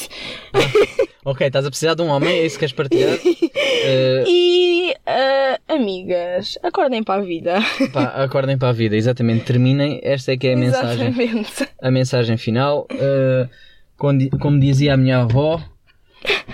Ok, 1.24 1.46
estás 1.48 1.66
a 1.66 1.68
precisar 1.70 1.94
de 1.94 2.02
um 2.02 2.06
homem, 2.08 2.30
é 2.38 2.46
isso 2.46 2.54
que 2.54 2.60
queres 2.60 2.72
partilhar? 2.72 3.18
Eh, 3.82 4.24
E 4.28 4.94
uh, 5.06 5.74
amigas, 5.74 6.58
acordem 6.62 7.02
para 7.02 7.20
a 7.22 7.24
vida. 7.24 7.58
pá, 7.94 8.04
acordem 8.22 8.58
para 8.58 8.68
a 8.68 8.72
vida, 8.72 8.94
exatamente. 8.94 9.44
Terminem. 9.46 10.00
Esta 10.02 10.32
é 10.32 10.36
que 10.36 10.48
é 10.48 10.52
a 10.52 10.56
mensagem. 10.56 11.08
Exatamente. 11.08 11.68
A 11.80 11.90
mensagem 11.90 12.36
final. 12.36 12.86
Eh, 12.90 13.48
como 13.96 14.60
dizia 14.60 14.94
a 14.94 14.96
minha 14.98 15.20
avó, 15.22 15.62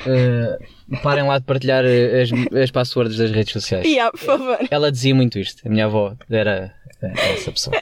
eh, 0.07 0.59
parem 1.03 1.25
lá 1.27 1.39
de 1.39 1.45
partilhar 1.45 1.85
eh, 1.85 2.23
as, 2.23 2.31
as 2.63 2.71
passwords 2.71 3.17
das 3.17 3.31
redes 3.31 3.53
sociais. 3.53 3.85
Yeah, 3.87 4.11
por 4.11 4.21
favor. 4.21 4.59
Ela 4.71 4.91
dizia 4.93 5.15
muito 5.15 5.39
isto. 5.39 5.67
A 5.67 5.71
minha 5.71 5.87
avó 5.87 6.15
era, 6.31 6.75
era 7.03 7.13
essa 7.33 7.53
pessoa. 7.53 7.77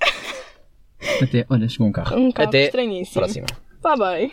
Até, 1.23 1.45
olha, 1.51 1.69
chegou 1.69 1.87
um 1.87 1.93
carro. 1.93 2.17
Um 2.19 2.33
carro 2.33 2.49
Até 2.49 2.65
estranhíssimo. 2.65 3.21
próxima. 3.21 3.47
Bye 3.83 3.97
bye. 3.99 4.33